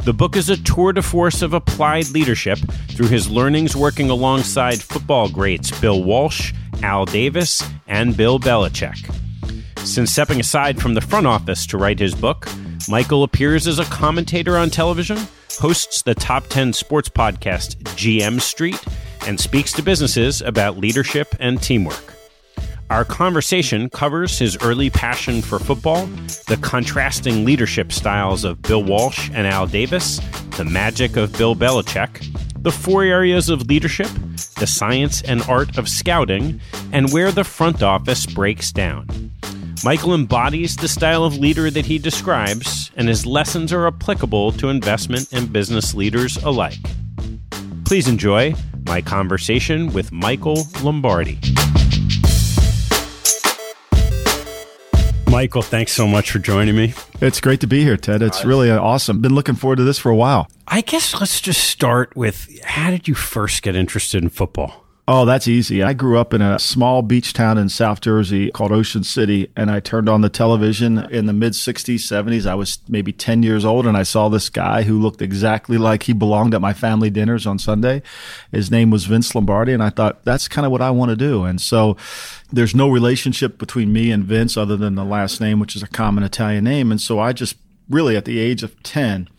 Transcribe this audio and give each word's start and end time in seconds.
The 0.03 0.13
book 0.13 0.35
is 0.35 0.49
a 0.49 0.61
tour 0.61 0.93
de 0.93 1.01
force 1.01 1.41
of 1.41 1.53
applied 1.53 2.09
leadership 2.09 2.59
through 2.89 3.07
his 3.07 3.29
learnings 3.29 3.75
working 3.75 4.09
alongside 4.09 4.81
football 4.81 5.29
greats 5.29 5.71
Bill 5.79 6.03
Walsh, 6.03 6.53
Al 6.83 7.05
Davis, 7.05 7.63
and 7.87 8.15
Bill 8.15 8.39
Belichick. 8.39 9.11
Since 9.79 10.11
stepping 10.11 10.39
aside 10.39 10.81
from 10.81 10.93
the 10.93 11.01
front 11.01 11.25
office 11.25 11.65
to 11.67 11.77
write 11.77 11.99
his 11.99 12.13
book, 12.13 12.47
Michael 12.87 13.23
appears 13.23 13.67
as 13.67 13.79
a 13.79 13.85
commentator 13.85 14.57
on 14.57 14.69
television, 14.69 15.17
hosts 15.59 16.01
the 16.01 16.15
top 16.15 16.47
10 16.47 16.73
sports 16.73 17.09
podcast 17.09 17.77
GM 17.95 18.41
Street, 18.41 18.83
and 19.25 19.39
speaks 19.39 19.71
to 19.73 19.81
businesses 19.81 20.41
about 20.41 20.77
leadership 20.77 21.35
and 21.39 21.61
teamwork. 21.61 22.14
Our 22.91 23.03
conversation 23.03 23.89
covers 23.89 24.37
his 24.37 24.57
early 24.61 24.91
passion 24.91 25.41
for 25.41 25.57
football, 25.57 26.05
the 26.47 26.59
contrasting 26.61 27.43
leadership 27.43 27.91
styles 27.91 28.43
of 28.43 28.61
Bill 28.61 28.83
Walsh 28.83 29.31
and 29.33 29.47
Al 29.47 29.65
Davis, 29.65 30.19
the 30.55 30.65
magic 30.65 31.17
of 31.17 31.35
Bill 31.35 31.55
Belichick, 31.55 32.23
the 32.61 32.71
four 32.71 33.03
areas 33.03 33.49
of 33.49 33.67
leadership, 33.67 34.09
the 34.59 34.67
science 34.67 35.23
and 35.23 35.41
art 35.49 35.79
of 35.79 35.89
scouting, 35.89 36.61
and 36.91 37.11
where 37.11 37.31
the 37.31 37.43
front 37.43 37.81
office 37.81 38.27
breaks 38.27 38.71
down. 38.71 39.31
Michael 39.83 40.13
embodies 40.13 40.75
the 40.75 40.87
style 40.87 41.23
of 41.23 41.39
leader 41.39 41.71
that 41.71 41.87
he 41.87 41.97
describes, 41.97 42.91
and 42.95 43.07
his 43.07 43.25
lessons 43.25 43.73
are 43.73 43.87
applicable 43.87 44.51
to 44.53 44.69
investment 44.69 45.27
and 45.33 45.51
business 45.51 45.95
leaders 45.95 46.37
alike. 46.43 46.85
Please 47.85 48.07
enjoy 48.07 48.53
my 48.85 49.01
conversation 49.01 49.91
with 49.91 50.11
Michael 50.11 50.67
Lombardi. 50.83 51.39
Michael, 55.35 55.63
thanks 55.63 55.91
so 55.91 56.07
much 56.07 56.31
for 56.31 56.39
joining 56.39 56.77
me. 56.77 56.93
It's 57.19 57.41
great 57.41 57.59
to 57.59 57.67
be 57.67 57.83
here, 57.83 57.97
Ted. 57.97 58.21
It's 58.21 58.45
uh, 58.45 58.47
really 58.47 58.71
uh, 58.71 58.79
awesome. 58.79 59.19
Been 59.19 59.35
looking 59.35 59.55
forward 59.55 59.75
to 59.75 59.83
this 59.83 59.99
for 59.99 60.09
a 60.09 60.15
while. 60.15 60.47
I 60.65 60.79
guess 60.79 61.13
let's 61.19 61.41
just 61.41 61.61
start 61.61 62.15
with 62.15 62.57
how 62.63 62.89
did 62.89 63.09
you 63.09 63.15
first 63.15 63.61
get 63.61 63.75
interested 63.75 64.23
in 64.23 64.29
football? 64.29 64.84
Oh, 65.07 65.23
that's 65.23 65.47
easy. 65.47 65.83
I 65.83 65.93
grew 65.93 66.17
up 66.17 66.33
in 66.33 66.41
a 66.41 66.57
small 66.57 67.03
beach 67.03 67.33
town 67.33 67.59
in 67.59 67.69
South 67.69 68.01
Jersey 68.01 68.49
called 68.49 68.71
Ocean 68.71 69.03
City, 69.03 69.51
and 69.55 69.69
I 69.69 69.79
turned 69.79 70.09
on 70.09 70.21
the 70.21 70.29
television 70.29 70.97
in 71.11 71.27
the 71.27 71.33
mid 71.33 71.53
60s, 71.53 71.99
70s. 71.99 72.47
I 72.47 72.55
was 72.55 72.79
maybe 72.89 73.13
10 73.13 73.43
years 73.43 73.65
old, 73.65 73.85
and 73.85 73.95
I 73.95 74.01
saw 74.01 74.29
this 74.29 74.49
guy 74.49 74.81
who 74.81 74.99
looked 74.99 75.21
exactly 75.21 75.77
like 75.77 76.03
he 76.03 76.13
belonged 76.13 76.55
at 76.55 76.61
my 76.61 76.73
family 76.73 77.11
dinners 77.11 77.45
on 77.45 77.59
Sunday. 77.59 78.01
His 78.51 78.71
name 78.71 78.89
was 78.89 79.05
Vince 79.05 79.35
Lombardi, 79.35 79.73
and 79.73 79.83
I 79.83 79.91
thought, 79.91 80.25
that's 80.25 80.47
kind 80.47 80.65
of 80.65 80.71
what 80.71 80.81
I 80.81 80.89
want 80.89 81.09
to 81.09 81.15
do. 81.15 81.43
And 81.43 81.61
so 81.61 81.95
there's 82.51 82.73
no 82.73 82.89
relationship 82.89 83.59
between 83.59 83.93
me 83.93 84.09
and 84.09 84.23
Vince 84.23 84.57
other 84.57 84.75
than 84.75 84.95
the 84.95 85.05
last 85.05 85.39
name, 85.39 85.59
which 85.59 85.75
is 85.75 85.83
a 85.83 85.87
common 85.87 86.23
Italian 86.23 86.63
name. 86.63 86.89
And 86.91 86.99
so 86.99 87.19
I 87.19 87.31
just 87.31 87.57
really, 87.87 88.17
at 88.17 88.25
the 88.25 88.39
age 88.39 88.63
of 88.63 88.81
10, 88.81 89.29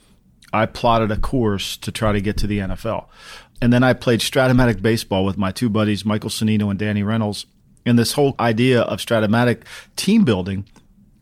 I 0.52 0.66
plotted 0.66 1.10
a 1.10 1.16
course 1.16 1.76
to 1.78 1.90
try 1.90 2.12
to 2.12 2.20
get 2.20 2.36
to 2.38 2.46
the 2.46 2.60
NFL. 2.60 3.06
And 3.60 3.72
then 3.72 3.82
I 3.82 3.92
played 3.92 4.20
Stratomatic 4.20 4.82
baseball 4.82 5.24
with 5.24 5.38
my 5.38 5.50
two 5.50 5.68
buddies, 5.68 6.04
Michael 6.04 6.30
Cennino 6.30 6.70
and 6.70 6.78
Danny 6.78 7.02
Reynolds. 7.02 7.46
And 7.84 7.98
this 7.98 8.12
whole 8.12 8.34
idea 8.38 8.82
of 8.82 8.98
Stratomatic 8.98 9.62
team 9.94 10.24
building 10.24 10.66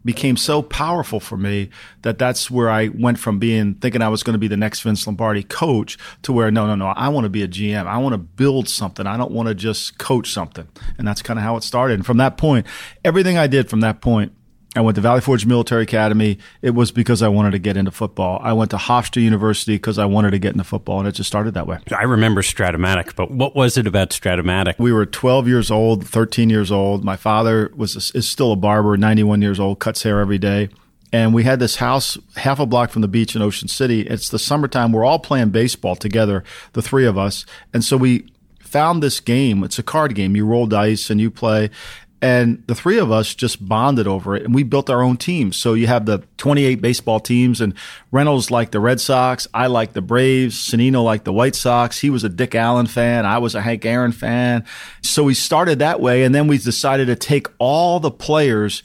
became 0.04 0.36
so 0.36 0.60
powerful 0.60 1.18
for 1.18 1.36
me 1.36 1.70
that 2.02 2.18
that's 2.18 2.50
where 2.50 2.68
I 2.68 2.88
went 2.88 3.18
from 3.18 3.38
being 3.38 3.74
thinking 3.74 4.02
I 4.02 4.08
was 4.08 4.22
going 4.22 4.34
to 4.34 4.38
be 4.38 4.48
the 4.48 4.56
next 4.56 4.82
Vince 4.82 5.06
Lombardi 5.06 5.42
coach 5.42 5.96
to 6.22 6.32
where 6.32 6.50
no, 6.50 6.66
no, 6.66 6.74
no, 6.74 6.88
I 6.88 7.08
want 7.08 7.24
to 7.24 7.30
be 7.30 7.42
a 7.42 7.48
GM. 7.48 7.86
I 7.86 7.96
want 7.98 8.12
to 8.12 8.18
build 8.18 8.68
something. 8.68 9.06
I 9.06 9.16
don't 9.16 9.32
want 9.32 9.48
to 9.48 9.54
just 9.54 9.98
coach 9.98 10.30
something. 10.30 10.68
And 10.98 11.08
that's 11.08 11.22
kind 11.22 11.38
of 11.38 11.42
how 11.42 11.56
it 11.56 11.62
started. 11.62 11.94
And 11.94 12.06
from 12.06 12.18
that 12.18 12.36
point, 12.36 12.66
everything 13.04 13.38
I 13.38 13.46
did 13.46 13.70
from 13.70 13.80
that 13.80 14.00
point 14.00 14.32
I 14.76 14.80
went 14.80 14.96
to 14.96 15.00
Valley 15.00 15.20
Forge 15.20 15.46
Military 15.46 15.84
Academy. 15.84 16.38
It 16.60 16.70
was 16.70 16.90
because 16.90 17.22
I 17.22 17.28
wanted 17.28 17.52
to 17.52 17.58
get 17.58 17.76
into 17.76 17.92
football. 17.92 18.40
I 18.42 18.52
went 18.52 18.72
to 18.72 18.76
Hofstra 18.76 19.22
University 19.22 19.76
because 19.76 19.98
I 19.98 20.04
wanted 20.04 20.32
to 20.32 20.38
get 20.38 20.52
into 20.52 20.64
football, 20.64 20.98
and 20.98 21.06
it 21.06 21.12
just 21.12 21.28
started 21.28 21.54
that 21.54 21.66
way. 21.66 21.78
I 21.96 22.02
remember 22.02 22.42
Stratomatic, 22.42 23.14
but 23.14 23.30
what 23.30 23.54
was 23.54 23.78
it 23.78 23.86
about 23.86 24.10
Stratomatic? 24.10 24.74
We 24.78 24.92
were 24.92 25.06
12 25.06 25.46
years 25.46 25.70
old, 25.70 26.06
13 26.06 26.50
years 26.50 26.72
old. 26.72 27.04
My 27.04 27.16
father 27.16 27.70
was 27.76 27.94
a, 27.94 28.18
is 28.18 28.28
still 28.28 28.52
a 28.52 28.56
barber, 28.56 28.96
91 28.96 29.42
years 29.42 29.60
old, 29.60 29.78
cuts 29.78 30.02
hair 30.02 30.18
every 30.20 30.38
day. 30.38 30.68
And 31.12 31.32
we 31.32 31.44
had 31.44 31.60
this 31.60 31.76
house 31.76 32.18
half 32.34 32.58
a 32.58 32.66
block 32.66 32.90
from 32.90 33.02
the 33.02 33.08
beach 33.08 33.36
in 33.36 33.42
Ocean 33.42 33.68
City. 33.68 34.00
It's 34.00 34.28
the 34.28 34.38
summertime. 34.38 34.90
We're 34.90 35.04
all 35.04 35.20
playing 35.20 35.50
baseball 35.50 35.94
together, 35.94 36.42
the 36.72 36.82
three 36.82 37.06
of 37.06 37.16
us. 37.16 37.46
And 37.72 37.84
so 37.84 37.96
we 37.96 38.26
found 38.58 39.00
this 39.00 39.20
game. 39.20 39.62
It's 39.62 39.78
a 39.78 39.84
card 39.84 40.16
game. 40.16 40.34
You 40.34 40.44
roll 40.44 40.66
dice 40.66 41.08
and 41.10 41.20
you 41.20 41.30
play. 41.30 41.70
And 42.22 42.64
the 42.66 42.74
three 42.74 42.98
of 42.98 43.12
us 43.12 43.34
just 43.34 43.66
bonded 43.68 44.06
over 44.06 44.34
it 44.34 44.44
and 44.44 44.54
we 44.54 44.62
built 44.62 44.88
our 44.88 45.02
own 45.02 45.18
teams. 45.18 45.56
So 45.56 45.74
you 45.74 45.86
have 45.88 46.06
the 46.06 46.22
28 46.38 46.76
baseball 46.76 47.20
teams 47.20 47.60
and 47.60 47.74
Reynolds 48.10 48.50
liked 48.50 48.72
the 48.72 48.80
Red 48.80 49.00
Sox. 49.00 49.46
I 49.52 49.66
liked 49.66 49.92
the 49.92 50.00
Braves. 50.00 50.56
Cennino 50.56 51.04
liked 51.04 51.26
the 51.26 51.34
White 51.34 51.54
Sox. 51.54 51.98
He 51.98 52.08
was 52.08 52.24
a 52.24 52.30
Dick 52.30 52.54
Allen 52.54 52.86
fan. 52.86 53.26
I 53.26 53.38
was 53.38 53.54
a 53.54 53.60
Hank 53.60 53.84
Aaron 53.84 54.12
fan. 54.12 54.64
So 55.02 55.24
we 55.24 55.34
started 55.34 55.80
that 55.80 56.00
way. 56.00 56.22
And 56.24 56.34
then 56.34 56.46
we 56.46 56.56
decided 56.56 57.06
to 57.08 57.16
take 57.16 57.46
all 57.58 58.00
the 58.00 58.10
players 58.10 58.82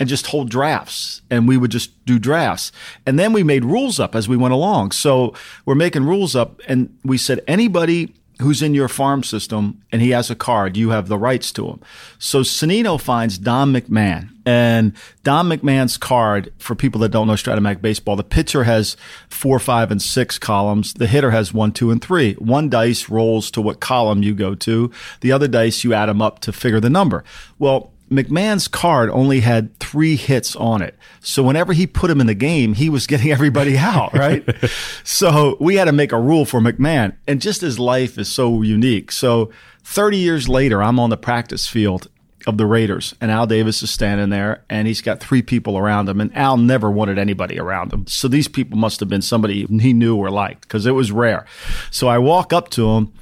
and 0.00 0.08
just 0.08 0.26
hold 0.26 0.50
drafts 0.50 1.22
and 1.30 1.46
we 1.46 1.56
would 1.56 1.70
just 1.70 2.04
do 2.04 2.18
drafts. 2.18 2.72
And 3.06 3.18
then 3.18 3.32
we 3.32 3.42
made 3.42 3.64
rules 3.64 4.00
up 4.00 4.14
as 4.14 4.28
we 4.28 4.36
went 4.36 4.54
along. 4.54 4.92
So 4.92 5.34
we're 5.64 5.74
making 5.74 6.04
rules 6.04 6.34
up 6.34 6.60
and 6.66 6.96
we 7.04 7.16
said 7.16 7.40
anybody 7.46 8.14
who's 8.40 8.62
in 8.62 8.74
your 8.74 8.88
farm 8.88 9.22
system 9.22 9.82
and 9.92 10.02
he 10.02 10.10
has 10.10 10.30
a 10.30 10.34
card, 10.34 10.76
you 10.76 10.90
have 10.90 11.08
the 11.08 11.18
rights 11.18 11.52
to 11.52 11.68
him. 11.68 11.80
So 12.18 12.40
Cennino 12.40 13.00
finds 13.00 13.38
Don 13.38 13.72
McMahon 13.72 14.30
and 14.46 14.92
Don 15.22 15.48
McMahon's 15.48 15.96
card 15.96 16.52
for 16.58 16.74
people 16.74 17.00
that 17.00 17.10
don't 17.10 17.26
know 17.26 17.34
Stratomatic 17.34 17.80
baseball, 17.80 18.16
the 18.16 18.24
pitcher 18.24 18.64
has 18.64 18.96
four, 19.28 19.58
five, 19.58 19.90
and 19.90 20.02
six 20.02 20.38
columns. 20.38 20.94
The 20.94 21.06
hitter 21.06 21.30
has 21.30 21.54
one, 21.54 21.72
two, 21.72 21.90
and 21.90 22.02
three. 22.02 22.34
One 22.34 22.68
dice 22.68 23.08
rolls 23.08 23.50
to 23.52 23.62
what 23.62 23.80
column 23.80 24.22
you 24.22 24.34
go 24.34 24.54
to. 24.56 24.90
The 25.20 25.32
other 25.32 25.48
dice, 25.48 25.84
you 25.84 25.94
add 25.94 26.06
them 26.06 26.20
up 26.20 26.40
to 26.40 26.52
figure 26.52 26.80
the 26.80 26.90
number. 26.90 27.24
Well, 27.58 27.93
McMahon's 28.16 28.68
card 28.68 29.10
only 29.10 29.40
had 29.40 29.78
three 29.78 30.16
hits 30.16 30.54
on 30.56 30.82
it. 30.82 30.96
So 31.20 31.42
whenever 31.42 31.72
he 31.72 31.86
put 31.86 32.10
him 32.10 32.20
in 32.20 32.26
the 32.26 32.34
game, 32.34 32.74
he 32.74 32.88
was 32.88 33.06
getting 33.06 33.30
everybody 33.32 33.76
out, 33.76 34.12
right? 34.14 34.44
so 35.04 35.56
we 35.60 35.76
had 35.76 35.86
to 35.86 35.92
make 35.92 36.12
a 36.12 36.20
rule 36.20 36.44
for 36.44 36.60
McMahon. 36.60 37.16
And 37.26 37.40
just 37.40 37.60
his 37.60 37.78
life 37.78 38.18
is 38.18 38.30
so 38.30 38.62
unique. 38.62 39.12
So 39.12 39.50
30 39.84 40.18
years 40.18 40.48
later, 40.48 40.82
I'm 40.82 40.98
on 40.98 41.10
the 41.10 41.16
practice 41.16 41.66
field 41.66 42.08
of 42.46 42.58
the 42.58 42.66
Raiders 42.66 43.14
and 43.20 43.30
Al 43.30 43.46
Davis 43.46 43.82
is 43.82 43.90
standing 43.90 44.28
there 44.28 44.64
and 44.68 44.86
he's 44.86 45.00
got 45.00 45.20
three 45.20 45.40
people 45.40 45.78
around 45.78 46.08
him 46.08 46.20
and 46.20 46.34
Al 46.36 46.56
never 46.56 46.90
wanted 46.90 47.18
anybody 47.18 47.58
around 47.58 47.92
him. 47.92 48.06
So 48.06 48.28
these 48.28 48.48
people 48.48 48.76
must 48.78 49.00
have 49.00 49.08
been 49.08 49.22
somebody 49.22 49.64
he 49.64 49.92
knew 49.92 50.16
or 50.16 50.30
liked 50.30 50.62
because 50.62 50.84
it 50.84 50.92
was 50.92 51.10
rare. 51.10 51.46
So 51.90 52.08
I 52.08 52.18
walk 52.18 52.52
up 52.52 52.68
to 52.70 52.90
him 52.90 53.12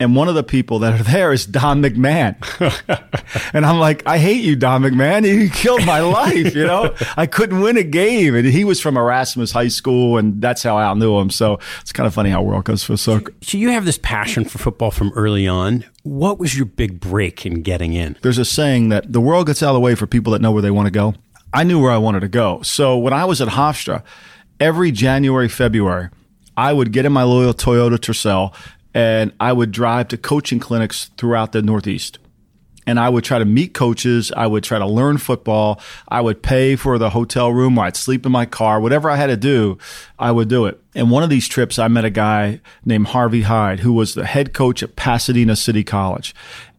and 0.00 0.16
one 0.16 0.28
of 0.28 0.34
the 0.34 0.42
people 0.42 0.78
that 0.80 0.98
are 0.98 1.02
there 1.04 1.30
is 1.30 1.44
Don 1.44 1.82
McMahon. 1.82 2.34
and 3.54 3.66
I'm 3.66 3.78
like, 3.78 4.02
I 4.06 4.16
hate 4.16 4.42
you, 4.42 4.56
Don 4.56 4.82
McMahon. 4.82 5.28
You 5.28 5.50
killed 5.50 5.84
my 5.84 6.00
life. 6.00 6.54
You 6.54 6.66
know, 6.66 6.94
I 7.18 7.26
couldn't 7.26 7.60
win 7.60 7.76
a 7.76 7.82
game. 7.82 8.34
And 8.34 8.46
he 8.46 8.64
was 8.64 8.80
from 8.80 8.96
Erasmus 8.96 9.52
High 9.52 9.68
School, 9.68 10.16
and 10.16 10.40
that's 10.40 10.62
how 10.62 10.78
I 10.78 10.92
knew 10.94 11.18
him. 11.18 11.28
So 11.28 11.58
it's 11.82 11.92
kind 11.92 12.06
of 12.06 12.14
funny 12.14 12.30
how 12.30 12.42
world 12.42 12.64
goes 12.64 12.82
for 12.82 12.96
so. 12.96 13.20
So 13.42 13.58
you 13.58 13.70
have 13.70 13.84
this 13.84 13.98
passion 13.98 14.46
for 14.46 14.58
football 14.58 14.90
from 14.90 15.12
early 15.14 15.46
on. 15.46 15.84
What 16.02 16.38
was 16.38 16.56
your 16.56 16.66
big 16.66 16.98
break 16.98 17.44
in 17.44 17.62
getting 17.62 17.92
in? 17.92 18.16
There's 18.22 18.38
a 18.38 18.44
saying 18.46 18.88
that 18.88 19.12
the 19.12 19.20
world 19.20 19.46
gets 19.48 19.62
out 19.62 19.68
of 19.68 19.74
the 19.74 19.80
way 19.80 19.94
for 19.94 20.06
people 20.06 20.32
that 20.32 20.40
know 20.40 20.50
where 20.50 20.62
they 20.62 20.70
want 20.70 20.86
to 20.86 20.90
go. 20.90 21.14
I 21.52 21.62
knew 21.64 21.80
where 21.80 21.92
I 21.92 21.98
wanted 21.98 22.20
to 22.20 22.28
go. 22.28 22.62
So 22.62 22.96
when 22.96 23.12
I 23.12 23.26
was 23.26 23.42
at 23.42 23.48
Hofstra, 23.48 24.02
every 24.58 24.92
January, 24.92 25.48
February, 25.48 26.08
I 26.56 26.72
would 26.72 26.92
get 26.92 27.04
in 27.04 27.12
my 27.12 27.22
loyal 27.22 27.52
Toyota 27.52 27.96
Tercel 27.98 28.54
and 28.94 29.32
I 29.38 29.52
would 29.52 29.70
drive 29.70 30.08
to 30.08 30.16
coaching 30.16 30.60
clinics 30.60 31.10
throughout 31.16 31.52
the 31.52 31.62
Northeast. 31.62 32.18
And 32.86 32.98
I 32.98 33.08
would 33.08 33.22
try 33.22 33.38
to 33.38 33.44
meet 33.44 33.72
coaches. 33.72 34.32
I 34.36 34.46
would 34.46 34.64
try 34.64 34.78
to 34.78 34.86
learn 34.86 35.18
football. 35.18 35.80
I 36.08 36.20
would 36.20 36.42
pay 36.42 36.76
for 36.76 36.98
the 36.98 37.10
hotel 37.10 37.52
room. 37.52 37.78
I'd 37.78 37.94
sleep 37.94 38.26
in 38.26 38.32
my 38.32 38.46
car. 38.46 38.80
Whatever 38.80 39.08
I 39.10 39.16
had 39.16 39.28
to 39.28 39.36
do, 39.36 39.78
I 40.18 40.32
would 40.32 40.48
do 40.48 40.66
it. 40.66 40.80
And 40.94 41.10
one 41.10 41.22
of 41.22 41.30
these 41.30 41.46
trips, 41.46 41.78
I 41.78 41.88
met 41.88 42.04
a 42.04 42.10
guy 42.10 42.60
named 42.84 43.08
Harvey 43.08 43.42
Hyde, 43.42 43.80
who 43.80 43.92
was 43.92 44.14
the 44.14 44.26
head 44.26 44.54
coach 44.54 44.82
at 44.82 44.96
Pasadena 44.96 45.54
City 45.54 45.84
College. 45.84 46.34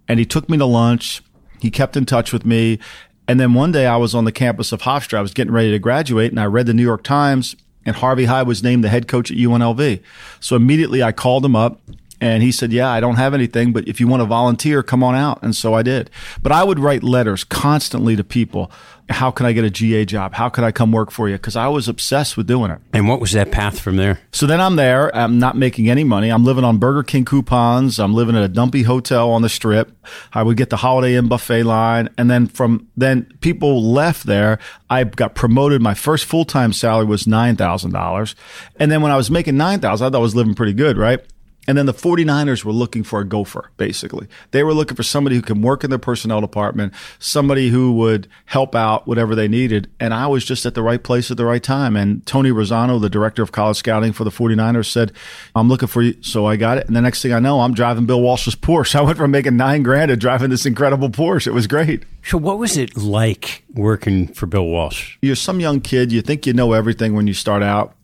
And 0.07 0.19
he 0.19 0.25
took 0.25 0.49
me 0.49 0.57
to 0.57 0.65
lunch. 0.65 1.21
He 1.61 1.71
kept 1.71 1.95
in 1.95 2.05
touch 2.05 2.33
with 2.33 2.45
me. 2.45 2.79
And 3.27 3.39
then 3.39 3.53
one 3.53 3.71
day 3.71 3.85
I 3.85 3.95
was 3.95 4.13
on 4.13 4.25
the 4.25 4.31
campus 4.31 4.73
of 4.73 4.81
Hofstra. 4.81 5.19
I 5.19 5.21
was 5.21 5.33
getting 5.33 5.53
ready 5.53 5.71
to 5.71 5.79
graduate 5.79 6.31
and 6.31 6.39
I 6.39 6.45
read 6.45 6.65
the 6.65 6.73
New 6.73 6.83
York 6.83 7.03
Times 7.03 7.55
and 7.85 7.95
Harvey 7.95 8.25
Hyde 8.25 8.47
was 8.47 8.63
named 8.63 8.83
the 8.83 8.89
head 8.89 9.07
coach 9.07 9.31
at 9.31 9.37
UNLV. 9.37 10.01
So 10.39 10.55
immediately 10.55 11.01
I 11.01 11.11
called 11.11 11.45
him 11.45 11.55
up 11.55 11.79
and 12.21 12.43
he 12.43 12.51
said, 12.51 12.71
Yeah, 12.71 12.89
I 12.89 12.99
don't 12.99 13.15
have 13.15 13.33
anything, 13.33 13.73
but 13.73 13.87
if 13.87 13.99
you 13.99 14.07
want 14.07 14.21
to 14.21 14.25
volunteer, 14.25 14.83
come 14.83 15.03
on 15.03 15.15
out. 15.15 15.41
And 15.41 15.55
so 15.55 15.73
I 15.73 15.81
did. 15.81 16.11
But 16.43 16.51
I 16.51 16.63
would 16.63 16.79
write 16.79 17.01
letters 17.01 17.43
constantly 17.43 18.15
to 18.15 18.23
people. 18.23 18.71
How 19.09 19.31
can 19.31 19.45
I 19.45 19.51
get 19.51 19.65
a 19.65 19.69
GA 19.69 20.05
job? 20.05 20.35
How 20.35 20.47
can 20.47 20.63
I 20.63 20.71
come 20.71 20.91
work 20.91 21.11
for 21.11 21.27
you? 21.27 21.35
Because 21.35 21.55
I 21.57 21.67
was 21.67 21.89
obsessed 21.89 22.37
with 22.37 22.47
doing 22.47 22.71
it. 22.71 22.79
And 22.93 23.09
what 23.09 23.19
was 23.19 23.33
that 23.33 23.51
path 23.51 23.79
from 23.79 23.97
there? 23.97 24.21
So 24.31 24.45
then 24.45 24.61
I'm 24.61 24.77
there. 24.77 25.13
I'm 25.13 25.37
not 25.37 25.57
making 25.57 25.89
any 25.89 26.05
money. 26.05 26.29
I'm 26.29 26.45
living 26.45 26.63
on 26.63 26.77
Burger 26.77 27.03
King 27.03 27.25
coupons. 27.25 27.99
I'm 27.99 28.13
living 28.13 28.37
at 28.37 28.43
a 28.43 28.47
dumpy 28.47 28.83
hotel 28.83 29.31
on 29.31 29.41
the 29.41 29.49
strip. 29.49 29.91
I 30.31 30.43
would 30.43 30.55
get 30.55 30.69
the 30.69 30.77
Holiday 30.77 31.15
Inn 31.15 31.27
buffet 31.27 31.63
line. 31.63 32.07
And 32.17 32.31
then 32.31 32.47
from 32.47 32.87
then 32.95 33.33
people 33.41 33.83
left 33.83 34.27
there. 34.27 34.59
I 34.89 35.03
got 35.03 35.35
promoted. 35.35 35.81
My 35.81 35.95
first 35.95 36.23
full 36.23 36.45
time 36.45 36.71
salary 36.71 37.05
was 37.05 37.23
$9,000. 37.23 38.35
And 38.77 38.91
then 38.91 39.01
when 39.01 39.11
I 39.11 39.17
was 39.17 39.29
making 39.31 39.57
9000 39.57 40.05
I 40.05 40.09
thought 40.09 40.17
I 40.17 40.21
was 40.21 40.35
living 40.35 40.53
pretty 40.53 40.73
good, 40.73 40.97
right? 40.97 41.19
And 41.67 41.77
then 41.77 41.85
the 41.85 41.93
49ers 41.93 42.65
were 42.65 42.71
looking 42.71 43.03
for 43.03 43.19
a 43.19 43.25
gopher, 43.25 43.69
basically. 43.77 44.27
They 44.49 44.63
were 44.63 44.73
looking 44.73 44.95
for 44.95 45.03
somebody 45.03 45.35
who 45.35 45.43
can 45.43 45.61
work 45.61 45.83
in 45.83 45.91
their 45.91 45.99
personnel 45.99 46.41
department, 46.41 46.93
somebody 47.19 47.69
who 47.69 47.93
would 47.93 48.27
help 48.45 48.73
out 48.73 49.07
whatever 49.07 49.35
they 49.35 49.47
needed. 49.47 49.89
And 49.99 50.13
I 50.13 50.25
was 50.25 50.43
just 50.43 50.65
at 50.65 50.73
the 50.73 50.81
right 50.81 51.01
place 51.01 51.29
at 51.29 51.37
the 51.37 51.45
right 51.45 51.61
time. 51.61 51.95
And 51.95 52.25
Tony 52.25 52.49
Razzano, 52.49 52.99
the 52.99 53.11
director 53.11 53.43
of 53.43 53.51
college 53.51 53.77
scouting 53.77 54.11
for 54.11 54.23
the 54.23 54.31
49ers, 54.31 54.87
said, 54.87 55.11
I'm 55.55 55.69
looking 55.69 55.87
for 55.87 56.01
you. 56.01 56.15
So 56.23 56.47
I 56.47 56.55
got 56.55 56.79
it. 56.79 56.87
And 56.87 56.95
the 56.95 57.01
next 57.01 57.21
thing 57.21 57.31
I 57.31 57.39
know, 57.39 57.61
I'm 57.61 57.75
driving 57.75 58.07
Bill 58.07 58.21
Walsh's 58.21 58.55
Porsche. 58.55 58.95
I 58.99 59.01
went 59.01 59.17
from 59.17 59.31
making 59.31 59.55
nine 59.55 59.83
grand 59.83 60.09
to 60.09 60.17
driving 60.17 60.49
this 60.49 60.65
incredible 60.65 61.09
Porsche. 61.09 61.47
It 61.47 61.53
was 61.53 61.67
great. 61.67 62.03
So 62.23 62.37
what 62.37 62.57
was 62.57 62.75
it 62.75 62.97
like 62.97 63.63
working 63.73 64.27
for 64.27 64.47
Bill 64.47 64.65
Walsh? 64.65 65.17
You're 65.21 65.35
some 65.35 65.59
young 65.59 65.79
kid. 65.79 66.11
You 66.11 66.21
think 66.21 66.47
you 66.47 66.53
know 66.53 66.73
everything 66.73 67.13
when 67.13 67.27
you 67.27 67.33
start 67.33 67.61
out 67.61 67.95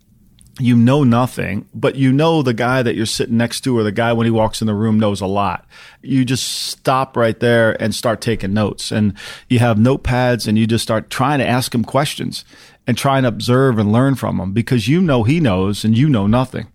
you 0.60 0.76
know 0.76 1.04
nothing, 1.04 1.68
but 1.74 1.96
you 1.96 2.12
know 2.12 2.42
the 2.42 2.54
guy 2.54 2.82
that 2.82 2.96
you're 2.96 3.06
sitting 3.06 3.38
next 3.38 3.62
to 3.62 3.78
or 3.78 3.84
the 3.84 3.92
guy 3.92 4.14
when 4.14 4.26
he 4.26 4.32
walks 4.32 4.62
in 4.62 4.68
the 4.68 4.74
room 4.74 5.00
knows 5.00 5.22
a 5.22 5.28
lot. 5.28 5.66
You 6.02 6.26
just 6.26 6.48
stop 6.48 7.16
right 7.16 7.40
there 7.40 7.82
and 7.82 7.94
start 7.94 8.22
taking 8.22 8.54
notes 8.54 8.92
and 8.92 9.14
you 9.50 9.60
have 9.60 9.78
notepads 9.78 10.48
and 10.48 10.58
you 10.58 10.66
just 10.66 10.84
start 10.84 11.10
trying 11.10 11.40
to 11.40 11.48
ask 11.48 11.76
him 11.76 11.84
questions 11.84 12.44
and 12.88 12.98
try 12.98 13.18
and 13.18 13.28
observe 13.28 13.78
and 13.78 13.92
learn 13.92 14.16
from 14.16 14.40
him 14.40 14.54
because 14.54 14.88
you 14.88 15.02
know 15.02 15.24
he 15.24 15.40
knows 15.40 15.84
and 15.84 15.98
you 15.98 16.10
know 16.10 16.26
nothing. 16.26 16.68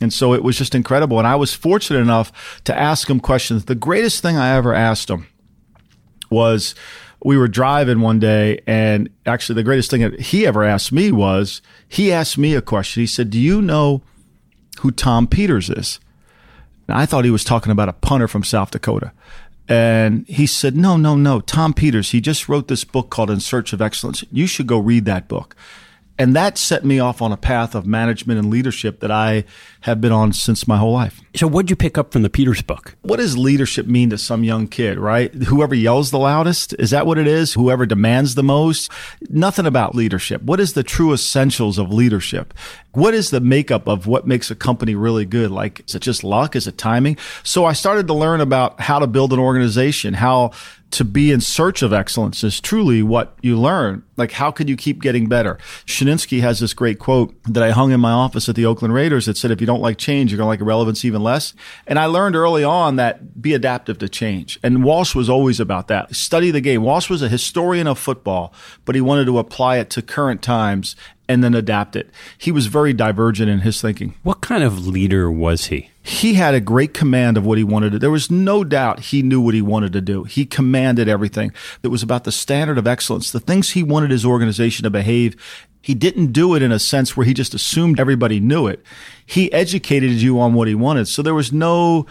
And 0.00 0.12
so 0.12 0.34
it 0.34 0.42
was 0.42 0.58
just 0.58 0.74
incredible. 0.74 1.18
And 1.18 1.26
I 1.26 1.36
was 1.36 1.54
fortunate 1.54 2.00
enough 2.00 2.60
to 2.64 2.78
ask 2.78 3.08
him 3.08 3.20
questions. 3.20 3.64
The 3.64 3.74
greatest 3.74 4.20
thing 4.20 4.36
I 4.36 4.54
ever 4.56 4.74
asked 4.74 5.08
him 5.08 5.26
was, 6.28 6.74
we 7.24 7.36
were 7.36 7.48
driving 7.48 8.00
one 8.00 8.18
day, 8.18 8.60
and 8.66 9.08
actually, 9.26 9.54
the 9.54 9.62
greatest 9.62 9.90
thing 9.90 10.00
that 10.02 10.20
he 10.20 10.46
ever 10.46 10.64
asked 10.64 10.92
me 10.92 11.12
was 11.12 11.62
he 11.88 12.12
asked 12.12 12.38
me 12.38 12.54
a 12.54 12.62
question. 12.62 13.02
He 13.02 13.06
said, 13.06 13.30
Do 13.30 13.38
you 13.38 13.62
know 13.62 14.02
who 14.80 14.90
Tom 14.90 15.26
Peters 15.26 15.70
is? 15.70 16.00
And 16.88 16.98
I 16.98 17.06
thought 17.06 17.24
he 17.24 17.30
was 17.30 17.44
talking 17.44 17.72
about 17.72 17.88
a 17.88 17.94
punter 17.94 18.28
from 18.28 18.44
South 18.44 18.70
Dakota. 18.70 19.12
And 19.68 20.26
he 20.26 20.46
said, 20.46 20.76
No, 20.76 20.96
no, 20.96 21.14
no. 21.14 21.40
Tom 21.40 21.72
Peters, 21.72 22.10
he 22.10 22.20
just 22.20 22.48
wrote 22.48 22.68
this 22.68 22.84
book 22.84 23.10
called 23.10 23.30
In 23.30 23.40
Search 23.40 23.72
of 23.72 23.80
Excellence. 23.80 24.24
You 24.32 24.46
should 24.46 24.66
go 24.66 24.78
read 24.78 25.04
that 25.04 25.28
book. 25.28 25.54
And 26.18 26.36
that 26.36 26.58
set 26.58 26.84
me 26.84 26.98
off 26.98 27.22
on 27.22 27.32
a 27.32 27.36
path 27.36 27.74
of 27.74 27.86
management 27.86 28.38
and 28.38 28.50
leadership 28.50 29.00
that 29.00 29.10
I 29.10 29.44
have 29.82 30.00
been 30.00 30.12
on 30.12 30.32
since 30.32 30.68
my 30.68 30.76
whole 30.76 30.92
life. 30.92 31.20
So, 31.34 31.46
what'd 31.46 31.70
you 31.70 31.76
pick 31.76 31.96
up 31.96 32.12
from 32.12 32.22
the 32.22 32.30
Peters 32.30 32.60
book? 32.60 32.94
What 33.02 33.16
does 33.16 33.38
leadership 33.38 33.86
mean 33.86 34.10
to 34.10 34.18
some 34.18 34.44
young 34.44 34.68
kid, 34.68 34.98
right? 34.98 35.32
Whoever 35.34 35.74
yells 35.74 36.10
the 36.10 36.18
loudest? 36.18 36.74
Is 36.78 36.90
that 36.90 37.06
what 37.06 37.18
it 37.18 37.26
is? 37.26 37.54
Whoever 37.54 37.86
demands 37.86 38.34
the 38.34 38.42
most? 38.42 38.90
Nothing 39.30 39.66
about 39.66 39.94
leadership. 39.94 40.42
What 40.42 40.60
is 40.60 40.74
the 40.74 40.82
true 40.82 41.12
essentials 41.12 41.78
of 41.78 41.92
leadership? 41.92 42.52
What 42.92 43.14
is 43.14 43.30
the 43.30 43.40
makeup 43.40 43.88
of 43.88 44.06
what 44.06 44.26
makes 44.26 44.50
a 44.50 44.54
company 44.54 44.94
really 44.94 45.24
good? 45.24 45.50
Like, 45.50 45.82
is 45.88 45.94
it 45.94 46.02
just 46.02 46.22
luck? 46.22 46.54
Is 46.54 46.66
it 46.66 46.76
timing? 46.76 47.16
So 47.42 47.64
I 47.64 47.72
started 47.72 48.06
to 48.08 48.14
learn 48.14 48.42
about 48.42 48.80
how 48.80 48.98
to 48.98 49.06
build 49.06 49.32
an 49.32 49.38
organization, 49.38 50.14
how 50.14 50.50
to 50.92 51.04
be 51.04 51.32
in 51.32 51.40
search 51.40 51.82
of 51.82 51.92
excellence 51.92 52.44
is 52.44 52.60
truly 52.60 53.02
what 53.02 53.36
you 53.42 53.58
learn. 53.58 54.04
Like, 54.16 54.32
how 54.32 54.50
could 54.50 54.68
you 54.68 54.76
keep 54.76 55.00
getting 55.00 55.26
better? 55.26 55.58
Shinseki 55.86 56.40
has 56.40 56.60
this 56.60 56.74
great 56.74 56.98
quote 56.98 57.34
that 57.44 57.62
I 57.62 57.70
hung 57.70 57.92
in 57.92 58.00
my 58.00 58.12
office 58.12 58.48
at 58.48 58.54
the 58.54 58.66
Oakland 58.66 58.92
Raiders 58.92 59.26
that 59.26 59.36
said, 59.36 59.50
if 59.50 59.60
you 59.60 59.66
don't 59.66 59.80
like 59.80 59.96
change, 59.96 60.30
you're 60.30 60.36
going 60.36 60.46
to 60.46 60.50
like 60.50 60.60
irrelevance 60.60 61.04
even 61.04 61.22
less. 61.22 61.54
And 61.86 61.98
I 61.98 62.06
learned 62.06 62.36
early 62.36 62.62
on 62.62 62.96
that 62.96 63.40
be 63.40 63.54
adaptive 63.54 63.98
to 63.98 64.08
change. 64.08 64.60
And 64.62 64.84
Walsh 64.84 65.14
was 65.14 65.30
always 65.30 65.58
about 65.58 65.88
that. 65.88 66.14
Study 66.14 66.50
the 66.50 66.60
game. 66.60 66.82
Walsh 66.82 67.08
was 67.08 67.22
a 67.22 67.28
historian 67.28 67.86
of 67.86 67.98
football, 67.98 68.52
but 68.84 68.94
he 68.94 69.00
wanted 69.00 69.24
to 69.24 69.38
apply 69.38 69.78
it 69.78 69.88
to 69.90 70.02
current 70.02 70.42
times 70.42 70.94
and 71.26 71.42
then 71.42 71.54
adapt 71.54 71.96
it. 71.96 72.10
He 72.36 72.52
was 72.52 72.66
very 72.66 72.92
divergent 72.92 73.48
in 73.48 73.60
his 73.60 73.80
thinking. 73.80 74.14
What 74.22 74.42
kind 74.42 74.62
of 74.62 74.86
leader 74.86 75.30
was 75.30 75.66
he? 75.66 75.88
He 76.02 76.34
had 76.34 76.54
a 76.54 76.60
great 76.60 76.94
command 76.94 77.36
of 77.36 77.46
what 77.46 77.58
he 77.58 77.64
wanted 77.64 77.90
to 77.90 77.90
do. 77.92 77.98
There 78.00 78.10
was 78.10 78.30
no 78.30 78.64
doubt 78.64 79.00
he 79.00 79.22
knew 79.22 79.40
what 79.40 79.54
he 79.54 79.62
wanted 79.62 79.92
to 79.92 80.00
do. 80.00 80.24
He 80.24 80.44
commanded 80.44 81.08
everything. 81.08 81.52
It 81.82 81.88
was 81.88 82.02
about 82.02 82.24
the 82.24 82.32
standard 82.32 82.76
of 82.76 82.88
excellence, 82.88 83.30
the 83.30 83.38
things 83.38 83.70
he 83.70 83.84
wanted 83.84 84.10
his 84.10 84.26
organization 84.26 84.82
to 84.82 84.90
behave. 84.90 85.36
He 85.80 85.94
didn't 85.94 86.32
do 86.32 86.54
it 86.54 86.62
in 86.62 86.72
a 86.72 86.78
sense 86.78 87.16
where 87.16 87.26
he 87.26 87.34
just 87.34 87.54
assumed 87.54 88.00
everybody 88.00 88.40
knew 88.40 88.66
it. 88.66 88.82
He 89.26 89.52
educated 89.52 90.10
you 90.10 90.40
on 90.40 90.54
what 90.54 90.68
he 90.68 90.74
wanted. 90.74 91.06
So 91.06 91.22
there 91.22 91.34
was 91.34 91.52
no 91.52 92.06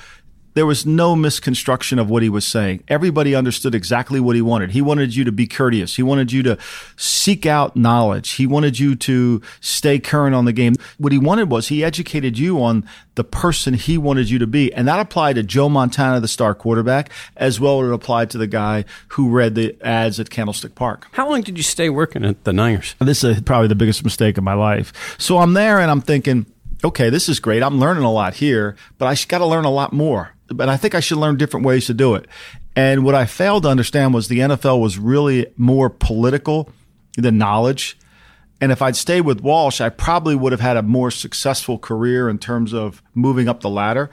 there 0.54 0.66
was 0.66 0.86
no 0.86 1.16
misconstruction 1.16 2.00
of 2.00 2.10
what 2.10 2.24
he 2.24 2.30
was 2.30 2.46
saying. 2.46 2.84
Everybody 2.88 3.36
understood 3.36 3.74
exactly 3.74 4.20
what 4.20 4.36
he 4.36 4.42
wanted. 4.42 4.72
He 4.72 4.82
wanted 4.82 5.16
you 5.16 5.24
to 5.24 5.32
be 5.32 5.48
courteous. 5.48 5.96
He 5.96 6.04
wanted 6.04 6.32
you 6.32 6.44
to 6.44 6.58
seek 6.98 7.46
out 7.46 7.76
knowledge. 7.76 8.32
He 8.32 8.46
wanted 8.46 8.80
you 8.80 8.96
to 8.96 9.42
stay 9.60 10.00
current 10.00 10.36
on 10.36 10.46
the 10.46 10.54
game. 10.54 10.76
What 10.98 11.12
he 11.12 11.18
wanted 11.18 11.50
was 11.50 11.70
he 11.70 11.84
educated 11.84 12.38
you 12.38 12.62
on 12.62 12.88
the 13.16 13.24
person 13.24 13.74
he 13.74 13.98
wanted 13.98 14.30
you 14.30 14.40
to 14.40 14.48
be. 14.48 14.74
And 14.74 14.88
that 14.88 15.00
applied 15.00 15.36
to 15.36 15.44
Joe 15.44 15.70
Montana, 15.70 16.20
the 16.20 16.28
star 16.28 16.56
quarterback, 16.56 17.10
as 17.36 17.60
well 17.60 17.82
as 17.82 17.90
it 17.90 17.94
applied 17.94 18.30
to 18.32 18.38
the 18.38 18.48
guy 18.48 18.86
who 19.10 19.30
read 19.30 19.56
the 19.56 19.76
ads 19.82 20.20
at 20.20 20.30
Candlestick 20.30 20.76
Park. 20.76 21.08
How 21.12 21.30
long 21.30 21.42
did 21.42 21.58
you 21.58 21.64
stay 21.64 21.90
working 21.90 22.24
at 22.26 22.44
the 22.44 22.54
Niners? 22.54 22.96
This 23.00 23.24
is 23.24 23.42
probably 23.42 23.68
the 23.68 23.76
biggest 23.76 24.04
mistake 24.04 24.38
of 24.38 24.44
my 24.44 24.54
life. 24.54 25.16
So 25.18 25.40
I'm 25.40 25.54
there 25.54 25.80
and 25.80 25.92
I'm 25.92 26.02
thinking, 26.02 26.46
okay, 26.84 27.10
this 27.10 27.30
is 27.30 27.40
great. 27.40 27.64
I'm 27.64 27.80
learning 27.80 28.04
a 28.04 28.12
lot 28.12 28.36
here, 28.36 28.76
but 28.98 29.08
I 29.08 29.16
got 29.28 29.40
to 29.40 29.46
learn 29.46 29.66
a 29.66 29.72
lot 29.72 29.94
more 29.94 30.34
but 30.54 30.70
I 30.70 30.78
think 30.78 30.96
I 30.96 31.00
should 31.00 31.18
learn 31.18 31.38
different 31.38 31.66
ways 31.66 31.86
to 31.88 31.94
do 31.94 32.16
it. 32.16 32.28
And 32.76 33.04
what 33.04 33.16
I 33.16 33.26
failed 33.26 33.64
to 33.64 33.70
understand 33.70 34.14
was 34.14 34.28
the 34.28 34.40
NFL 34.40 34.82
was 34.82 34.98
really 34.98 35.48
more 35.58 35.90
political 35.90 36.70
than 37.18 37.38
knowledge. 37.38 37.98
And 38.60 38.72
if 38.72 38.82
I'd 38.82 38.96
stayed 38.96 39.22
with 39.22 39.42
Walsh, 39.42 39.82
I 39.82 39.90
probably 39.90 40.36
would 40.36 40.52
have 40.52 40.62
had 40.62 40.78
a 40.78 40.84
more 40.84 41.12
successful 41.12 41.78
career 41.78 42.30
in 42.30 42.38
terms 42.38 42.74
of 42.74 43.02
moving 43.14 43.50
up 43.50 43.62
the 43.62 43.70
ladder. 43.70 44.10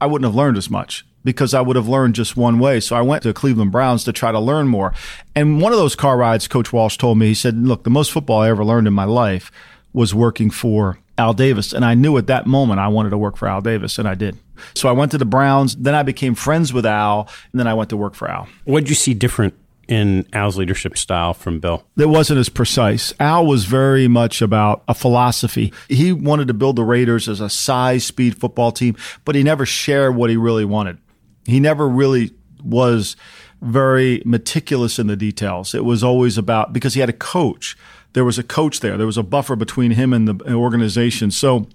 I 0.00 0.06
wouldn't 0.06 0.28
have 0.28 0.34
learned 0.34 0.56
as 0.56 0.68
much 0.68 1.06
because 1.22 1.54
I 1.54 1.62
would 1.62 1.76
have 1.76 1.88
learned 1.88 2.14
just 2.14 2.36
one 2.36 2.58
way. 2.58 2.80
So 2.80 2.96
I 2.96 3.00
went 3.00 3.22
to 3.22 3.32
Cleveland 3.32 3.72
Browns 3.72 4.04
to 4.04 4.12
try 4.12 4.32
to 4.32 4.40
learn 4.40 4.68
more. 4.68 4.92
And 5.34 5.60
one 5.60 5.72
of 5.72 5.78
those 5.78 5.96
car 5.96 6.18
rides, 6.18 6.48
Coach 6.48 6.72
Walsh 6.72 6.98
told 6.98 7.18
me, 7.18 7.28
he 7.28 7.34
said, 7.34 7.56
Look, 7.56 7.84
the 7.84 7.90
most 7.90 8.12
football 8.12 8.42
I 8.42 8.50
ever 8.50 8.64
learned 8.64 8.86
in 8.86 8.92
my 8.92 9.04
life 9.04 9.50
was 9.92 10.14
working 10.14 10.50
for 10.50 10.98
Al 11.18 11.32
Davis. 11.32 11.72
And 11.72 11.84
I 11.84 11.94
knew 11.94 12.16
at 12.18 12.26
that 12.26 12.46
moment 12.46 12.80
I 12.80 12.88
wanted 12.88 13.10
to 13.10 13.18
work 13.18 13.36
for 13.36 13.48
Al 13.48 13.60
Davis, 13.60 13.98
and 13.98 14.08
I 14.08 14.14
did. 14.14 14.38
So 14.74 14.88
I 14.88 14.92
went 14.92 15.10
to 15.12 15.18
the 15.18 15.24
Browns. 15.24 15.76
Then 15.76 15.94
I 15.94 16.02
became 16.02 16.34
friends 16.34 16.72
with 16.72 16.86
Al, 16.86 17.28
and 17.52 17.58
then 17.60 17.66
I 17.66 17.74
went 17.74 17.90
to 17.90 17.96
work 17.96 18.14
for 18.14 18.30
Al. 18.30 18.48
What 18.64 18.80
did 18.80 18.88
you 18.88 18.94
see 18.94 19.14
different 19.14 19.54
in 19.86 20.26
Al's 20.32 20.56
leadership 20.56 20.96
style 20.96 21.34
from 21.34 21.60
Bill? 21.60 21.84
It 21.96 22.08
wasn't 22.08 22.38
as 22.38 22.48
precise. 22.48 23.12
Al 23.20 23.46
was 23.46 23.64
very 23.64 24.08
much 24.08 24.40
about 24.42 24.82
a 24.88 24.94
philosophy. 24.94 25.72
He 25.88 26.12
wanted 26.12 26.48
to 26.48 26.54
build 26.54 26.76
the 26.76 26.84
Raiders 26.84 27.28
as 27.28 27.40
a 27.40 27.50
size 27.50 28.04
speed 28.04 28.38
football 28.38 28.72
team, 28.72 28.96
but 29.24 29.34
he 29.34 29.42
never 29.42 29.66
shared 29.66 30.16
what 30.16 30.30
he 30.30 30.36
really 30.36 30.64
wanted. 30.64 30.98
He 31.46 31.60
never 31.60 31.88
really 31.88 32.32
was 32.62 33.16
very 33.60 34.22
meticulous 34.24 34.98
in 34.98 35.06
the 35.06 35.16
details. 35.16 35.74
It 35.74 35.84
was 35.84 36.02
always 36.02 36.38
about 36.38 36.72
because 36.72 36.94
he 36.94 37.00
had 37.00 37.08
a 37.08 37.14
coach. 37.14 37.76
There 38.14 38.24
was 38.24 38.38
a 38.38 38.42
coach 38.42 38.80
there. 38.80 38.96
There 38.96 39.06
was 39.06 39.18
a 39.18 39.22
buffer 39.22 39.54
between 39.54 39.92
him 39.92 40.12
and 40.12 40.26
the 40.26 40.54
organization. 40.54 41.30
So 41.30 41.66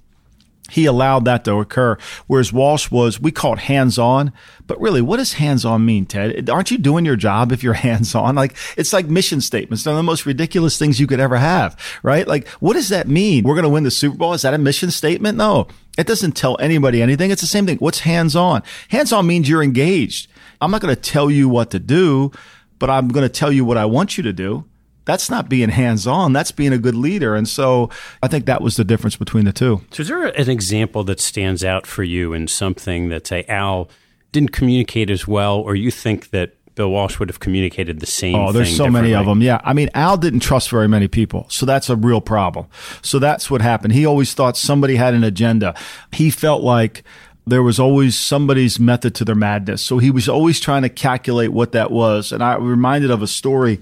he 0.69 0.85
allowed 0.85 1.25
that 1.25 1.43
to 1.45 1.55
occur. 1.55 1.97
Whereas 2.27 2.53
Walsh 2.53 2.91
was, 2.91 3.19
we 3.19 3.31
call 3.31 3.53
it 3.53 3.59
hands 3.59 3.97
on. 3.97 4.31
But 4.67 4.79
really, 4.79 5.01
what 5.01 5.17
does 5.17 5.33
hands 5.33 5.65
on 5.65 5.85
mean, 5.85 6.05
Ted? 6.05 6.49
Aren't 6.49 6.71
you 6.71 6.77
doing 6.77 7.05
your 7.05 7.15
job 7.15 7.51
if 7.51 7.63
you're 7.63 7.73
hands 7.89 8.15
on? 8.15 8.35
Like, 8.35 8.55
it's 8.77 8.93
like 8.93 9.07
mission 9.07 9.41
statements. 9.41 9.83
They're 9.83 9.95
the 9.95 10.03
most 10.03 10.25
ridiculous 10.25 10.77
things 10.77 10.99
you 10.99 11.07
could 11.07 11.19
ever 11.19 11.37
have, 11.37 11.79
right? 12.03 12.27
Like, 12.27 12.47
what 12.59 12.73
does 12.73 12.89
that 12.89 13.07
mean? 13.07 13.43
We're 13.43 13.55
going 13.55 13.63
to 13.63 13.69
win 13.69 13.83
the 13.83 13.91
Super 13.91 14.17
Bowl. 14.17 14.33
Is 14.33 14.43
that 14.43 14.53
a 14.53 14.57
mission 14.57 14.91
statement? 14.91 15.37
No, 15.37 15.67
it 15.97 16.07
doesn't 16.07 16.33
tell 16.33 16.57
anybody 16.59 17.01
anything. 17.01 17.31
It's 17.31 17.41
the 17.41 17.47
same 17.47 17.65
thing. 17.65 17.77
What's 17.77 17.99
hands 17.99 18.35
on? 18.35 18.63
Hands 18.89 19.11
on 19.11 19.27
means 19.27 19.49
you're 19.49 19.63
engaged. 19.63 20.29
I'm 20.61 20.71
not 20.71 20.81
going 20.81 20.95
to 20.95 21.01
tell 21.01 21.31
you 21.31 21.49
what 21.49 21.71
to 21.71 21.79
do, 21.79 22.31
but 22.79 22.89
I'm 22.89 23.07
going 23.07 23.25
to 23.25 23.33
tell 23.33 23.51
you 23.51 23.65
what 23.65 23.77
I 23.77 23.85
want 23.85 24.17
you 24.17 24.23
to 24.23 24.33
do 24.33 24.65
that's 25.09 25.29
not 25.29 25.49
being 25.49 25.69
hands 25.69 26.05
on. 26.05 26.33
That's 26.33 26.51
being 26.51 26.71
a 26.71 26.77
good 26.77 26.95
leader. 26.95 27.35
And 27.35 27.47
so 27.47 27.89
I 28.21 28.27
think 28.27 28.45
that 28.45 28.61
was 28.61 28.75
the 28.75 28.83
difference 28.83 29.15
between 29.15 29.45
the 29.45 29.51
two. 29.51 29.81
So, 29.91 30.01
is 30.01 30.07
there 30.07 30.25
an 30.25 30.49
example 30.49 31.03
that 31.05 31.19
stands 31.19 31.63
out 31.63 31.87
for 31.87 32.03
you 32.03 32.33
in 32.33 32.47
something 32.47 33.09
that, 33.09 33.25
say, 33.25 33.43
Al 33.47 33.89
didn't 34.31 34.51
communicate 34.51 35.09
as 35.09 35.27
well, 35.27 35.59
or 35.59 35.75
you 35.75 35.89
think 35.89 36.29
that 36.29 36.53
Bill 36.75 36.91
Walsh 36.91 37.19
would 37.19 37.27
have 37.27 37.39
communicated 37.39 37.99
the 37.99 38.05
same. 38.05 38.35
Oh, 38.35 38.53
there's 38.53 38.73
so 38.73 38.87
many 38.87 39.13
of 39.13 39.25
them. 39.25 39.41
Yeah. 39.41 39.59
I 39.65 39.73
mean, 39.73 39.89
Al 39.95 40.15
didn't 40.15 40.39
trust 40.39 40.69
very 40.69 40.87
many 40.87 41.09
people. 41.09 41.45
So 41.49 41.65
that's 41.65 41.89
a 41.89 41.95
real 41.97 42.21
problem. 42.21 42.67
So 43.01 43.19
that's 43.19 43.51
what 43.51 43.61
happened. 43.61 43.93
He 43.93 44.05
always 44.05 44.33
thought 44.33 44.55
somebody 44.55 44.95
had 44.95 45.13
an 45.13 45.25
agenda. 45.25 45.75
He 46.13 46.29
felt 46.29 46.63
like 46.63 47.03
there 47.45 47.63
was 47.63 47.79
always 47.79 48.17
somebody's 48.17 48.79
method 48.79 49.15
to 49.15 49.25
their 49.25 49.35
madness. 49.35 49.81
So 49.81 49.97
he 49.97 50.11
was 50.11 50.29
always 50.29 50.59
trying 50.59 50.83
to 50.83 50.89
calculate 50.89 51.51
what 51.51 51.73
that 51.73 51.91
was. 51.91 52.31
And 52.31 52.41
I 52.41 52.55
reminded 52.55 53.11
of 53.11 53.21
a 53.21 53.27
story 53.27 53.79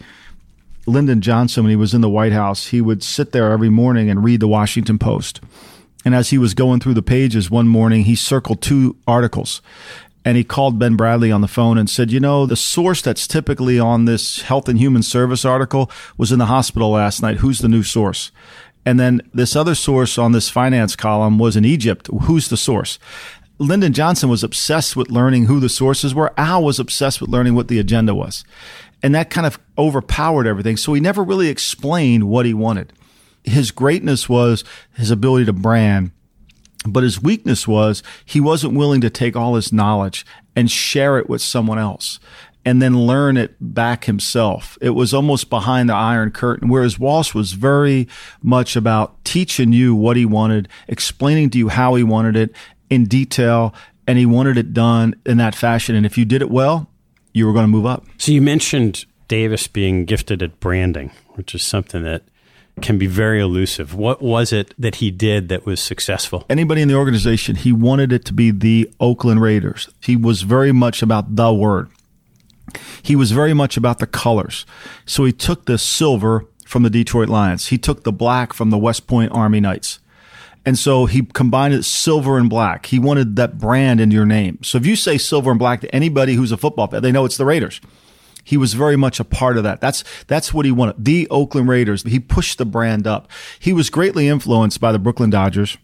Lyndon 0.87 1.21
Johnson, 1.21 1.63
when 1.63 1.69
he 1.69 1.75
was 1.75 1.93
in 1.93 2.01
the 2.01 2.09
White 2.09 2.31
House, 2.31 2.67
he 2.67 2.81
would 2.81 3.03
sit 3.03 3.33
there 3.33 3.51
every 3.51 3.69
morning 3.69 4.09
and 4.09 4.23
read 4.23 4.39
the 4.39 4.47
Washington 4.47 4.97
Post. 4.97 5.41
And 6.05 6.15
as 6.15 6.29
he 6.29 6.37
was 6.37 6.53
going 6.53 6.79
through 6.79 6.93
the 6.93 7.01
pages 7.01 7.51
one 7.51 7.67
morning, 7.67 8.05
he 8.05 8.15
circled 8.15 8.61
two 8.61 8.95
articles. 9.05 9.61
And 10.23 10.37
he 10.37 10.43
called 10.43 10.79
Ben 10.79 10.97
Bradlee 10.97 11.33
on 11.33 11.41
the 11.41 11.47
phone 11.47 11.77
and 11.77 11.89
said, 11.89 12.11
You 12.11 12.19
know, 12.19 12.45
the 12.45 12.55
source 12.55 13.01
that's 13.01 13.27
typically 13.27 13.79
on 13.79 14.05
this 14.05 14.41
Health 14.41 14.69
and 14.69 14.79
Human 14.79 15.03
Service 15.03 15.43
article 15.43 15.91
was 16.17 16.31
in 16.31 16.39
the 16.39 16.45
hospital 16.45 16.91
last 16.91 17.21
night. 17.21 17.37
Who's 17.37 17.59
the 17.59 17.67
new 17.67 17.83
source? 17.83 18.31
And 18.85 18.97
then 18.99 19.21
this 19.33 19.55
other 19.55 19.75
source 19.75 20.17
on 20.17 20.31
this 20.31 20.49
finance 20.49 20.95
column 20.95 21.37
was 21.37 21.57
in 21.57 21.65
Egypt. 21.65 22.09
Who's 22.23 22.47
the 22.47 22.55
source? 22.55 22.99
Lyndon 23.59 23.91
Johnson 23.91 24.29
was 24.29 24.43
obsessed 24.43 24.95
with 24.95 25.09
learning 25.09 25.45
who 25.45 25.59
the 25.59 25.69
sources 25.69 26.13
were. 26.13 26.31
Al 26.37 26.63
was 26.63 26.79
obsessed 26.79 27.19
with 27.19 27.29
learning 27.29 27.55
what 27.55 27.67
the 27.67 27.79
agenda 27.79 28.13
was. 28.13 28.45
And 29.03 29.13
that 29.15 29.29
kind 29.29 29.45
of 29.45 29.59
overpowered 29.77 30.47
everything. 30.47 30.77
So 30.77 30.93
he 30.93 31.01
never 31.01 31.23
really 31.23 31.49
explained 31.49 32.25
what 32.25 32.45
he 32.45 32.53
wanted. 32.53 32.93
His 33.43 33.71
greatness 33.71 34.27
was 34.27 34.63
his 34.95 35.11
ability 35.11 35.45
to 35.45 35.53
brand, 35.53 36.11
but 36.85 37.03
his 37.03 37.21
weakness 37.21 37.67
was 37.67 38.03
he 38.25 38.41
wasn't 38.41 38.73
willing 38.73 39.01
to 39.01 39.09
take 39.09 39.35
all 39.35 39.55
his 39.55 39.71
knowledge 39.71 40.25
and 40.55 40.69
share 40.69 41.17
it 41.17 41.29
with 41.29 41.41
someone 41.41 41.79
else 41.79 42.19
and 42.65 42.81
then 42.81 43.05
learn 43.07 43.37
it 43.37 43.55
back 43.61 44.05
himself. 44.05 44.77
It 44.81 44.89
was 44.89 45.13
almost 45.13 45.49
behind 45.49 45.87
the 45.87 45.93
iron 45.93 46.31
curtain, 46.31 46.67
whereas 46.67 46.99
Walsh 46.99 47.33
was 47.33 47.53
very 47.53 48.09
much 48.41 48.75
about 48.75 49.23
teaching 49.23 49.71
you 49.71 49.95
what 49.95 50.17
he 50.17 50.25
wanted, 50.25 50.67
explaining 50.89 51.49
to 51.51 51.57
you 51.57 51.69
how 51.69 51.95
he 51.95 52.03
wanted 52.03 52.35
it 52.35 52.53
in 52.89 53.05
detail, 53.05 53.73
and 54.05 54.17
he 54.17 54.25
wanted 54.25 54.57
it 54.57 54.73
done 54.73 55.15
in 55.25 55.37
that 55.37 55.55
fashion. 55.55 55.95
And 55.95 56.05
if 56.05 56.17
you 56.17 56.25
did 56.25 56.41
it 56.41 56.51
well, 56.51 56.89
you 57.37 57.45
were 57.45 57.53
going 57.53 57.63
to 57.63 57.69
move 57.71 57.85
up. 57.85 58.05
So 58.17 58.31
you 58.31 58.41
mentioned 58.41 59.05
Davis 59.27 59.67
being 59.67 60.05
gifted 60.05 60.41
at 60.41 60.59
branding, 60.59 61.11
which 61.35 61.53
is 61.53 61.63
something 61.63 62.03
that 62.03 62.23
can 62.81 62.97
be 62.97 63.07
very 63.07 63.39
elusive. 63.41 63.95
What 63.95 64.21
was 64.21 64.53
it 64.53 64.73
that 64.77 64.95
he 64.95 65.09
did 65.11 65.49
that 65.49 65.65
was 65.65 65.81
successful? 65.81 66.45
Anybody 66.49 66.81
in 66.81 66.87
the 66.87 66.95
organization, 66.95 67.55
he 67.55 67.71
wanted 67.71 68.13
it 68.13 68.25
to 68.25 68.33
be 68.33 68.51
the 68.51 68.91
Oakland 68.99 69.41
Raiders. 69.41 69.89
He 70.01 70.15
was 70.15 70.43
very 70.43 70.71
much 70.71 71.01
about 71.01 71.35
the 71.35 71.53
word. 71.53 71.89
He 73.01 73.15
was 73.15 73.31
very 73.31 73.53
much 73.53 73.77
about 73.77 73.99
the 73.99 74.07
colors. 74.07 74.65
So 75.05 75.23
he 75.25 75.31
took 75.31 75.65
the 75.65 75.77
silver 75.77 76.45
from 76.65 76.83
the 76.83 76.89
Detroit 76.89 77.29
Lions. 77.29 77.67
He 77.67 77.77
took 77.77 78.03
the 78.03 78.11
black 78.11 78.53
from 78.53 78.69
the 78.69 78.77
West 78.77 79.07
Point 79.07 79.31
Army 79.31 79.59
Knights. 79.59 79.99
And 80.67 80.77
so 80.77 81.05
he 81.05 81.21
combined 81.21 81.73
it 81.73 81.83
silver 81.83 82.37
and 82.37 82.49
black. 82.49 82.87
He 82.87 82.99
wanted 82.99 83.37
that 83.37 83.57
brand 83.57 84.01
in 84.01 84.11
your 84.11 84.25
name. 84.25 84.59
So 84.63 84.77
if 84.77 84.85
you 84.85 84.97
say 84.97 85.17
silver 85.17 85.49
and 85.49 85.57
black 85.57 85.79
to 85.79 85.95
anybody 85.95 86.33
who's 86.33 86.51
a 86.51 86.57
football 86.57 86.87
fan, 86.87 87.01
they 87.01 87.13
know 87.13 87.23
it's 87.23 87.37
the 87.37 87.45
Raiders. 87.45 87.79
He 88.43 88.57
was 88.57 88.73
very 88.73 88.97
much 88.97 89.21
a 89.21 89.23
part 89.23 89.55
of 89.55 89.63
that. 89.63 89.79
That's 89.79 90.03
that's 90.27 90.53
what 90.53 90.65
he 90.65 90.73
wanted. 90.73 91.05
The 91.05 91.25
Oakland 91.29 91.69
Raiders. 91.69 92.03
He 92.03 92.19
pushed 92.19 92.57
the 92.57 92.65
brand 92.65 93.07
up. 93.07 93.29
He 93.59 93.71
was 93.71 93.89
greatly 93.89 94.27
influenced 94.27 94.81
by 94.81 94.91
the 94.91 94.99
Brooklyn 94.99 95.29
Dodgers. 95.29 95.77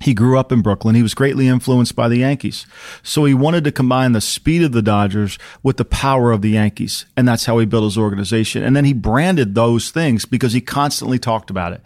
He 0.00 0.12
grew 0.12 0.36
up 0.36 0.50
in 0.50 0.60
Brooklyn. 0.60 0.96
He 0.96 1.04
was 1.04 1.14
greatly 1.14 1.46
influenced 1.46 1.94
by 1.94 2.08
the 2.08 2.18
Yankees. 2.18 2.66
So 3.04 3.26
he 3.26 3.34
wanted 3.34 3.62
to 3.62 3.70
combine 3.70 4.10
the 4.10 4.20
speed 4.20 4.64
of 4.64 4.72
the 4.72 4.82
Dodgers 4.82 5.38
with 5.62 5.76
the 5.76 5.84
power 5.84 6.32
of 6.32 6.42
the 6.42 6.50
Yankees. 6.50 7.06
And 7.16 7.28
that's 7.28 7.44
how 7.44 7.58
he 7.58 7.64
built 7.64 7.84
his 7.84 7.98
organization. 7.98 8.64
And 8.64 8.74
then 8.74 8.86
he 8.86 8.92
branded 8.92 9.54
those 9.54 9.92
things 9.92 10.24
because 10.24 10.52
he 10.52 10.60
constantly 10.60 11.20
talked 11.20 11.48
about 11.48 11.74
it. 11.74 11.82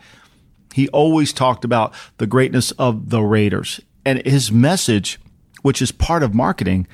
He 0.74 0.88
always 0.88 1.32
talked 1.32 1.64
about 1.64 1.94
the 2.18 2.26
greatness 2.26 2.72
of 2.72 3.10
the 3.10 3.22
Raiders. 3.22 3.80
And 4.04 4.20
his 4.26 4.50
message, 4.50 5.20
which 5.62 5.80
is 5.80 5.92
part 5.92 6.24
of 6.24 6.34
marketing, 6.34 6.88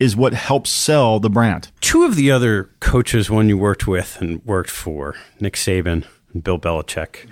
is 0.00 0.16
what 0.16 0.34
helps 0.34 0.68
sell 0.70 1.20
the 1.20 1.30
brand. 1.30 1.70
Two 1.80 2.02
of 2.02 2.16
the 2.16 2.32
other 2.32 2.70
coaches, 2.80 3.30
one 3.30 3.48
you 3.48 3.56
worked 3.56 3.86
with 3.86 4.20
and 4.20 4.44
worked 4.44 4.70
for, 4.70 5.14
Nick 5.38 5.54
Saban 5.54 6.06
and 6.32 6.42
Bill 6.42 6.58
Belichick, 6.58 7.28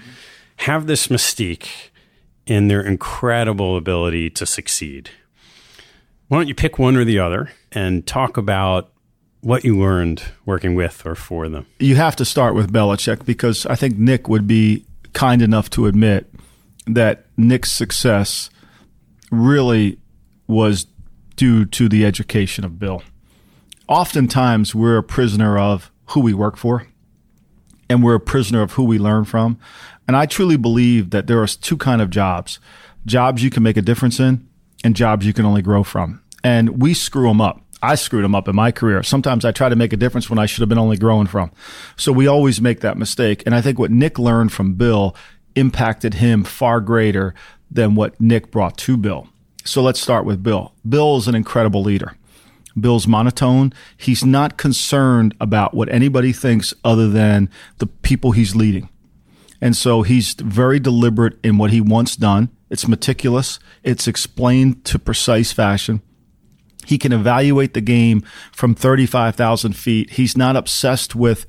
have 0.58 0.86
this 0.86 1.08
mystique 1.08 1.90
in 2.46 2.68
their 2.68 2.80
incredible 2.80 3.76
ability 3.76 4.30
to 4.30 4.46
succeed. 4.46 5.10
Why 6.28 6.38
don't 6.38 6.46
you 6.46 6.54
pick 6.54 6.78
one 6.78 6.94
or 6.94 7.04
the 7.04 7.18
other 7.18 7.50
and 7.72 8.06
talk 8.06 8.36
about 8.36 8.92
what 9.40 9.64
you 9.64 9.76
learned 9.76 10.22
working 10.46 10.76
with 10.76 11.04
or 11.04 11.16
for 11.16 11.48
them? 11.48 11.66
You 11.80 11.96
have 11.96 12.14
to 12.16 12.24
start 12.24 12.54
with 12.54 12.72
Belichick 12.72 13.24
because 13.24 13.66
I 13.66 13.74
think 13.74 13.98
Nick 13.98 14.28
would 14.28 14.46
be 14.46 14.84
kind 15.12 15.42
enough 15.42 15.70
to 15.70 15.86
admit 15.86 16.32
that 16.86 17.26
Nick's 17.36 17.72
success 17.72 18.50
really 19.30 19.98
was 20.46 20.86
due 21.36 21.64
to 21.66 21.88
the 21.88 22.04
education 22.04 22.64
of 22.64 22.78
Bill. 22.78 23.02
Oftentimes, 23.86 24.74
we're 24.74 24.98
a 24.98 25.02
prisoner 25.02 25.58
of 25.58 25.90
who 26.06 26.20
we 26.20 26.34
work 26.34 26.56
for, 26.56 26.86
and 27.88 28.02
we're 28.02 28.14
a 28.14 28.20
prisoner 28.20 28.62
of 28.62 28.72
who 28.72 28.84
we 28.84 28.98
learn 28.98 29.24
from. 29.24 29.58
And 30.06 30.16
I 30.16 30.26
truly 30.26 30.56
believe 30.56 31.10
that 31.10 31.26
there 31.26 31.42
are 31.42 31.46
two 31.46 31.76
kind 31.76 32.00
of 32.00 32.10
jobs: 32.10 32.58
jobs 33.06 33.42
you 33.42 33.50
can 33.50 33.62
make 33.62 33.76
a 33.76 33.82
difference 33.82 34.18
in, 34.18 34.48
and 34.82 34.96
jobs 34.96 35.26
you 35.26 35.32
can 35.32 35.44
only 35.44 35.62
grow 35.62 35.82
from. 35.82 36.22
And 36.42 36.80
we 36.80 36.94
screw 36.94 37.28
them 37.28 37.40
up. 37.40 37.62
I 37.82 37.94
screwed 37.94 38.24
them 38.24 38.34
up 38.34 38.48
in 38.48 38.56
my 38.56 38.72
career. 38.72 39.02
Sometimes 39.02 39.44
I 39.44 39.52
try 39.52 39.68
to 39.68 39.76
make 39.76 39.92
a 39.92 39.96
difference 39.96 40.28
when 40.28 40.38
I 40.38 40.46
should 40.46 40.60
have 40.60 40.68
been 40.68 40.78
only 40.78 40.96
growing 40.96 41.26
from. 41.26 41.52
So 41.96 42.12
we 42.12 42.26
always 42.26 42.60
make 42.60 42.80
that 42.80 42.98
mistake. 42.98 43.42
And 43.46 43.54
I 43.54 43.60
think 43.60 43.78
what 43.78 43.90
Nick 43.90 44.18
learned 44.18 44.52
from 44.52 44.74
Bill 44.74 45.14
impacted 45.54 46.14
him 46.14 46.44
far 46.44 46.80
greater 46.80 47.34
than 47.70 47.94
what 47.94 48.20
Nick 48.20 48.50
brought 48.50 48.76
to 48.78 48.96
Bill. 48.96 49.28
So 49.64 49.82
let's 49.82 50.00
start 50.00 50.24
with 50.24 50.42
Bill. 50.42 50.72
Bill 50.88 51.18
is 51.18 51.28
an 51.28 51.34
incredible 51.34 51.82
leader. 51.82 52.16
Bill's 52.80 53.06
monotone. 53.06 53.72
He's 53.96 54.24
not 54.24 54.56
concerned 54.56 55.34
about 55.40 55.74
what 55.74 55.88
anybody 55.88 56.32
thinks 56.32 56.72
other 56.84 57.08
than 57.08 57.50
the 57.78 57.86
people 57.86 58.32
he's 58.32 58.56
leading. 58.56 58.88
And 59.60 59.76
so 59.76 60.02
he's 60.02 60.34
very 60.34 60.78
deliberate 60.78 61.38
in 61.42 61.58
what 61.58 61.70
he 61.70 61.80
wants 61.80 62.16
done. 62.16 62.50
It's 62.70 62.86
meticulous. 62.86 63.58
It's 63.82 64.06
explained 64.06 64.84
to 64.86 64.98
precise 64.98 65.52
fashion. 65.52 66.02
He 66.88 66.96
can 66.96 67.12
evaluate 67.12 67.74
the 67.74 67.82
game 67.82 68.22
from 68.50 68.74
35,000 68.74 69.74
feet. 69.74 70.10
He's 70.12 70.38
not 70.38 70.56
obsessed 70.56 71.14
with 71.14 71.44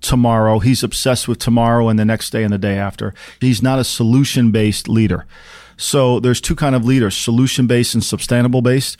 tomorrow. 0.00 0.58
He's 0.58 0.82
obsessed 0.82 1.28
with 1.28 1.38
tomorrow 1.38 1.88
and 1.88 1.98
the 1.98 2.04
next 2.04 2.30
day 2.30 2.42
and 2.42 2.52
the 2.52 2.58
day 2.58 2.76
after. 2.76 3.14
He's 3.40 3.62
not 3.62 3.78
a 3.78 3.84
solution 3.84 4.50
based 4.50 4.88
leader. 4.88 5.24
So 5.76 6.18
there's 6.18 6.40
two 6.40 6.56
kind 6.56 6.74
of 6.74 6.84
leaders, 6.84 7.16
solution 7.16 7.68
based 7.68 7.94
and 7.94 8.02
sustainable 8.02 8.60
based. 8.60 8.98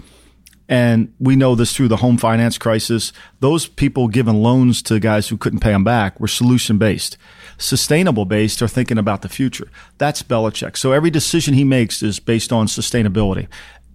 And 0.69 1.13
we 1.21 1.37
know 1.37 1.55
this 1.55 1.75
through 1.75 1.89
the 1.89 1.99
home 1.99 2.19
finance 2.19 2.59
crisis. 2.59 3.13
Those 3.41 3.67
people 3.67 4.09
giving 4.09 4.43
loans 4.43 4.83
to 4.83 4.99
guys 4.99 5.29
who 5.29 5.37
couldn't 5.37 5.61
pay 5.61 5.73
them 5.73 5.85
back 5.85 6.19
were 6.19 6.29
solution 6.29 6.77
based. 6.79 7.17
Sustainable 7.59 8.25
based 8.25 8.61
are 8.61 8.69
thinking 8.69 8.99
about 8.99 9.23
the 9.23 9.29
future. 9.29 9.69
That's 9.99 10.23
Belichick. 10.23 10.77
So 10.77 10.93
every 10.93 11.11
decision 11.11 11.55
he 11.55 11.65
makes 11.65 12.03
is 12.03 12.19
based 12.19 12.53
on 12.53 12.67
sustainability. 12.67 13.47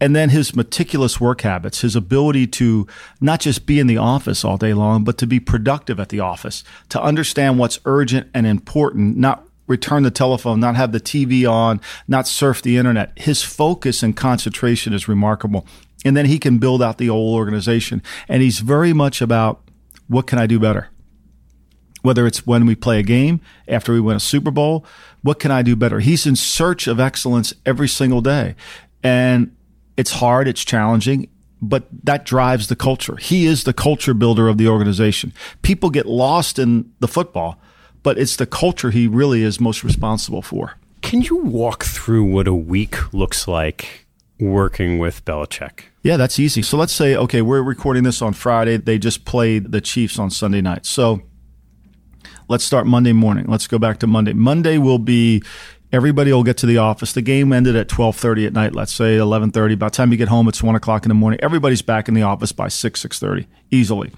And 0.01 0.15
then 0.15 0.29
his 0.29 0.55
meticulous 0.55 1.21
work 1.21 1.41
habits, 1.41 1.81
his 1.81 1.95
ability 1.95 2.47
to 2.47 2.87
not 3.21 3.39
just 3.39 3.67
be 3.67 3.79
in 3.79 3.85
the 3.85 3.97
office 3.97 4.43
all 4.43 4.57
day 4.57 4.73
long, 4.73 5.03
but 5.03 5.19
to 5.19 5.27
be 5.27 5.39
productive 5.39 5.99
at 5.99 6.09
the 6.09 6.19
office, 6.19 6.63
to 6.89 6.99
understand 6.99 7.59
what's 7.59 7.79
urgent 7.85 8.27
and 8.33 8.47
important, 8.47 9.15
not 9.15 9.47
return 9.67 10.01
the 10.01 10.09
telephone, 10.09 10.59
not 10.59 10.75
have 10.75 10.91
the 10.91 10.99
TV 10.99 11.49
on, 11.49 11.79
not 12.07 12.27
surf 12.27 12.63
the 12.63 12.77
internet. 12.77 13.11
His 13.15 13.43
focus 13.43 14.01
and 14.01 14.17
concentration 14.17 14.91
is 14.91 15.07
remarkable. 15.07 15.67
And 16.03 16.17
then 16.17 16.25
he 16.25 16.39
can 16.39 16.57
build 16.57 16.81
out 16.81 16.97
the 16.97 17.07
whole 17.07 17.35
organization. 17.35 18.01
And 18.27 18.41
he's 18.41 18.59
very 18.59 18.93
much 18.93 19.21
about 19.21 19.61
what 20.07 20.25
can 20.25 20.39
I 20.39 20.47
do 20.47 20.59
better? 20.59 20.89
Whether 22.01 22.25
it's 22.25 22.47
when 22.47 22.65
we 22.65 22.73
play 22.73 22.97
a 22.97 23.03
game, 23.03 23.39
after 23.67 23.93
we 23.93 24.01
win 24.01 24.17
a 24.17 24.19
Super 24.19 24.49
Bowl, 24.49 24.83
what 25.21 25.37
can 25.37 25.51
I 25.51 25.61
do 25.61 25.75
better? 25.75 25.99
He's 25.99 26.25
in 26.25 26.35
search 26.35 26.87
of 26.87 26.99
excellence 26.99 27.53
every 27.67 27.87
single 27.87 28.21
day. 28.21 28.55
And 29.03 29.55
it's 29.97 30.11
hard, 30.11 30.47
it's 30.47 30.63
challenging, 30.63 31.29
but 31.61 31.85
that 32.03 32.25
drives 32.25 32.67
the 32.67 32.75
culture. 32.75 33.17
He 33.17 33.45
is 33.45 33.63
the 33.63 33.73
culture 33.73 34.13
builder 34.13 34.47
of 34.47 34.57
the 34.57 34.67
organization. 34.67 35.33
People 35.61 35.89
get 35.89 36.05
lost 36.05 36.57
in 36.57 36.91
the 36.99 37.07
football, 37.07 37.59
but 38.03 38.17
it's 38.17 38.35
the 38.35 38.47
culture 38.47 38.89
he 38.91 39.07
really 39.07 39.43
is 39.43 39.59
most 39.59 39.83
responsible 39.83 40.41
for. 40.41 40.73
Can 41.01 41.21
you 41.21 41.37
walk 41.37 41.83
through 41.83 42.23
what 42.23 42.47
a 42.47 42.53
week 42.53 43.13
looks 43.13 43.47
like 43.47 44.07
working 44.39 44.97
with 44.97 45.23
Belichick? 45.25 45.85
Yeah, 46.03 46.17
that's 46.17 46.39
easy. 46.39 46.61
So 46.61 46.77
let's 46.77 46.93
say, 46.93 47.15
okay, 47.15 47.41
we're 47.41 47.61
recording 47.61 48.03
this 48.03 48.21
on 48.21 48.33
Friday. 48.33 48.77
They 48.77 48.97
just 48.97 49.25
played 49.25 49.71
the 49.71 49.81
Chiefs 49.81 50.17
on 50.17 50.31
Sunday 50.31 50.61
night. 50.61 50.85
So 50.85 51.21
let's 52.47 52.63
start 52.63 52.87
Monday 52.87 53.13
morning. 53.13 53.45
Let's 53.47 53.67
go 53.67 53.77
back 53.77 53.99
to 53.99 54.07
Monday. 54.07 54.33
Monday 54.33 54.77
will 54.77 54.99
be 54.99 55.43
everybody 55.91 56.31
will 56.31 56.43
get 56.43 56.57
to 56.57 56.65
the 56.65 56.77
office. 56.77 57.13
The 57.13 57.21
game 57.21 57.53
ended 57.53 57.75
at 57.75 57.87
12:30 57.87 58.47
at 58.47 58.53
night. 58.53 58.73
Let's 58.73 58.93
say 58.93 59.17
11:30. 59.17 59.75
By 59.75 59.87
the 59.87 59.91
time 59.91 60.11
you 60.11 60.17
get 60.17 60.29
home, 60.29 60.47
it's 60.47 60.63
one 60.63 60.75
o'clock 60.75 61.05
in 61.05 61.09
the 61.09 61.15
morning. 61.15 61.39
Everybody's 61.41 61.81
back 61.81 62.07
in 62.07 62.13
the 62.13 62.23
office 62.23 62.51
by 62.51 62.67
six 62.67 63.01
6:30 63.01 63.47
easily 63.69 64.11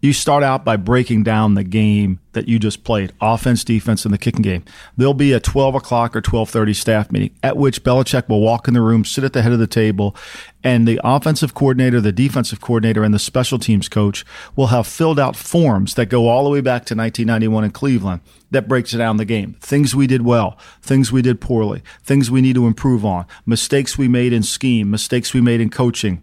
you 0.00 0.12
start 0.12 0.42
out 0.42 0.64
by 0.64 0.76
breaking 0.76 1.22
down 1.22 1.54
the 1.54 1.64
game 1.64 2.20
that 2.32 2.48
you 2.48 2.58
just 2.58 2.84
played, 2.84 3.12
offense, 3.20 3.64
defense, 3.64 4.04
and 4.04 4.14
the 4.14 4.18
kicking 4.18 4.42
game. 4.42 4.64
There'll 4.96 5.14
be 5.14 5.32
a 5.32 5.40
12 5.40 5.74
o'clock 5.74 6.14
or 6.14 6.20
1230 6.20 6.74
staff 6.74 7.10
meeting 7.10 7.34
at 7.42 7.56
which 7.56 7.82
Belichick 7.82 8.28
will 8.28 8.40
walk 8.40 8.66
in 8.66 8.74
the 8.74 8.80
room, 8.80 9.04
sit 9.04 9.24
at 9.24 9.32
the 9.32 9.42
head 9.42 9.52
of 9.52 9.58
the 9.58 9.66
table, 9.66 10.16
and 10.64 10.86
the 10.86 11.00
offensive 11.04 11.54
coordinator, 11.54 12.00
the 12.00 12.12
defensive 12.12 12.60
coordinator, 12.60 13.02
and 13.02 13.12
the 13.12 13.18
special 13.18 13.58
teams 13.58 13.88
coach 13.88 14.24
will 14.56 14.68
have 14.68 14.86
filled 14.86 15.20
out 15.20 15.36
forms 15.36 15.94
that 15.94 16.06
go 16.06 16.28
all 16.28 16.44
the 16.44 16.50
way 16.50 16.60
back 16.60 16.84
to 16.86 16.94
1991 16.94 17.64
in 17.64 17.70
Cleveland 17.70 18.20
that 18.50 18.68
breaks 18.68 18.92
down 18.92 19.16
the 19.16 19.24
game. 19.24 19.54
Things 19.60 19.94
we 19.94 20.06
did 20.06 20.22
well, 20.22 20.58
things 20.82 21.12
we 21.12 21.22
did 21.22 21.40
poorly, 21.40 21.82
things 22.02 22.30
we 22.30 22.40
need 22.40 22.54
to 22.54 22.66
improve 22.66 23.04
on, 23.04 23.26
mistakes 23.44 23.98
we 23.98 24.08
made 24.08 24.32
in 24.32 24.42
scheme, 24.42 24.90
mistakes 24.90 25.34
we 25.34 25.40
made 25.40 25.60
in 25.60 25.70
coaching 25.70 26.22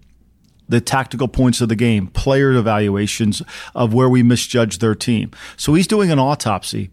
the 0.69 0.81
tactical 0.81 1.27
points 1.27 1.61
of 1.61 1.69
the 1.69 1.75
game, 1.75 2.07
player 2.07 2.51
evaluations 2.51 3.41
of 3.75 3.93
where 3.93 4.09
we 4.09 4.23
misjudged 4.23 4.81
their 4.81 4.95
team. 4.95 5.31
So 5.55 5.73
he's 5.73 5.87
doing 5.87 6.11
an 6.11 6.19
autopsy 6.19 6.89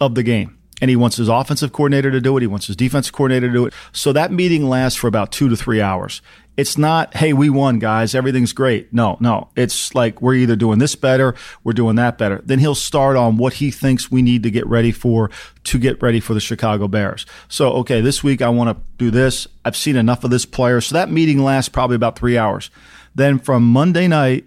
of 0.00 0.14
the 0.14 0.22
game. 0.22 0.59
And 0.80 0.88
he 0.88 0.96
wants 0.96 1.16
his 1.16 1.28
offensive 1.28 1.72
coordinator 1.72 2.10
to 2.10 2.20
do 2.20 2.36
it. 2.36 2.40
He 2.40 2.46
wants 2.46 2.66
his 2.66 2.76
defensive 2.76 3.12
coordinator 3.12 3.48
to 3.48 3.52
do 3.52 3.66
it. 3.66 3.74
So 3.92 4.12
that 4.12 4.32
meeting 4.32 4.68
lasts 4.68 4.98
for 4.98 5.08
about 5.08 5.32
two 5.32 5.48
to 5.48 5.56
three 5.56 5.80
hours. 5.80 6.22
It's 6.56 6.76
not, 6.76 7.16
hey, 7.16 7.32
we 7.32 7.48
won, 7.48 7.78
guys. 7.78 8.14
Everything's 8.14 8.52
great. 8.52 8.92
No, 8.92 9.16
no. 9.20 9.48
It's 9.56 9.94
like 9.94 10.20
we're 10.20 10.34
either 10.34 10.56
doing 10.56 10.78
this 10.78 10.94
better, 10.94 11.34
we're 11.64 11.72
doing 11.72 11.96
that 11.96 12.18
better. 12.18 12.42
Then 12.44 12.58
he'll 12.58 12.74
start 12.74 13.16
on 13.16 13.38
what 13.38 13.54
he 13.54 13.70
thinks 13.70 14.10
we 14.10 14.20
need 14.20 14.42
to 14.42 14.50
get 14.50 14.66
ready 14.66 14.92
for 14.92 15.30
to 15.64 15.78
get 15.78 16.02
ready 16.02 16.20
for 16.20 16.34
the 16.34 16.40
Chicago 16.40 16.86
Bears. 16.86 17.24
So, 17.48 17.72
okay, 17.74 18.02
this 18.02 18.22
week 18.22 18.42
I 18.42 18.50
want 18.50 18.76
to 18.76 18.84
do 18.98 19.10
this. 19.10 19.46
I've 19.64 19.76
seen 19.76 19.96
enough 19.96 20.22
of 20.22 20.30
this 20.30 20.44
player. 20.44 20.82
So 20.82 20.94
that 20.94 21.10
meeting 21.10 21.38
lasts 21.38 21.70
probably 21.70 21.96
about 21.96 22.18
three 22.18 22.36
hours. 22.36 22.70
Then 23.14 23.38
from 23.38 23.64
Monday 23.64 24.06
night 24.06 24.44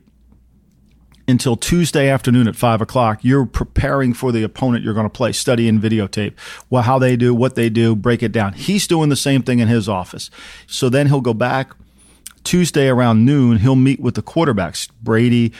until 1.28 1.56
Tuesday 1.56 2.10
afternoon 2.10 2.48
at 2.48 2.56
five 2.56 2.82
o'clock, 2.82 3.20
you're 3.22 3.46
preparing 3.46 4.14
for 4.14 4.32
the 4.32 4.44
opponent 4.44 4.84
you're 4.84 4.94
going 4.94 5.06
to 5.06 5.10
play, 5.10 5.32
studying 5.32 5.80
videotape, 5.80 6.34
well, 6.70 6.84
how 6.84 7.00
they 7.00 7.16
do, 7.16 7.34
what 7.34 7.56
they 7.56 7.70
do, 7.70 7.96
break 7.96 8.22
it 8.22 8.32
down. 8.32 8.54
He's 8.54 8.88
doing 8.88 9.10
the 9.10 9.16
same 9.16 9.42
thing 9.42 9.60
in 9.60 9.68
his 9.68 9.88
office. 9.88 10.30
So 10.68 10.90
then 10.90 11.08
he'll 11.08 11.22
go 11.22 11.34
back 11.34 11.72
Tuesday 12.44 12.90
around 12.90 13.26
noon. 13.26 13.58
He'll 13.58 13.76
meet 13.76 14.00
with 14.00 14.16
the 14.16 14.22
quarterbacks, 14.22 14.90
Brady, 15.02 15.54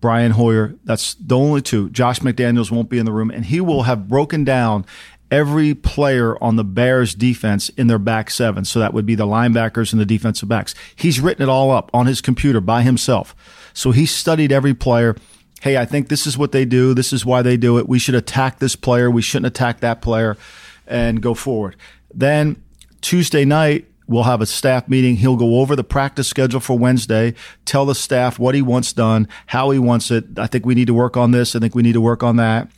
Brian 0.00 0.32
Hoyer. 0.32 0.74
That's 0.84 1.14
the 1.14 1.36
only 1.36 1.62
two. 1.62 1.88
Josh 1.90 2.20
McDaniels 2.20 2.70
won't 2.70 2.90
be 2.90 2.98
in 2.98 3.06
the 3.06 3.12
room, 3.12 3.30
and 3.30 3.46
he 3.46 3.60
will 3.60 3.84
have 3.84 4.08
broken 4.08 4.44
down 4.44 4.84
every 5.30 5.74
player 5.74 6.40
on 6.42 6.56
the 6.56 6.64
Bears 6.64 7.14
defense 7.14 7.68
in 7.70 7.86
their 7.86 7.98
back 7.98 8.30
seven. 8.30 8.64
So 8.64 8.78
that 8.78 8.94
would 8.94 9.06
be 9.06 9.14
the 9.14 9.26
linebackers 9.26 9.92
and 9.92 10.00
the 10.00 10.06
defensive 10.06 10.48
backs. 10.48 10.74
He's 10.94 11.20
written 11.20 11.42
it 11.42 11.48
all 11.48 11.70
up 11.70 11.90
on 11.92 12.06
his 12.06 12.20
computer 12.20 12.60
by 12.60 12.82
himself. 12.82 13.34
So 13.76 13.90
he 13.90 14.06
studied 14.06 14.52
every 14.52 14.72
player. 14.72 15.16
Hey, 15.60 15.76
I 15.76 15.84
think 15.84 16.08
this 16.08 16.26
is 16.26 16.38
what 16.38 16.50
they 16.50 16.64
do. 16.64 16.94
This 16.94 17.12
is 17.12 17.26
why 17.26 17.42
they 17.42 17.58
do 17.58 17.78
it. 17.78 17.86
We 17.86 17.98
should 17.98 18.14
attack 18.14 18.58
this 18.58 18.74
player. 18.74 19.10
We 19.10 19.20
shouldn't 19.20 19.46
attack 19.46 19.80
that 19.80 20.00
player 20.00 20.38
and 20.86 21.20
go 21.20 21.34
forward. 21.34 21.76
Then 22.12 22.62
Tuesday 23.02 23.44
night, 23.44 23.84
we'll 24.06 24.22
have 24.22 24.40
a 24.40 24.46
staff 24.46 24.88
meeting. 24.88 25.16
He'll 25.16 25.36
go 25.36 25.60
over 25.60 25.76
the 25.76 25.84
practice 25.84 26.26
schedule 26.26 26.60
for 26.60 26.78
Wednesday, 26.78 27.34
tell 27.66 27.84
the 27.84 27.94
staff 27.94 28.38
what 28.38 28.54
he 28.54 28.62
wants 28.62 28.94
done, 28.94 29.28
how 29.46 29.70
he 29.70 29.78
wants 29.78 30.10
it. 30.10 30.38
I 30.38 30.46
think 30.46 30.64
we 30.64 30.74
need 30.74 30.86
to 30.86 30.94
work 30.94 31.18
on 31.18 31.32
this. 31.32 31.54
I 31.54 31.58
think 31.58 31.74
we 31.74 31.82
need 31.82 31.92
to 31.92 32.00
work 32.00 32.22
on 32.22 32.36
that. 32.36 32.70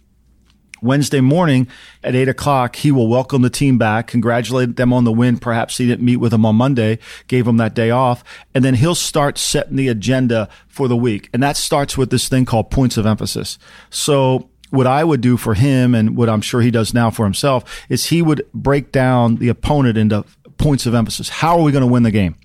Wednesday 0.83 1.21
morning 1.21 1.69
at 2.03 2.15
eight 2.15 2.29
o'clock, 2.29 2.77
he 2.77 2.91
will 2.93 3.09
welcome 3.09 3.43
the 3.43 3.51
team 3.51 3.79
back, 3.79 4.07
congratulate 4.07 4.77
them 4.77 4.93
on 4.93 5.05
the 5.05 5.13
win. 5.13 5.39
Perhaps 5.39 5.79
he 5.79 5.87
didn't 5.87 6.05
meet 6.05 6.17
with 6.17 6.33
them 6.33 6.47
on 6.47 6.57
Monday, 6.57 6.99
gave 7.27 7.45
them 7.45 7.57
that 7.59 7.75
day 7.75 7.91
off. 7.91 8.23
And 8.55 8.65
then 8.65 8.75
he'll 8.75 8.95
start 8.95 9.39
setting 9.39 9.77
the 9.77 9.89
agenda 9.89 10.49
for 10.67 10.89
the 10.89 10.97
week. 10.97 11.29
And 11.33 11.43
that 11.43 11.57
starts 11.57 11.97
with 11.97 12.11
this 12.11 12.29
thing 12.29 12.45
called 12.45 12.71
points 12.71 12.97
of 12.97 13.07
emphasis. 13.07 13.59
So 13.91 14.49
what 14.71 14.87
I 14.87 15.05
would 15.05 15.21
do 15.21 15.37
for 15.37 15.55
him 15.55 15.95
and 15.95 16.17
what 16.17 16.29
I'm 16.29 16.41
sure 16.41 16.61
he 16.61 16.71
does 16.71 16.93
now 16.93 17.11
for 17.11 17.25
himself 17.25 17.87
is 17.89 18.07
he 18.07 18.23
would 18.23 18.47
break 18.53 18.93
down 18.93 19.37
the 19.37 19.49
opponent 19.49 19.97
into 19.97 20.25
points 20.59 20.87
of 20.87 20.95
emphasis. 20.95 21.29
How 21.29 21.59
are 21.59 21.63
we 21.63 21.73
going 21.73 21.83
to 21.83 21.91
win 21.91 22.03
the 22.03 22.11
game? 22.11 22.37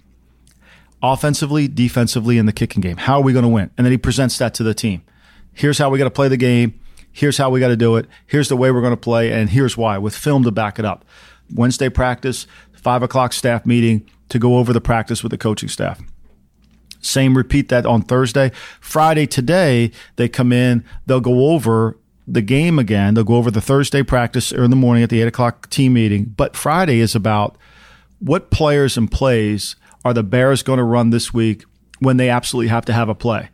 Offensively, 1.02 1.68
defensively, 1.68 2.38
in 2.38 2.46
the 2.46 2.54
kicking 2.54 2.82
game. 2.82 2.96
How 2.96 3.16
are 3.16 3.24
we 3.24 3.34
going 3.34 3.44
to 3.44 3.50
win? 3.50 3.70
And 3.78 3.86
then 3.86 3.92
he 3.92 3.98
presents 3.98 4.38
that 4.38 4.54
to 4.56 4.64
the 4.64 4.74
team. 4.74 5.04
Here's 5.52 5.78
how 5.78 5.90
we 5.90 5.98
got 5.98 6.06
to 6.06 6.12
play 6.12 6.30
the 6.30 6.38
game. 6.38 6.80
Here's 7.14 7.38
how 7.38 7.50
we 7.50 7.60
got 7.60 7.70
to 7.70 7.78
do 7.78 7.96
it. 7.96 8.08
Here's 8.28 8.50
the 8.50 8.58
way 8.58 8.72
we're 8.72 8.82
going 8.82 8.92
to 8.92 8.98
play. 8.98 9.32
And 9.32 9.50
here's 9.50 9.78
why 9.78 9.98
with 9.98 10.16
film 10.16 10.44
to 10.44 10.52
back 10.52 10.80
it 10.80 10.86
up. 10.86 11.06
Wednesday 11.54 11.90
practice, 11.90 12.48
five 12.74 13.04
o'clock 13.04 13.32
staff 13.32 13.66
meeting 13.66 14.10
to 14.30 14.40
go 14.40 14.58
over 14.58 14.74
the 14.74 14.82
practice 14.82 15.24
with 15.24 15.32
the 15.32 15.38
coaching 15.38 15.70
staff. 15.70 16.02
Same 17.00 17.38
repeat 17.38 17.70
that 17.70 17.86
on 17.86 18.02
Thursday. 18.02 18.52
Friday 18.80 19.28
today, 19.28 19.92
they 20.16 20.28
come 20.28 20.52
in, 20.52 20.84
they'll 21.06 21.22
go 21.22 21.52
over 21.52 21.98
the 22.28 22.42
game 22.42 22.80
again. 22.80 23.14
They'll 23.14 23.24
go 23.24 23.36
over 23.36 23.52
the 23.52 23.62
Thursday 23.62 24.04
practice 24.04 24.54
or 24.54 24.64
in 24.64 24.70
the 24.70 24.76
morning 24.76 25.04
at 25.04 25.10
the 25.10 25.22
eight 25.22 25.28
o'clock 25.28 25.70
team 25.70 25.94
meeting. 25.94 26.26
But 26.26 26.56
Friday 26.56 27.00
is 27.00 27.16
about 27.16 27.58
what 28.20 28.50
players 28.50 28.98
and 28.98 29.12
plays 29.12 29.76
are 30.06 30.14
the 30.14 30.24
Bears 30.24 30.64
going 30.64 30.78
to 30.78 30.84
run 30.84 31.10
this 31.10 31.34
week 31.34 31.66
when 32.00 32.18
they 32.18 32.30
absolutely 32.30 32.70
have 32.70 32.86
to 32.86 32.94
have 32.94 33.10
a 33.10 33.16
play? 33.16 33.50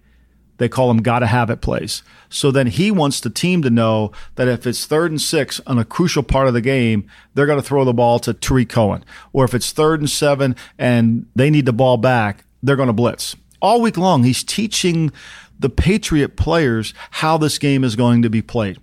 They 0.60 0.70
call 0.70 0.88
them 0.88 1.02
gotta 1.02 1.26
have 1.26 1.50
it 1.50 1.62
plays. 1.62 2.04
So 2.30 2.52
then 2.52 2.68
he 2.68 2.92
wants 2.92 3.20
the 3.20 3.30
team 3.30 3.64
to 3.64 3.70
know 3.70 4.12
that 4.36 4.48
if 4.48 4.68
it's 4.68 4.86
third 4.86 5.12
and 5.12 5.20
six 5.20 5.60
on 5.66 5.80
a 5.80 5.86
crucial 5.86 6.22
part 6.22 6.48
of 6.48 6.54
the 6.54 6.62
game, 6.62 7.10
they're 7.34 7.48
going 7.48 7.60
to 7.60 7.66
throw 7.66 7.84
the 7.84 7.94
ball 7.94 8.20
to 8.20 8.34
Tarik 8.34 8.70
Cohen. 8.70 9.04
Or 9.34 9.46
if 9.46 9.56
it's 9.56 9.72
third 9.72 10.00
and 10.00 10.10
seven 10.10 10.56
and 10.78 11.26
they 11.36 11.50
need 11.50 11.66
the 11.66 11.74
ball 11.74 11.98
back, 11.98 12.46
they're 12.62 12.76
going 12.76 12.88
to 12.88 12.94
blitz. 12.94 13.36
All 13.62 13.82
week 13.82 13.98
long, 13.98 14.24
he's 14.24 14.44
teaching 14.44 15.12
the 15.58 15.70
Patriot 15.70 16.38
players 16.38 16.94
how 17.12 17.38
this 17.38 17.58
game 17.58 17.84
is 17.84 17.96
going 17.96 18.22
to 18.22 18.30
be 18.30 18.42
played 18.42 18.80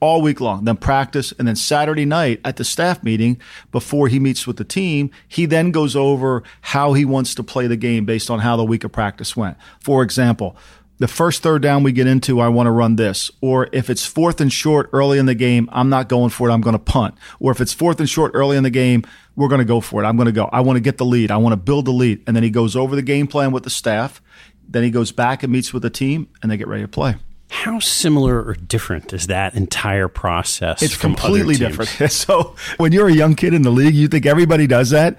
all 0.00 0.22
week 0.22 0.40
long, 0.40 0.64
then 0.64 0.76
practice, 0.76 1.32
and 1.38 1.48
then 1.48 1.56
Saturday 1.56 2.04
night 2.04 2.40
at 2.44 2.56
the 2.56 2.64
staff 2.64 3.02
meeting 3.02 3.40
before 3.72 4.08
he 4.08 4.18
meets 4.18 4.46
with 4.46 4.56
the 4.56 4.64
team, 4.64 5.10
he 5.26 5.46
then 5.46 5.70
goes 5.70 5.96
over 5.96 6.42
how 6.60 6.92
he 6.92 7.04
wants 7.04 7.34
to 7.34 7.42
play 7.42 7.66
the 7.66 7.76
game 7.76 8.04
based 8.04 8.30
on 8.30 8.40
how 8.40 8.56
the 8.56 8.64
week 8.64 8.84
of 8.84 8.92
practice 8.92 9.36
went. 9.36 9.56
For 9.80 10.02
example, 10.02 10.56
the 10.98 11.08
first 11.08 11.42
third 11.42 11.62
down 11.62 11.84
we 11.84 11.92
get 11.92 12.08
into, 12.08 12.40
I 12.40 12.48
want 12.48 12.66
to 12.66 12.72
run 12.72 12.96
this. 12.96 13.30
Or 13.40 13.68
if 13.72 13.88
it's 13.88 14.04
fourth 14.04 14.40
and 14.40 14.52
short 14.52 14.90
early 14.92 15.18
in 15.18 15.26
the 15.26 15.34
game, 15.34 15.68
I'm 15.72 15.88
not 15.88 16.08
going 16.08 16.30
for 16.30 16.48
it. 16.48 16.52
I'm 16.52 16.60
going 16.60 16.74
to 16.74 16.80
punt. 16.80 17.14
Or 17.38 17.52
if 17.52 17.60
it's 17.60 17.72
fourth 17.72 18.00
and 18.00 18.08
short 18.08 18.32
early 18.34 18.56
in 18.56 18.64
the 18.64 18.70
game, 18.70 19.04
we're 19.36 19.48
going 19.48 19.60
to 19.60 19.64
go 19.64 19.80
for 19.80 20.02
it. 20.02 20.06
I'm 20.06 20.16
going 20.16 20.26
to 20.26 20.32
go. 20.32 20.48
I 20.52 20.60
want 20.60 20.76
to 20.76 20.80
get 20.80 20.98
the 20.98 21.04
lead. 21.04 21.30
I 21.30 21.36
want 21.36 21.52
to 21.52 21.56
build 21.56 21.84
the 21.84 21.92
lead. 21.92 22.22
And 22.26 22.34
then 22.34 22.42
he 22.42 22.50
goes 22.50 22.74
over 22.74 22.96
the 22.96 23.02
game 23.02 23.28
plan 23.28 23.52
with 23.52 23.62
the 23.62 23.70
staff. 23.70 24.20
Then 24.68 24.82
he 24.82 24.90
goes 24.90 25.12
back 25.12 25.44
and 25.44 25.52
meets 25.52 25.72
with 25.72 25.82
the 25.82 25.90
team 25.90 26.28
and 26.42 26.50
they 26.50 26.56
get 26.56 26.66
ready 26.66 26.82
to 26.82 26.88
play. 26.88 27.16
How 27.50 27.78
similar 27.78 28.42
or 28.42 28.54
different 28.54 29.12
is 29.12 29.28
that 29.28 29.54
entire 29.54 30.08
process? 30.08 30.82
It's 30.82 30.96
completely 30.96 31.56
different. 31.56 31.88
So 32.12 32.54
when 32.76 32.92
you're 32.92 33.08
a 33.08 33.12
young 33.12 33.34
kid 33.34 33.54
in 33.54 33.62
the 33.62 33.70
league, 33.70 33.94
you 33.94 34.06
think 34.08 34.26
everybody 34.26 34.66
does 34.66 34.90
that. 34.90 35.18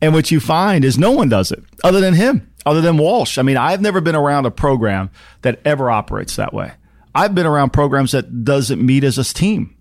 And 0.00 0.14
what 0.14 0.30
you 0.30 0.40
find 0.40 0.84
is 0.84 0.98
no 0.98 1.10
one 1.12 1.28
does 1.28 1.52
it 1.52 1.62
other 1.84 2.00
than 2.00 2.14
him, 2.14 2.50
other 2.64 2.80
than 2.80 2.96
Walsh. 2.96 3.36
I 3.38 3.42
mean, 3.42 3.56
I've 3.56 3.82
never 3.82 4.00
been 4.00 4.16
around 4.16 4.46
a 4.46 4.50
program 4.50 5.10
that 5.42 5.60
ever 5.64 5.90
operates 5.90 6.36
that 6.36 6.54
way. 6.54 6.72
I've 7.14 7.34
been 7.34 7.46
around 7.46 7.70
programs 7.70 8.12
that 8.12 8.44
doesn't 8.44 8.84
meet 8.84 9.04
as 9.04 9.18
a 9.18 9.24
team. 9.24 9.75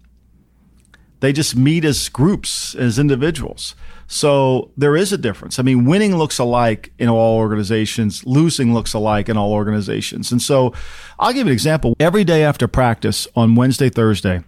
They 1.20 1.34
just 1.34 1.56
meet 1.56 1.86
as 1.86 2.10
groups, 2.10 2.76
as 2.76 3.00
individuals. 3.00 3.76
So 4.08 4.72
there 4.78 4.96
is 4.96 5.12
a 5.12 5.18
difference. 5.18 5.58
I 5.58 5.64
mean, 5.64 5.86
winning 5.86 6.18
looks 6.18 6.38
alike 6.38 6.94
in 7.00 7.10
all 7.10 7.38
organizations, 7.38 8.26
losing 8.26 8.74
looks 8.74 8.94
alike 8.94 9.30
in 9.30 9.38
all 9.38 9.54
organizations. 9.54 10.32
And 10.32 10.42
so 10.42 10.74
I'll 11.18 11.34
give 11.34 11.48
an 11.48 11.54
example. 11.54 11.96
Every 12.00 12.24
day 12.24 12.44
after 12.44 12.68
practice 12.68 13.28
on 13.36 13.56
Wednesday, 13.56 13.90
Thursday, 13.90 14.44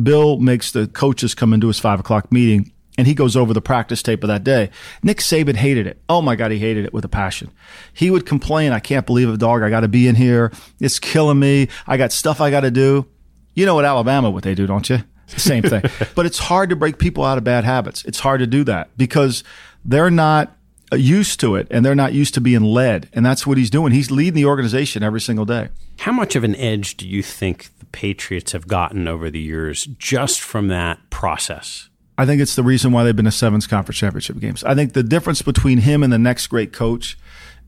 Bill 0.00 0.38
makes 0.38 0.72
the 0.72 0.88
coaches 0.88 1.34
come 1.34 1.52
into 1.52 1.68
his 1.68 1.78
five 1.78 2.00
o'clock 2.00 2.32
meeting 2.32 2.72
and 2.98 3.06
he 3.06 3.14
goes 3.14 3.36
over 3.36 3.52
the 3.52 3.60
practice 3.60 4.02
tape 4.02 4.24
of 4.24 4.28
that 4.28 4.42
day. 4.42 4.70
Nick 5.02 5.18
Saban 5.18 5.56
hated 5.56 5.86
it. 5.86 6.00
Oh 6.08 6.22
my 6.22 6.34
God, 6.34 6.50
he 6.50 6.58
hated 6.58 6.86
it 6.86 6.94
with 6.94 7.04
a 7.04 7.08
passion. 7.08 7.50
He 7.92 8.10
would 8.10 8.26
complain, 8.26 8.72
I 8.72 8.80
can't 8.80 9.06
believe 9.06 9.28
it, 9.28 9.38
dog. 9.38 9.62
I 9.62 9.70
got 9.70 9.80
to 9.80 9.88
be 9.88 10.08
in 10.08 10.14
here. 10.14 10.50
It's 10.80 10.98
killing 10.98 11.38
me. 11.38 11.68
I 11.86 11.96
got 11.96 12.12
stuff 12.12 12.40
I 12.40 12.50
got 12.50 12.60
to 12.60 12.70
do. 12.70 13.06
You 13.54 13.66
know 13.66 13.74
what 13.74 13.84
Alabama, 13.84 14.30
what 14.30 14.44
they 14.44 14.54
do, 14.54 14.66
don't 14.66 14.88
you? 14.88 14.98
Same 15.26 15.62
thing. 15.62 15.82
but 16.14 16.26
it's 16.26 16.38
hard 16.38 16.70
to 16.70 16.76
break 16.76 16.98
people 16.98 17.24
out 17.24 17.38
of 17.38 17.44
bad 17.44 17.64
habits. 17.64 18.04
It's 18.04 18.20
hard 18.20 18.40
to 18.40 18.46
do 18.46 18.64
that 18.64 18.96
because 18.96 19.42
they're 19.84 20.10
not 20.10 20.56
used 20.92 21.40
to 21.40 21.56
it 21.56 21.66
and 21.70 21.84
they're 21.84 21.94
not 21.94 22.12
used 22.12 22.34
to 22.34 22.40
being 22.40 22.62
led. 22.62 23.08
And 23.12 23.26
that's 23.26 23.46
what 23.46 23.58
he's 23.58 23.70
doing. 23.70 23.92
He's 23.92 24.10
leading 24.10 24.34
the 24.34 24.44
organization 24.44 25.02
every 25.02 25.20
single 25.20 25.44
day. 25.44 25.68
How 25.98 26.12
much 26.12 26.36
of 26.36 26.44
an 26.44 26.54
edge 26.56 26.96
do 26.96 27.08
you 27.08 27.22
think 27.22 27.70
the 27.78 27.86
Patriots 27.86 28.52
have 28.52 28.68
gotten 28.68 29.08
over 29.08 29.30
the 29.30 29.40
years 29.40 29.84
just 29.98 30.40
from 30.40 30.68
that 30.68 30.98
process? 31.10 31.88
I 32.18 32.24
think 32.24 32.40
it's 32.40 32.56
the 32.56 32.62
reason 32.62 32.92
why 32.92 33.04
they've 33.04 33.16
been 33.16 33.26
to 33.26 33.30
Sevens 33.30 33.66
Conference 33.66 33.98
Championship 33.98 34.38
games. 34.38 34.64
I 34.64 34.74
think 34.74 34.94
the 34.94 35.02
difference 35.02 35.42
between 35.42 35.78
him 35.78 36.02
and 36.02 36.12
the 36.12 36.18
next 36.18 36.46
great 36.46 36.72
coach 36.72 37.18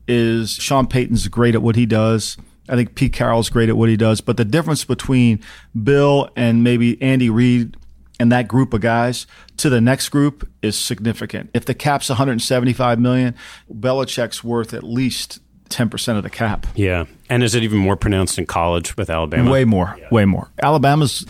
is 0.07 0.53
Sean 0.53 0.87
Payton's 0.87 1.27
great 1.27 1.53
at 1.53 1.61
what 1.61 1.75
he 1.75 1.85
does. 1.85 2.35
I 2.69 2.75
think 2.75 2.95
Pete 2.95 3.13
Carroll's 3.13 3.49
great 3.49 3.69
at 3.69 3.77
what 3.77 3.89
he 3.89 3.97
does, 3.97 4.21
but 4.21 4.37
the 4.37 4.45
difference 4.45 4.85
between 4.85 5.41
Bill 5.81 6.29
and 6.35 6.63
maybe 6.63 7.01
Andy 7.01 7.29
Reid 7.29 7.75
and 8.19 8.31
that 8.31 8.47
group 8.47 8.73
of 8.73 8.81
guys 8.81 9.25
to 9.57 9.69
the 9.69 9.81
next 9.81 10.09
group 10.09 10.47
is 10.61 10.77
significant. 10.77 11.49
If 11.53 11.65
the 11.65 11.73
cap's 11.73 12.09
175 12.09 12.99
million, 12.99 13.35
Belichick's 13.71 14.43
worth 14.43 14.73
at 14.73 14.83
least 14.83 15.39
10% 15.69 16.17
of 16.17 16.23
the 16.23 16.29
cap. 16.29 16.67
Yeah. 16.75 17.05
And 17.29 17.43
is 17.43 17.55
it 17.55 17.63
even 17.63 17.77
more 17.77 17.95
pronounced 17.95 18.37
in 18.37 18.45
college 18.45 18.97
with 18.97 19.09
Alabama? 19.09 19.49
Way 19.49 19.65
more. 19.65 19.95
Yeah. 19.99 20.07
Way 20.11 20.25
more. 20.25 20.49
Alabama's 20.61 21.25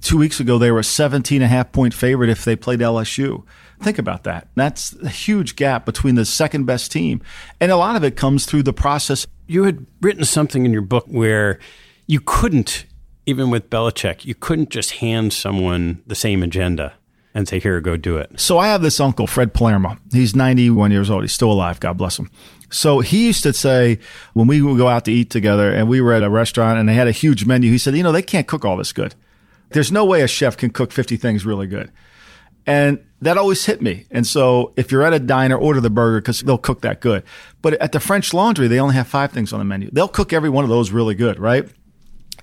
two 0.00 0.18
weeks 0.18 0.40
ago, 0.40 0.58
they 0.58 0.70
were 0.70 0.80
a 0.80 0.84
17 0.84 1.36
and 1.36 1.44
a 1.44 1.48
half 1.48 1.72
point 1.72 1.94
favorite 1.94 2.30
if 2.30 2.44
they 2.44 2.56
played 2.56 2.80
LSU. 2.80 3.44
Think 3.80 3.98
about 3.98 4.24
that. 4.24 4.48
That's 4.54 4.94
a 5.02 5.08
huge 5.08 5.54
gap 5.56 5.84
between 5.84 6.14
the 6.14 6.24
second 6.24 6.64
best 6.64 6.90
team. 6.90 7.20
And 7.60 7.70
a 7.70 7.76
lot 7.76 7.96
of 7.96 8.04
it 8.04 8.16
comes 8.16 8.46
through 8.46 8.62
the 8.62 8.72
process. 8.72 9.26
You 9.46 9.64
had 9.64 9.86
written 10.00 10.24
something 10.24 10.64
in 10.64 10.72
your 10.72 10.82
book 10.82 11.06
where 11.06 11.58
you 12.06 12.20
couldn't, 12.20 12.86
even 13.26 13.50
with 13.50 13.70
Belichick, 13.70 14.24
you 14.24 14.34
couldn't 14.34 14.70
just 14.70 14.92
hand 14.92 15.32
someone 15.32 16.02
the 16.06 16.14
same 16.14 16.42
agenda 16.42 16.94
and 17.34 17.46
say, 17.46 17.58
here, 17.58 17.80
go 17.80 17.96
do 17.96 18.16
it. 18.16 18.40
So 18.40 18.58
I 18.58 18.68
have 18.68 18.80
this 18.80 18.98
uncle, 18.98 19.26
Fred 19.26 19.52
Palermo. 19.52 19.98
He's 20.10 20.34
91 20.34 20.90
years 20.90 21.10
old. 21.10 21.22
He's 21.22 21.32
still 21.32 21.52
alive. 21.52 21.80
God 21.80 21.98
bless 21.98 22.18
him. 22.18 22.30
So 22.70 23.00
he 23.00 23.26
used 23.26 23.42
to 23.42 23.52
say 23.52 23.98
when 24.32 24.46
we 24.46 24.62
would 24.62 24.78
go 24.78 24.88
out 24.88 25.04
to 25.04 25.12
eat 25.12 25.30
together 25.30 25.72
and 25.72 25.88
we 25.88 26.00
were 26.00 26.14
at 26.14 26.22
a 26.22 26.30
restaurant 26.30 26.78
and 26.78 26.88
they 26.88 26.94
had 26.94 27.08
a 27.08 27.12
huge 27.12 27.44
menu, 27.44 27.70
he 27.70 27.78
said, 27.78 27.94
you 27.94 28.02
know, 28.02 28.10
they 28.10 28.22
can't 28.22 28.46
cook 28.46 28.64
all 28.64 28.76
this 28.76 28.92
good. 28.92 29.14
There's 29.70 29.92
no 29.92 30.04
way 30.04 30.22
a 30.22 30.28
chef 30.28 30.56
can 30.56 30.70
cook 30.70 30.92
50 30.92 31.16
things 31.16 31.44
really 31.44 31.66
good. 31.66 31.92
And 32.66 32.98
that 33.20 33.38
always 33.38 33.64
hit 33.64 33.80
me. 33.80 34.06
And 34.10 34.26
so 34.26 34.72
if 34.76 34.92
you're 34.92 35.02
at 35.02 35.14
a 35.14 35.18
diner, 35.18 35.56
order 35.56 35.80
the 35.80 35.90
burger 35.90 36.20
because 36.20 36.40
they'll 36.40 36.58
cook 36.58 36.82
that 36.82 37.00
good. 37.00 37.22
But 37.62 37.74
at 37.74 37.92
the 37.92 38.00
French 38.00 38.34
Laundry, 38.34 38.68
they 38.68 38.80
only 38.80 38.94
have 38.94 39.06
five 39.06 39.32
things 39.32 39.52
on 39.52 39.58
the 39.58 39.64
menu. 39.64 39.90
They'll 39.92 40.08
cook 40.08 40.32
every 40.32 40.50
one 40.50 40.64
of 40.64 40.70
those 40.70 40.90
really 40.90 41.14
good, 41.14 41.38
right? 41.38 41.68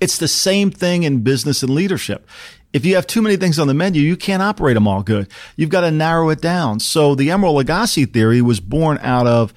It's 0.00 0.18
the 0.18 0.28
same 0.28 0.70
thing 0.70 1.04
in 1.04 1.22
business 1.22 1.62
and 1.62 1.72
leadership. 1.72 2.26
If 2.72 2.84
you 2.84 2.96
have 2.96 3.06
too 3.06 3.22
many 3.22 3.36
things 3.36 3.60
on 3.60 3.68
the 3.68 3.74
menu, 3.74 4.02
you 4.02 4.16
can't 4.16 4.42
operate 4.42 4.74
them 4.74 4.88
all 4.88 5.04
good. 5.04 5.28
You've 5.56 5.70
got 5.70 5.82
to 5.82 5.92
narrow 5.92 6.30
it 6.30 6.40
down. 6.40 6.80
So 6.80 7.14
the 7.14 7.28
Emeril 7.28 7.62
Lagasse 7.62 8.12
theory 8.12 8.42
was 8.42 8.58
born 8.58 8.98
out 9.00 9.28
of, 9.28 9.54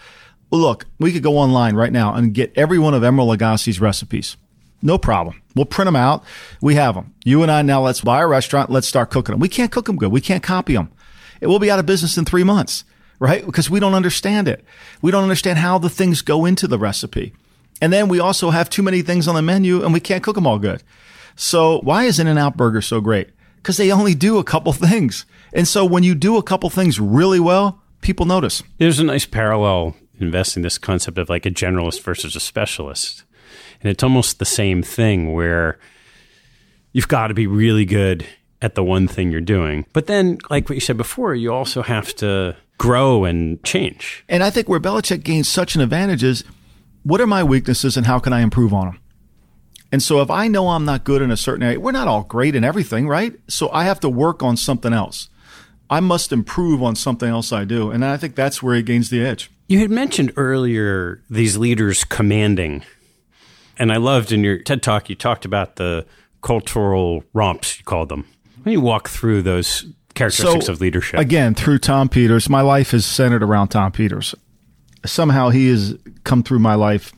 look, 0.51 0.85
we 0.99 1.11
could 1.11 1.23
go 1.23 1.37
online 1.37 1.75
right 1.75 1.91
now 1.91 2.13
and 2.13 2.33
get 2.33 2.53
every 2.55 2.77
one 2.77 2.93
of 2.93 3.01
Emeril 3.01 3.35
Lagasse's 3.35 3.81
recipes. 3.81 4.37
No 4.81 4.97
problem. 4.97 5.41
We'll 5.55 5.65
print 5.65 5.87
them 5.87 5.95
out. 5.95 6.23
We 6.61 6.75
have 6.75 6.95
them. 6.95 7.13
You 7.25 7.41
and 7.41 7.51
I 7.51 7.61
now 7.61 7.81
let's 7.81 8.01
buy 8.01 8.21
a 8.21 8.27
restaurant. 8.27 8.69
Let's 8.69 8.87
start 8.87 9.09
cooking 9.09 9.33
them. 9.33 9.39
We 9.39 9.49
can't 9.49 9.71
cook 9.71 9.85
them 9.85 9.97
good. 9.97 10.11
We 10.11 10.21
can't 10.21 10.43
copy 10.43 10.73
them. 10.73 10.91
It 11.41 11.47
will 11.47 11.59
be 11.59 11.71
out 11.71 11.79
of 11.79 11.85
business 11.85 12.17
in 12.17 12.25
three 12.25 12.43
months, 12.43 12.83
right? 13.19 13.45
Because 13.45 13.69
we 13.69 13.79
don't 13.79 13.93
understand 13.93 14.47
it. 14.47 14.63
We 15.01 15.11
don't 15.11 15.23
understand 15.23 15.59
how 15.59 15.77
the 15.77 15.89
things 15.89 16.21
go 16.21 16.45
into 16.45 16.67
the 16.67 16.79
recipe. 16.79 17.33
And 17.81 17.93
then 17.93 18.07
we 18.07 18.19
also 18.19 18.49
have 18.49 18.69
too 18.69 18.81
many 18.81 19.01
things 19.01 19.27
on 19.27 19.35
the 19.35 19.41
menu 19.41 19.83
and 19.83 19.93
we 19.93 19.99
can't 19.99 20.23
cook 20.23 20.35
them 20.35 20.47
all 20.47 20.59
good. 20.59 20.83
So 21.35 21.79
why 21.81 22.05
is 22.05 22.19
In-N-Out 22.19 22.57
Burger 22.57 22.81
so 22.81 23.01
great? 23.01 23.29
Because 23.57 23.77
they 23.77 23.91
only 23.91 24.15
do 24.15 24.37
a 24.37 24.43
couple 24.43 24.73
things. 24.73 25.25
And 25.53 25.67
so 25.67 25.85
when 25.85 26.03
you 26.03 26.15
do 26.15 26.37
a 26.37 26.43
couple 26.43 26.69
things 26.69 26.99
really 26.99 27.39
well, 27.39 27.81
people 28.01 28.25
notice. 28.25 28.63
There's 28.77 28.99
a 28.99 29.03
nice 29.03 29.25
parallel 29.25 29.95
investing 30.19 30.63
this 30.63 30.79
concept 30.79 31.17
of 31.17 31.29
like 31.29 31.45
a 31.45 31.51
generalist 31.51 32.01
versus 32.01 32.35
a 32.35 32.39
specialist. 32.39 33.23
And 33.81 33.89
it's 33.89 34.03
almost 34.03 34.39
the 34.39 34.45
same 34.45 34.81
thing 34.81 35.33
where 35.33 35.79
you've 36.93 37.07
got 37.07 37.27
to 37.27 37.33
be 37.33 37.47
really 37.47 37.85
good 37.85 38.25
at 38.61 38.75
the 38.75 38.83
one 38.83 39.07
thing 39.07 39.31
you're 39.31 39.41
doing. 39.41 39.85
But 39.93 40.07
then, 40.07 40.39
like 40.49 40.67
what 40.67 40.75
you 40.75 40.81
said 40.81 40.97
before, 40.97 41.35
you 41.35 41.53
also 41.53 41.81
have 41.83 42.15
to 42.15 42.55
grow 42.77 43.23
and 43.23 43.63
change. 43.63 44.23
And 44.29 44.43
I 44.43 44.49
think 44.49 44.69
where 44.69 44.79
Belichick 44.79 45.23
gains 45.23 45.47
such 45.47 45.75
an 45.75 45.81
advantage 45.81 46.23
is 46.23 46.43
what 47.03 47.21
are 47.21 47.27
my 47.27 47.43
weaknesses 47.43 47.97
and 47.97 48.05
how 48.05 48.19
can 48.19 48.33
I 48.33 48.41
improve 48.41 48.73
on 48.73 48.87
them? 48.87 48.99
And 49.91 50.03
so 50.03 50.21
if 50.21 50.29
I 50.29 50.47
know 50.47 50.69
I'm 50.69 50.85
not 50.85 51.05
good 51.05 51.21
in 51.21 51.31
a 51.31 51.37
certain 51.37 51.63
area, 51.63 51.79
we're 51.79 51.91
not 51.91 52.07
all 52.07 52.23
great 52.23 52.55
in 52.55 52.63
everything, 52.63 53.07
right? 53.07 53.33
So 53.47 53.69
I 53.71 53.85
have 53.85 53.99
to 54.01 54.09
work 54.09 54.43
on 54.43 54.57
something 54.57 54.91
else. 54.91 55.29
I 55.89 56.01
must 56.01 56.33
improve 56.33 56.83
on 56.83 56.95
something 56.95 57.29
else 57.29 57.53
I 57.53 57.63
do. 57.63 57.91
And 57.91 58.03
I 58.03 58.17
think 58.17 58.35
that's 58.35 58.61
where 58.61 58.75
he 58.75 58.81
gains 58.81 59.09
the 59.09 59.25
edge. 59.25 59.49
You 59.67 59.79
had 59.79 59.89
mentioned 59.89 60.33
earlier 60.35 61.21
these 61.29 61.57
leaders 61.57 62.03
commanding. 62.03 62.83
And 63.79 63.91
I 63.91 63.97
loved 63.97 64.31
in 64.31 64.43
your 64.43 64.57
TED 64.59 64.81
talk, 64.81 65.09
you 65.09 65.15
talked 65.15 65.45
about 65.45 65.75
the 65.75 66.05
cultural 66.41 67.23
romps, 67.33 67.79
you 67.79 67.85
called 67.85 68.09
them. 68.09 68.25
When 68.63 68.73
you 68.73 68.81
walk 68.81 69.09
through 69.09 69.43
those 69.43 69.85
characteristics 70.13 70.65
So, 70.65 70.73
of 70.73 70.81
leadership. 70.81 71.19
Again, 71.19 71.53
through 71.53 71.79
Tom 71.79 72.09
Peters, 72.09 72.49
my 72.49 72.61
life 72.61 72.93
is 72.93 73.05
centered 73.05 73.43
around 73.43 73.69
Tom 73.69 73.91
Peters. 73.91 74.35
Somehow 75.05 75.49
he 75.49 75.69
has 75.69 75.95
come 76.23 76.43
through 76.43 76.59
my 76.59 76.75
life 76.75 77.13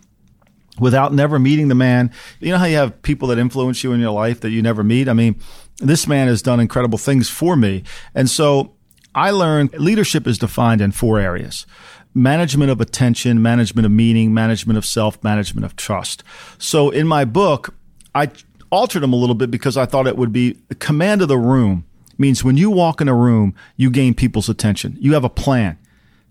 without 0.80 1.14
never 1.14 1.40
meeting 1.40 1.68
the 1.68 1.76
man. 1.76 2.12
You 2.40 2.52
know 2.52 2.58
how 2.58 2.66
you 2.66 2.78
have 2.78 3.02
people 3.02 3.30
that 3.30 3.38
influence 3.38 3.84
you 3.84 3.94
in 3.94 4.00
your 4.00 4.12
life 4.12 4.42
that 4.42 4.50
you 4.50 4.62
never 4.62 4.84
meet? 4.84 5.08
I 5.08 5.14
mean, 5.14 5.40
this 5.78 6.08
man 6.08 6.28
has 6.28 6.42
done 6.42 6.60
incredible 6.60 6.98
things 6.98 7.30
for 7.30 7.56
me. 7.56 7.84
And 8.14 8.30
so 8.30 8.76
I 9.16 9.32
learned 9.32 9.74
leadership 9.74 10.28
is 10.28 10.38
defined 10.38 10.82
in 10.82 10.92
four 10.92 11.20
areas. 11.20 11.66
Management 12.14 12.72
of 12.72 12.82
attention, 12.82 13.42
management 13.42 13.86
of 13.86 13.92
meaning, 13.92 14.34
management 14.34 14.78
of 14.78 14.86
self, 14.86 15.24
management 15.24 15.66
of 15.66 15.76
trust. 15.76 16.24
So 16.58 16.90
in 16.90 17.08
my 17.08 17.24
book, 17.26 17.74
I 18.16 18.32
altered 18.72 19.02
them 19.02 19.14
a 19.14 19.16
little 19.16 19.36
bit 19.36 19.52
because 19.52 19.78
I 19.78 19.86
thought 19.86 20.08
it 20.08 20.18
would 20.18 20.32
be 20.32 20.58
command 20.80 21.22
of 21.22 21.28
the 21.28 21.38
room 21.38 21.86
means 22.18 22.44
when 22.44 22.58
you 22.58 22.70
walk 22.70 23.02
in 23.02 23.08
a 23.08 23.16
room, 23.16 23.56
you 23.78 23.90
gain 23.90 24.14
people's 24.14 24.50
attention. 24.50 24.98
You 25.00 25.14
have 25.14 25.24
a 25.24 25.30
plan. 25.30 25.78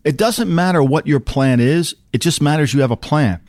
It 0.05 0.17
doesn't 0.17 0.55
matter 0.55 0.83
what 0.83 1.07
your 1.07 1.21
plan 1.21 1.61
is. 1.61 1.97
It 2.12 2.19
just 2.19 2.43
matters 2.43 2.75
you 2.75 2.81
have 2.83 2.91
a 2.91 2.97
plan. 2.97 3.41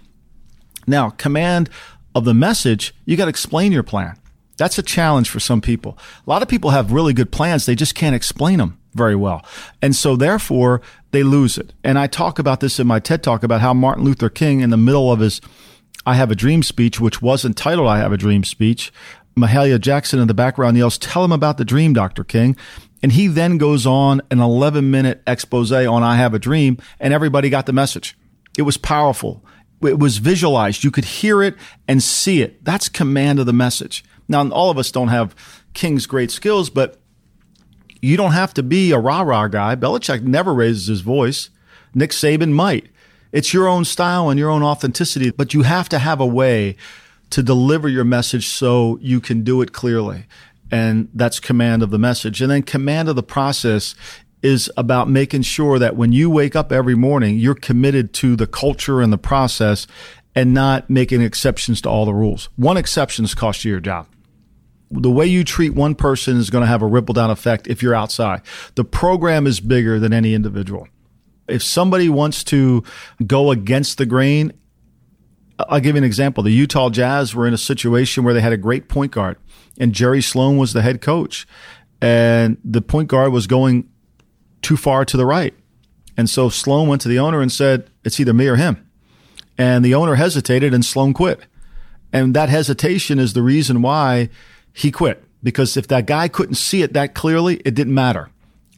Now, 0.87 1.11
command 1.11 1.69
of 2.15 2.25
the 2.25 2.33
message, 2.33 2.95
you 3.05 3.17
got 3.17 3.25
to 3.25 3.29
explain 3.29 3.71
your 3.71 3.83
plan. 3.83 4.17
That's 4.57 4.77
a 4.77 4.83
challenge 4.83 5.29
for 5.29 5.39
some 5.39 5.61
people. 5.61 5.97
A 6.25 6.29
lot 6.29 6.41
of 6.41 6.47
people 6.47 6.71
have 6.71 6.91
really 6.91 7.13
good 7.13 7.31
plans. 7.31 7.65
They 7.65 7.75
just 7.75 7.95
can't 7.95 8.15
explain 8.15 8.57
them 8.57 8.79
very 8.99 9.15
well. 9.15 9.43
And 9.81 9.95
so 9.95 10.15
therefore 10.15 10.81
they 11.11 11.23
lose 11.23 11.57
it. 11.57 11.73
And 11.83 11.97
I 11.97 12.05
talk 12.05 12.37
about 12.37 12.59
this 12.59 12.79
in 12.79 12.85
my 12.85 12.99
TED 12.99 13.23
talk 13.23 13.41
about 13.41 13.61
how 13.61 13.73
Martin 13.73 14.03
Luther 14.03 14.29
King 14.29 14.59
in 14.59 14.69
the 14.69 14.77
middle 14.77 15.11
of 15.11 15.21
his 15.21 15.41
I 16.05 16.15
have 16.15 16.31
a 16.31 16.35
dream 16.35 16.63
speech, 16.63 16.99
which 16.99 17.21
was 17.21 17.45
entitled 17.45 17.87
I 17.87 17.97
have 17.97 18.11
a 18.11 18.17
dream 18.17 18.43
speech. 18.43 18.91
Mahalia 19.37 19.79
Jackson 19.79 20.19
in 20.19 20.27
the 20.27 20.33
background 20.33 20.77
yells, 20.77 20.97
tell 20.97 21.23
him 21.23 21.31
about 21.31 21.57
the 21.57 21.65
dream, 21.65 21.93
Dr. 21.93 22.23
King. 22.23 22.57
And 23.01 23.11
he 23.13 23.27
then 23.27 23.57
goes 23.57 23.85
on 23.85 24.21
an 24.29 24.39
11 24.39 24.91
minute 24.91 25.21
expose 25.25 25.71
on 25.71 26.03
I 26.03 26.17
have 26.17 26.33
a 26.33 26.39
dream 26.39 26.77
and 26.99 27.13
everybody 27.13 27.49
got 27.49 27.65
the 27.65 27.73
message. 27.73 28.17
It 28.57 28.63
was 28.63 28.77
powerful. 28.77 29.43
It 29.81 29.97
was 29.97 30.17
visualized. 30.17 30.83
You 30.83 30.91
could 30.91 31.05
hear 31.05 31.41
it 31.41 31.55
and 31.87 32.03
see 32.03 32.41
it. 32.41 32.63
That's 32.65 32.89
command 32.89 33.39
of 33.39 33.45
the 33.45 33.53
message. 33.53 34.03
Now, 34.27 34.47
all 34.49 34.69
of 34.69 34.77
us 34.77 34.91
don't 34.91 35.07
have 35.07 35.35
King's 35.73 36.05
great 36.05 36.31
skills, 36.31 36.69
but 36.69 36.98
you 38.01 38.17
don't 38.17 38.31
have 38.31 38.53
to 38.55 38.63
be 38.63 38.91
a 38.91 38.99
rah 38.99 39.21
rah 39.21 39.47
guy. 39.47 39.75
Belichick 39.75 40.21
never 40.21 40.53
raises 40.53 40.87
his 40.87 41.01
voice. 41.01 41.49
Nick 41.93 42.11
Saban 42.11 42.51
might. 42.51 42.87
It's 43.31 43.53
your 43.53 43.67
own 43.67 43.85
style 43.85 44.29
and 44.29 44.39
your 44.39 44.49
own 44.49 44.63
authenticity, 44.63 45.31
but 45.31 45.53
you 45.53 45.63
have 45.63 45.89
to 45.89 45.99
have 45.99 46.19
a 46.19 46.25
way 46.25 46.75
to 47.29 47.43
deliver 47.43 47.87
your 47.87 48.03
message 48.03 48.47
so 48.47 48.97
you 49.01 49.19
can 49.19 49.43
do 49.43 49.61
it 49.61 49.71
clearly. 49.71 50.25
And 50.71 51.09
that's 51.13 51.39
command 51.39 51.83
of 51.83 51.91
the 51.91 51.99
message. 51.99 52.41
And 52.41 52.49
then 52.49 52.63
command 52.63 53.09
of 53.09 53.15
the 53.15 53.23
process 53.23 53.95
is 54.41 54.71
about 54.77 55.09
making 55.09 55.41
sure 55.41 55.77
that 55.77 55.95
when 55.95 56.11
you 56.11 56.29
wake 56.29 56.55
up 56.55 56.71
every 56.71 56.95
morning, 56.95 57.37
you're 57.37 57.55
committed 57.55 58.13
to 58.13 58.35
the 58.35 58.47
culture 58.47 59.01
and 59.01 59.11
the 59.11 59.17
process 59.17 59.85
and 60.33 60.53
not 60.53 60.89
making 60.89 61.21
exceptions 61.21 61.81
to 61.81 61.89
all 61.89 62.05
the 62.05 62.13
rules. 62.13 62.49
One 62.55 62.77
exception 62.77 63.25
is 63.25 63.35
cost 63.35 63.65
you 63.65 63.71
your 63.71 63.79
job 63.79 64.07
the 64.91 65.11
way 65.11 65.25
you 65.25 65.43
treat 65.43 65.75
one 65.75 65.95
person 65.95 66.37
is 66.37 66.49
going 66.49 66.63
to 66.63 66.67
have 66.67 66.81
a 66.81 66.87
ripple 66.87 67.13
down 67.13 67.29
effect 67.29 67.67
if 67.67 67.83
you're 67.83 67.95
outside. 67.95 68.41
The 68.75 68.83
program 68.83 69.45
is 69.45 69.59
bigger 69.59 69.99
than 69.99 70.13
any 70.13 70.33
individual. 70.33 70.87
If 71.47 71.63
somebody 71.63 72.09
wants 72.09 72.43
to 72.45 72.83
go 73.25 73.51
against 73.51 73.97
the 73.97 74.05
grain, 74.05 74.53
I'll 75.67 75.79
give 75.79 75.95
you 75.95 75.99
an 75.99 76.03
example. 76.03 76.43
The 76.43 76.51
Utah 76.51 76.89
Jazz 76.89 77.35
were 77.35 77.47
in 77.47 77.53
a 77.53 77.57
situation 77.57 78.23
where 78.23 78.33
they 78.33 78.41
had 78.41 78.53
a 78.53 78.57
great 78.57 78.87
point 78.87 79.11
guard, 79.11 79.37
and 79.79 79.93
Jerry 79.93 80.21
Sloan 80.21 80.57
was 80.57 80.73
the 80.73 80.81
head 80.81 81.01
coach, 81.01 81.47
and 82.01 82.57
the 82.63 82.81
point 82.81 83.09
guard 83.09 83.31
was 83.31 83.45
going 83.45 83.89
too 84.61 84.77
far 84.77 85.05
to 85.05 85.17
the 85.17 85.25
right. 85.25 85.53
And 86.17 86.29
so 86.29 86.49
Sloan 86.49 86.87
went 86.87 87.01
to 87.03 87.07
the 87.07 87.19
owner 87.19 87.41
and 87.41 87.51
said, 87.51 87.89
It's 88.03 88.19
either 88.19 88.33
me 88.33 88.47
or 88.47 88.55
him. 88.55 88.85
And 89.57 89.83
the 89.83 89.95
owner 89.95 90.15
hesitated, 90.15 90.73
and 90.73 90.83
Sloan 90.83 91.13
quit. 91.13 91.41
And 92.11 92.33
that 92.35 92.49
hesitation 92.49 93.19
is 93.19 93.33
the 93.33 93.43
reason 93.43 93.81
why 93.81 94.29
he 94.73 94.91
quit 94.91 95.23
because 95.43 95.77
if 95.77 95.87
that 95.87 96.05
guy 96.05 96.27
couldn't 96.27 96.55
see 96.55 96.81
it 96.81 96.93
that 96.93 97.13
clearly, 97.13 97.57
it 97.65 97.73
didn't 97.73 97.93
matter. 97.93 98.29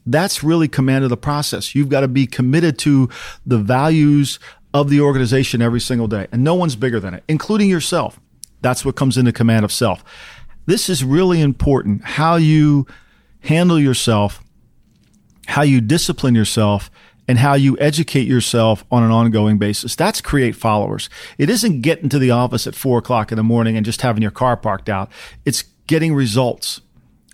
That's 0.06 0.44
really 0.44 0.68
command 0.68 1.04
of 1.04 1.10
the 1.10 1.18
process. 1.18 1.76
You've 1.76 1.90
got 1.90 2.02
to 2.02 2.08
be 2.08 2.26
committed 2.26 2.78
to 2.80 3.10
the 3.46 3.58
values 3.58 4.40
of 4.74 4.90
the 4.90 5.02
organization 5.02 5.62
every 5.62 5.82
single 5.82 6.08
day. 6.08 6.28
And 6.32 6.44
no 6.44 6.56
one's 6.56 6.76
bigger 6.76 7.00
than 7.00 7.14
it, 7.14 7.24
including 7.28 7.70
yourself. 7.70 8.20
That's 8.62 8.86
what 8.86 8.96
comes 8.96 9.18
into 9.18 9.32
command 9.32 9.66
of 9.66 9.72
self. 9.72 10.04
This 10.66 10.90
is 10.90 11.04
really 11.04 11.42
important 11.42 12.04
how 12.04 12.36
you 12.36 12.88
handle 13.42 13.80
yourself, 13.80 14.44
how 15.48 15.64
you 15.64 15.82
discipline 15.82 16.36
yourself, 16.36 16.92
and 17.28 17.40
how 17.40 17.54
you 17.54 17.78
educate 17.80 18.28
yourself 18.28 18.84
on 18.92 19.04
an 19.04 19.12
ongoing 19.12 19.58
basis. 19.58 19.96
That's 19.96 20.22
create 20.22 20.56
followers. 20.56 21.10
It 21.38 21.50
isn't 21.50 21.82
getting 21.82 22.10
to 22.10 22.20
the 22.20 22.32
office 22.32 22.68
at 22.68 22.76
four 22.76 23.00
o'clock 23.00 23.32
in 23.32 23.38
the 23.38 23.44
morning 23.44 23.78
and 23.78 23.86
just 23.86 24.02
having 24.02 24.22
your 24.22 24.32
car 24.32 24.58
parked 24.58 24.90
out. 24.90 25.10
It's 25.46 25.64
getting 25.92 26.16
results. 26.16 26.80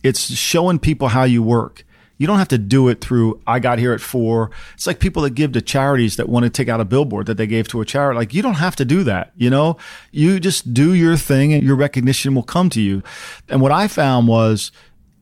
It's 0.01 0.33
showing 0.33 0.79
people 0.79 1.09
how 1.09 1.25
you 1.25 1.43
work. 1.43 1.85
You 2.17 2.25
don't 2.25 2.39
have 2.39 2.47
to 2.47 2.57
do 2.57 2.87
it 2.87 3.01
through, 3.01 3.39
I 3.45 3.59
got 3.59 3.77
here 3.77 3.93
at 3.93 4.01
four. 4.01 4.49
It's 4.73 4.87
like 4.87 4.99
people 4.99 5.21
that 5.21 5.35
give 5.35 5.51
to 5.51 5.61
charities 5.61 6.15
that 6.15 6.27
want 6.27 6.45
to 6.45 6.49
take 6.49 6.67
out 6.67 6.81
a 6.81 6.85
billboard 6.85 7.27
that 7.27 7.37
they 7.37 7.45
gave 7.45 7.67
to 7.67 7.81
a 7.81 7.85
charity. 7.85 8.17
Like, 8.17 8.33
you 8.33 8.41
don't 8.41 8.55
have 8.55 8.75
to 8.77 8.83
do 8.83 9.03
that. 9.03 9.31
You 9.35 9.51
know, 9.51 9.77
you 10.11 10.39
just 10.39 10.73
do 10.73 10.95
your 10.95 11.17
thing 11.17 11.53
and 11.53 11.61
your 11.61 11.75
recognition 11.75 12.33
will 12.33 12.41
come 12.41 12.71
to 12.71 12.81
you. 12.81 13.03
And 13.47 13.61
what 13.61 13.71
I 13.71 13.87
found 13.87 14.27
was 14.27 14.71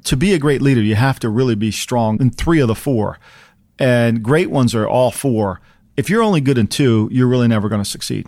to 0.06 0.16
be 0.16 0.34
a 0.34 0.40
great 0.40 0.62
leader, 0.62 0.82
you 0.82 0.96
have 0.96 1.20
to 1.20 1.30
really 1.30 1.56
be 1.56 1.72
strong 1.72 2.22
in 2.22 2.30
three 2.30 2.62
of 2.62 2.70
the 2.70 2.74
four. 2.76 3.20
And 3.78 4.24
great 4.24 4.50
ones 4.50 4.74
are 4.74 4.88
all 4.88 5.12
four. 5.12 5.60
If 5.98 6.10
you're 6.10 6.24
only 6.24 6.40
good 6.40 6.58
in 6.58 6.68
two, 6.68 7.10
you're 7.12 7.28
really 7.28 7.50
never 7.50 7.68
going 7.68 7.84
to 7.84 7.90
succeed. 7.90 8.28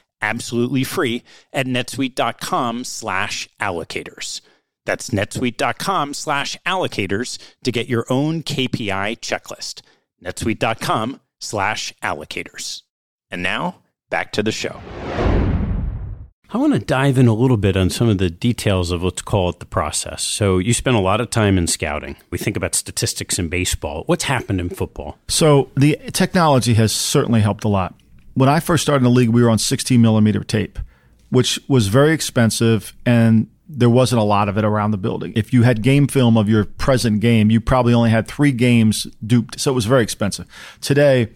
absolutely 0.21 0.83
free 0.83 1.23
at 1.53 1.65
netsuite.com 1.65 2.83
slash 2.83 3.49
allocators. 3.59 4.41
That's 4.85 5.11
netsuite.com 5.11 6.13
slash 6.13 6.57
allocators 6.65 7.37
to 7.63 7.71
get 7.71 7.87
your 7.87 8.05
own 8.09 8.43
KPI 8.43 9.19
checklist. 9.19 9.81
netsuite.com 10.23 11.21
slash 11.39 11.93
allocators. 12.01 12.81
And 13.29 13.43
now, 13.43 13.81
back 14.09 14.31
to 14.33 14.43
the 14.43 14.51
show. 14.51 14.81
I 16.53 16.57
want 16.57 16.73
to 16.73 16.79
dive 16.79 17.17
in 17.17 17.27
a 17.27 17.33
little 17.33 17.55
bit 17.55 17.77
on 17.77 17.89
some 17.89 18.09
of 18.09 18.17
the 18.17 18.29
details 18.29 18.91
of 18.91 19.03
let's 19.03 19.21
call 19.21 19.49
it 19.49 19.59
the 19.59 19.65
process. 19.65 20.21
So 20.21 20.57
you 20.57 20.73
spend 20.73 20.97
a 20.97 20.99
lot 20.99 21.21
of 21.21 21.29
time 21.29 21.57
in 21.57 21.65
scouting. 21.65 22.17
We 22.29 22.37
think 22.37 22.57
about 22.57 22.75
statistics 22.75 23.39
in 23.39 23.47
baseball. 23.47 24.03
What's 24.07 24.25
happened 24.25 24.59
in 24.59 24.69
football? 24.69 25.17
So 25.29 25.69
the 25.77 25.97
technology 26.11 26.73
has 26.73 26.91
certainly 26.91 27.39
helped 27.39 27.63
a 27.63 27.69
lot. 27.69 27.95
When 28.33 28.49
I 28.49 28.59
first 28.59 28.83
started 28.83 29.05
in 29.05 29.11
the 29.11 29.17
league, 29.17 29.29
we 29.29 29.43
were 29.43 29.49
on 29.49 29.59
16 29.59 30.01
millimeter 30.01 30.43
tape, 30.43 30.79
which 31.29 31.59
was 31.67 31.87
very 31.87 32.13
expensive 32.13 32.95
and 33.05 33.47
there 33.73 33.89
wasn't 33.89 34.19
a 34.19 34.23
lot 34.23 34.49
of 34.49 34.57
it 34.57 34.65
around 34.65 34.91
the 34.91 34.97
building. 34.97 35.31
If 35.35 35.53
you 35.53 35.63
had 35.63 35.81
game 35.81 36.07
film 36.07 36.37
of 36.37 36.49
your 36.49 36.65
present 36.65 37.21
game, 37.21 37.49
you 37.49 37.61
probably 37.61 37.93
only 37.93 38.09
had 38.09 38.27
three 38.27 38.51
games 38.51 39.07
duped. 39.25 39.59
So 39.59 39.71
it 39.71 39.75
was 39.75 39.85
very 39.85 40.03
expensive. 40.03 40.45
Today, 40.81 41.29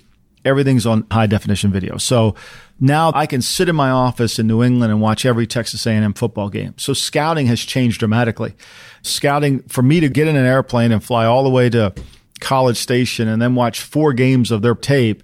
everything's 0.44 0.86
on 0.86 1.08
high 1.12 1.28
definition 1.28 1.72
video. 1.72 1.98
So 1.98 2.36
now 2.80 3.12
I 3.16 3.26
can 3.26 3.42
sit 3.42 3.70
in 3.70 3.76
my 3.76 3.90
office 3.90 4.38
in 4.38 4.48
New 4.48 4.62
England 4.62 4.92
and 4.92 5.02
watch 5.02 5.26
every 5.26 5.48
Texas 5.48 5.88
A&M 5.88 6.14
football 6.14 6.50
game. 6.50 6.74
So 6.78 6.94
scouting 6.94 7.48
has 7.48 7.62
changed 7.62 8.00
dramatically. 8.00 8.54
Scouting 9.02 9.62
for 9.64 9.82
me 9.82 10.02
to 10.02 10.10
get 10.10 10.28
in 10.28 10.36
an 10.36 10.46
airplane 10.46 10.92
and 10.92 11.02
fly 11.02 11.26
all 11.26 11.44
the 11.44 11.50
way 11.50 11.70
to 11.70 11.94
College 12.42 12.78
Station 12.78 13.30
and 13.30 13.42
then 13.42 13.56
watch 13.56 13.82
four 13.82 14.12
games 14.12 14.52
of 14.52 14.62
their 14.62 14.76
tape 14.76 15.24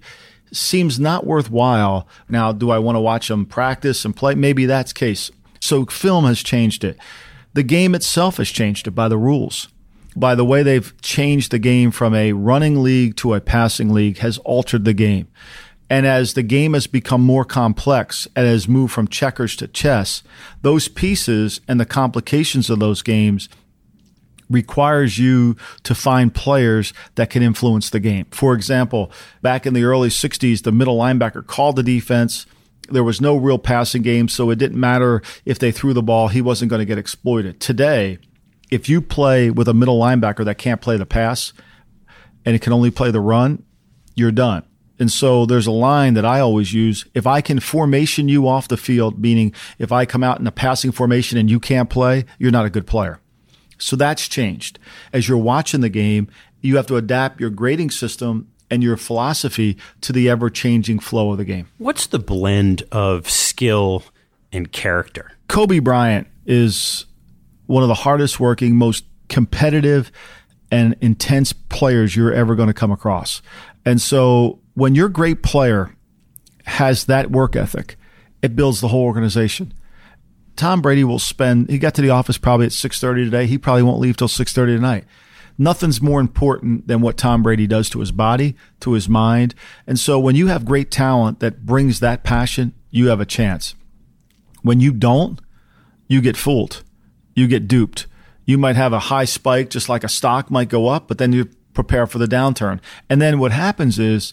seems 0.52 1.00
not 1.00 1.26
worthwhile. 1.26 2.06
Now, 2.28 2.52
do 2.52 2.70
I 2.70 2.78
want 2.78 2.96
to 2.96 3.00
watch 3.00 3.28
them 3.28 3.46
practice 3.46 4.04
and 4.04 4.14
play? 4.14 4.34
Maybe 4.34 4.66
that's 4.66 4.92
case. 4.92 5.30
So 5.60 5.84
film 5.86 6.24
has 6.24 6.42
changed 6.42 6.84
it. 6.84 6.98
The 7.54 7.62
game 7.62 7.94
itself 7.94 8.38
has 8.38 8.50
changed 8.50 8.88
it 8.88 8.92
by 8.92 9.08
the 9.08 9.18
rules. 9.18 9.68
By 10.14 10.34
the 10.34 10.44
way 10.44 10.62
they've 10.62 10.92
changed 11.00 11.52
the 11.52 11.58
game 11.58 11.90
from 11.90 12.14
a 12.14 12.32
running 12.32 12.82
league 12.82 13.16
to 13.16 13.34
a 13.34 13.40
passing 13.40 13.92
league 13.92 14.18
has 14.18 14.38
altered 14.38 14.84
the 14.84 14.92
game. 14.92 15.28
And 15.88 16.06
as 16.06 16.32
the 16.32 16.42
game 16.42 16.72
has 16.72 16.86
become 16.86 17.20
more 17.20 17.44
complex 17.44 18.26
and 18.34 18.46
has 18.46 18.66
moved 18.66 18.94
from 18.94 19.08
checkers 19.08 19.54
to 19.56 19.68
chess, 19.68 20.22
those 20.62 20.88
pieces 20.88 21.60
and 21.68 21.78
the 21.78 21.84
complications 21.84 22.70
of 22.70 22.78
those 22.78 23.02
games 23.02 23.48
requires 24.52 25.18
you 25.18 25.56
to 25.82 25.94
find 25.94 26.34
players 26.34 26.92
that 27.14 27.30
can 27.30 27.42
influence 27.42 27.90
the 27.90 28.00
game. 28.00 28.26
For 28.30 28.54
example, 28.54 29.10
back 29.40 29.66
in 29.66 29.74
the 29.74 29.84
early 29.84 30.08
60s, 30.08 30.62
the 30.62 30.72
middle 30.72 30.98
linebacker 30.98 31.46
called 31.46 31.76
the 31.76 31.82
defense. 31.82 32.46
There 32.90 33.04
was 33.04 33.20
no 33.20 33.36
real 33.36 33.58
passing 33.58 34.02
game, 34.02 34.28
so 34.28 34.50
it 34.50 34.56
didn't 34.56 34.78
matter 34.78 35.22
if 35.44 35.58
they 35.58 35.72
threw 35.72 35.94
the 35.94 36.02
ball, 36.02 36.28
he 36.28 36.42
wasn't 36.42 36.70
going 36.70 36.80
to 36.80 36.86
get 36.86 36.98
exploited. 36.98 37.60
Today, 37.60 38.18
if 38.70 38.88
you 38.88 39.00
play 39.00 39.50
with 39.50 39.68
a 39.68 39.74
middle 39.74 40.00
linebacker 40.00 40.44
that 40.44 40.58
can't 40.58 40.80
play 40.80 40.96
the 40.96 41.06
pass 41.06 41.52
and 42.44 42.54
it 42.54 42.62
can 42.62 42.72
only 42.72 42.90
play 42.90 43.10
the 43.10 43.20
run, 43.20 43.64
you're 44.14 44.32
done. 44.32 44.64
And 44.98 45.10
so 45.10 45.46
there's 45.46 45.66
a 45.66 45.72
line 45.72 46.14
that 46.14 46.24
I 46.24 46.40
always 46.40 46.72
use. 46.72 47.04
If 47.12 47.26
I 47.26 47.40
can 47.40 47.60
formation 47.60 48.28
you 48.28 48.46
off 48.46 48.68
the 48.68 48.76
field, 48.76 49.20
meaning 49.20 49.52
if 49.78 49.90
I 49.90 50.06
come 50.06 50.22
out 50.22 50.38
in 50.38 50.46
a 50.46 50.52
passing 50.52 50.92
formation 50.92 51.38
and 51.38 51.50
you 51.50 51.58
can't 51.58 51.90
play, 51.90 52.24
you're 52.38 52.52
not 52.52 52.66
a 52.66 52.70
good 52.70 52.86
player. 52.86 53.18
So 53.82 53.96
that's 53.96 54.28
changed. 54.28 54.78
As 55.12 55.28
you're 55.28 55.38
watching 55.38 55.80
the 55.80 55.88
game, 55.88 56.28
you 56.60 56.76
have 56.76 56.86
to 56.86 56.96
adapt 56.96 57.40
your 57.40 57.50
grading 57.50 57.90
system 57.90 58.48
and 58.70 58.82
your 58.82 58.96
philosophy 58.96 59.76
to 60.02 60.12
the 60.12 60.30
ever 60.30 60.48
changing 60.48 61.00
flow 61.00 61.32
of 61.32 61.38
the 61.38 61.44
game. 61.44 61.68
What's 61.78 62.06
the 62.06 62.18
blend 62.18 62.84
of 62.92 63.28
skill 63.28 64.04
and 64.52 64.70
character? 64.70 65.32
Kobe 65.48 65.80
Bryant 65.80 66.28
is 66.46 67.06
one 67.66 67.82
of 67.82 67.88
the 67.88 67.94
hardest 67.94 68.38
working, 68.38 68.76
most 68.76 69.04
competitive 69.28 70.12
and 70.70 70.96
intense 71.00 71.52
players 71.52 72.16
you're 72.16 72.32
ever 72.32 72.54
going 72.54 72.68
to 72.68 72.74
come 72.74 72.92
across. 72.92 73.42
And 73.84 74.00
so 74.00 74.60
when 74.74 74.94
your 74.94 75.08
great 75.08 75.42
player 75.42 75.94
has 76.64 77.06
that 77.06 77.30
work 77.30 77.56
ethic, 77.56 77.96
it 78.40 78.56
builds 78.56 78.80
the 78.80 78.88
whole 78.88 79.04
organization. 79.04 79.74
Tom 80.56 80.82
Brady 80.82 81.04
will 81.04 81.18
spend. 81.18 81.70
He 81.70 81.78
got 81.78 81.94
to 81.94 82.02
the 82.02 82.10
office 82.10 82.38
probably 82.38 82.66
at 82.66 82.72
six 82.72 83.00
thirty 83.00 83.24
today. 83.24 83.46
He 83.46 83.58
probably 83.58 83.82
won't 83.82 84.00
leave 84.00 84.16
till 84.16 84.28
six 84.28 84.52
thirty 84.52 84.74
tonight. 84.74 85.04
Nothing's 85.58 86.00
more 86.00 86.20
important 86.20 86.88
than 86.88 87.00
what 87.00 87.16
Tom 87.16 87.42
Brady 87.42 87.66
does 87.66 87.90
to 87.90 88.00
his 88.00 88.10
body, 88.10 88.56
to 88.80 88.92
his 88.92 89.08
mind. 89.08 89.54
And 89.86 89.98
so 89.98 90.18
when 90.18 90.34
you 90.34 90.46
have 90.46 90.64
great 90.64 90.90
talent 90.90 91.40
that 91.40 91.66
brings 91.66 92.00
that 92.00 92.24
passion, 92.24 92.74
you 92.90 93.08
have 93.08 93.20
a 93.20 93.26
chance. 93.26 93.74
When 94.62 94.80
you 94.80 94.92
don't, 94.92 95.40
you 96.08 96.20
get 96.20 96.36
fooled. 96.36 96.82
You 97.34 97.46
get 97.48 97.68
duped. 97.68 98.06
You 98.44 98.58
might 98.58 98.76
have 98.76 98.92
a 98.92 98.98
high 98.98 99.24
spike, 99.24 99.70
just 99.70 99.88
like 99.88 100.04
a 100.04 100.08
stock 100.08 100.50
might 100.50 100.68
go 100.68 100.88
up, 100.88 101.06
but 101.06 101.18
then 101.18 101.32
you 101.32 101.48
prepare 101.74 102.06
for 102.06 102.18
the 102.18 102.26
downturn. 102.26 102.80
And 103.08 103.20
then 103.20 103.38
what 103.38 103.52
happens 103.52 103.98
is 103.98 104.32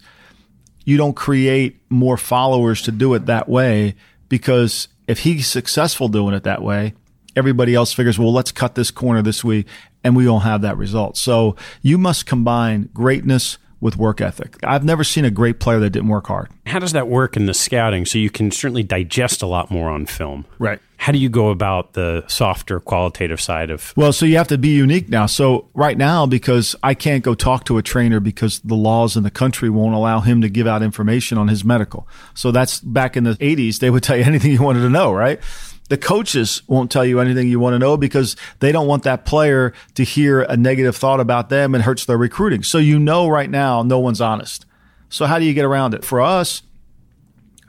you 0.85 0.97
don't 0.97 1.15
create 1.15 1.81
more 1.89 2.17
followers 2.17 2.81
to 2.83 2.91
do 2.91 3.13
it 3.13 3.25
that 3.27 3.47
way 3.47 3.95
because 4.29 4.87
if 5.09 5.19
he's 5.21 5.47
successful 5.47 6.07
doing 6.07 6.35
it 6.35 6.43
that 6.43 6.61
way, 6.61 6.93
everybody 7.35 7.73
else 7.73 7.91
figures, 7.91 8.19
well, 8.19 8.31
let's 8.31 8.51
cut 8.51 8.75
this 8.75 8.91
corner 8.91 9.23
this 9.23 9.43
week 9.43 9.65
and 10.03 10.15
we 10.15 10.29
won't 10.29 10.43
have 10.43 10.61
that 10.61 10.77
result. 10.77 11.17
So 11.17 11.55
you 11.81 11.97
must 11.97 12.27
combine 12.27 12.91
greatness 12.93 13.57
with 13.81 13.97
work 13.97 14.21
ethic. 14.21 14.57
I've 14.63 14.83
never 14.83 15.03
seen 15.03 15.25
a 15.25 15.31
great 15.31 15.59
player 15.59 15.79
that 15.79 15.91
didn't 15.91 16.09
work 16.09 16.27
hard. 16.27 16.49
How 16.65 16.79
does 16.79 16.91
that 16.93 17.07
work 17.07 17.37
in 17.37 17.45
the 17.45 17.53
scouting? 17.53 18.05
So 18.05 18.17
you 18.17 18.29
can 18.29 18.51
certainly 18.51 18.83
digest 18.83 19.41
a 19.41 19.47
lot 19.47 19.71
more 19.71 19.89
on 19.89 20.05
film. 20.05 20.45
Right. 20.59 20.79
How 20.97 21.13
do 21.13 21.17
you 21.17 21.29
go 21.29 21.49
about 21.49 21.93
the 21.93 22.25
softer 22.27 22.81
qualitative 22.81 23.39
side 23.39 23.69
of 23.69 23.93
Well, 23.95 24.11
so 24.11 24.25
you 24.25 24.35
have 24.35 24.49
to 24.49 24.57
be 24.57 24.69
unique 24.69 25.07
now. 25.07 25.27
So 25.27 25.69
right 25.73 25.97
now 25.97 26.25
because 26.25 26.75
I 26.83 26.93
can't 26.93 27.23
go 27.23 27.33
talk 27.35 27.63
to 27.65 27.77
a 27.77 27.81
trainer 27.81 28.19
because 28.19 28.59
the 28.59 28.75
laws 28.75 29.15
in 29.15 29.23
the 29.23 29.31
country 29.31 29.69
won't 29.69 29.95
allow 29.95 30.19
him 30.19 30.41
to 30.41 30.49
give 30.49 30.67
out 30.67 30.83
information 30.83 31.37
on 31.37 31.47
his 31.47 31.63
medical. 31.63 32.05
So 32.33 32.51
that's 32.51 32.81
back 32.81 33.15
in 33.15 33.23
the 33.23 33.35
80s 33.35 33.79
they 33.79 33.89
would 33.89 34.03
tell 34.03 34.17
you 34.17 34.23
anything 34.25 34.51
you 34.51 34.61
wanted 34.61 34.81
to 34.81 34.89
know, 34.89 35.13
right? 35.13 35.39
The 35.89 35.97
coaches 35.97 36.61
won't 36.67 36.91
tell 36.91 37.05
you 37.05 37.19
anything 37.19 37.47
you 37.47 37.59
want 37.59 37.73
to 37.73 37.79
know 37.79 37.97
because 37.97 38.35
they 38.59 38.71
don't 38.71 38.87
want 38.87 39.03
that 39.03 39.25
player 39.25 39.73
to 39.95 40.03
hear 40.03 40.41
a 40.41 40.55
negative 40.55 40.95
thought 40.95 41.19
about 41.19 41.49
them 41.49 41.75
and 41.75 41.83
hurts 41.83 42.05
their 42.05 42.17
recruiting. 42.17 42.63
So 42.63 42.77
you 42.77 42.99
know 42.99 43.27
right 43.27 43.49
now 43.49 43.83
no 43.83 43.99
one's 43.99 44.21
honest. 44.21 44.65
So 45.09 45.25
how 45.25 45.39
do 45.39 45.45
you 45.45 45.53
get 45.53 45.65
around 45.65 45.95
it? 45.95 46.05
For 46.05 46.21
us, 46.21 46.61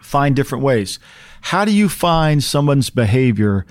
find 0.01 0.37
different 0.37 0.63
ways. 0.63 0.99
How 1.41 1.65
do 1.65 1.73
you 1.73 1.89
find 1.89 2.45
someone's 2.45 2.91
behavior 2.91 3.65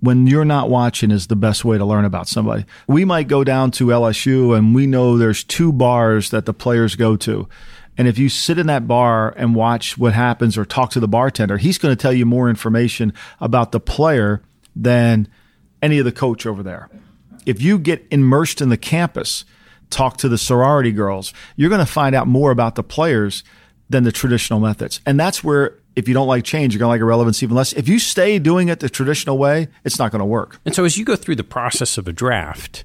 when 0.00 0.26
you're 0.26 0.44
not 0.44 0.68
watching 0.70 1.10
is 1.10 1.28
the 1.28 1.36
best 1.36 1.64
way 1.64 1.78
to 1.78 1.84
learn 1.84 2.04
about 2.04 2.26
somebody? 2.26 2.64
We 2.88 3.04
might 3.04 3.28
go 3.28 3.44
down 3.44 3.70
to 3.72 3.86
LSU 3.86 4.56
and 4.56 4.74
we 4.74 4.86
know 4.88 5.16
there's 5.16 5.44
two 5.44 5.72
bars 5.72 6.30
that 6.30 6.46
the 6.46 6.54
players 6.54 6.96
go 6.96 7.16
to. 7.16 7.48
And 7.98 8.06
if 8.06 8.16
you 8.16 8.28
sit 8.28 8.58
in 8.58 8.68
that 8.68 8.86
bar 8.86 9.34
and 9.36 9.54
watch 9.54 9.98
what 9.98 10.14
happens 10.14 10.56
or 10.56 10.64
talk 10.64 10.90
to 10.90 11.00
the 11.00 11.08
bartender, 11.08 11.58
he's 11.58 11.78
going 11.78 11.94
to 11.94 12.00
tell 12.00 12.12
you 12.12 12.24
more 12.24 12.48
information 12.48 13.12
about 13.40 13.72
the 13.72 13.80
player 13.80 14.40
than 14.74 15.28
any 15.82 15.98
of 15.98 16.04
the 16.04 16.12
coach 16.12 16.46
over 16.46 16.62
there. 16.62 16.88
If 17.44 17.60
you 17.60 17.78
get 17.78 18.06
immersed 18.10 18.60
in 18.60 18.68
the 18.68 18.76
campus, 18.76 19.44
talk 19.90 20.16
to 20.18 20.28
the 20.28 20.38
sorority 20.38 20.92
girls, 20.92 21.32
you're 21.56 21.70
going 21.70 21.84
to 21.84 21.86
find 21.86 22.14
out 22.14 22.28
more 22.28 22.52
about 22.52 22.76
the 22.76 22.82
players 22.82 23.42
than 23.90 24.04
the 24.04 24.12
traditional 24.12 24.60
methods. 24.60 25.00
And 25.04 25.18
that's 25.18 25.42
where 25.42 25.78
if 25.96 26.06
you 26.06 26.14
don't 26.14 26.28
like 26.28 26.44
change, 26.44 26.74
you're 26.74 26.78
going 26.78 26.86
to 26.86 26.90
like 26.90 27.00
irrelevance 27.00 27.42
even 27.42 27.56
less. 27.56 27.72
If 27.72 27.88
you 27.88 27.98
stay 27.98 28.38
doing 28.38 28.68
it 28.68 28.78
the 28.78 28.88
traditional 28.88 29.38
way, 29.38 29.68
it's 29.84 29.98
not 29.98 30.12
going 30.12 30.20
to 30.20 30.26
work. 30.26 30.60
And 30.64 30.74
so 30.74 30.84
as 30.84 30.96
you 30.96 31.04
go 31.04 31.16
through 31.16 31.36
the 31.36 31.44
process 31.44 31.98
of 31.98 32.06
a 32.06 32.12
draft, 32.12 32.84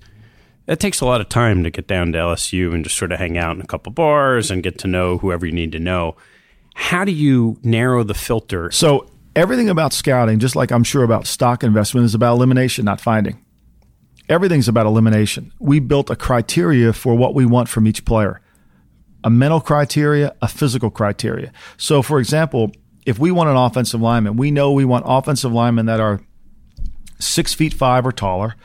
it 0.67 0.79
takes 0.79 1.01
a 1.01 1.05
lot 1.05 1.21
of 1.21 1.29
time 1.29 1.63
to 1.63 1.69
get 1.69 1.87
down 1.87 2.11
to 2.13 2.17
LSU 2.17 2.73
and 2.73 2.83
just 2.83 2.97
sort 2.97 3.11
of 3.11 3.19
hang 3.19 3.37
out 3.37 3.55
in 3.55 3.61
a 3.61 3.67
couple 3.67 3.91
bars 3.91 4.49
and 4.49 4.63
get 4.63 4.77
to 4.79 4.87
know 4.87 5.17
whoever 5.17 5.45
you 5.45 5.51
need 5.51 5.71
to 5.73 5.79
know. 5.79 6.15
How 6.75 7.03
do 7.05 7.11
you 7.11 7.57
narrow 7.63 8.03
the 8.03 8.13
filter? 8.13 8.71
So 8.71 9.09
everything 9.35 9.69
about 9.69 9.93
scouting, 9.93 10.39
just 10.39 10.55
like 10.55 10.71
I'm 10.71 10.83
sure 10.83 11.03
about 11.03 11.27
stock 11.27 11.63
investment, 11.63 12.05
is 12.05 12.15
about 12.15 12.35
elimination, 12.35 12.85
not 12.85 13.01
finding. 13.01 13.43
Everything's 14.29 14.69
about 14.69 14.85
elimination. 14.85 15.51
We 15.59 15.79
built 15.79 16.09
a 16.09 16.15
criteria 16.15 16.93
for 16.93 17.15
what 17.15 17.35
we 17.35 17.45
want 17.45 17.67
from 17.67 17.85
each 17.85 18.05
player. 18.05 18.39
A 19.25 19.29
mental 19.29 19.59
criteria, 19.59 20.33
a 20.41 20.47
physical 20.47 20.89
criteria. 20.89 21.51
So 21.77 22.01
for 22.01 22.19
example, 22.19 22.71
if 23.05 23.19
we 23.19 23.31
want 23.31 23.49
an 23.49 23.57
offensive 23.57 24.01
lineman, 24.01 24.37
we 24.37 24.49
know 24.49 24.71
we 24.71 24.85
want 24.85 25.03
offensive 25.07 25.51
linemen 25.51 25.87
that 25.87 25.99
are 25.99 26.21
six 27.19 27.53
feet 27.53 27.73
five 27.73 28.05
or 28.05 28.11
taller, 28.11 28.55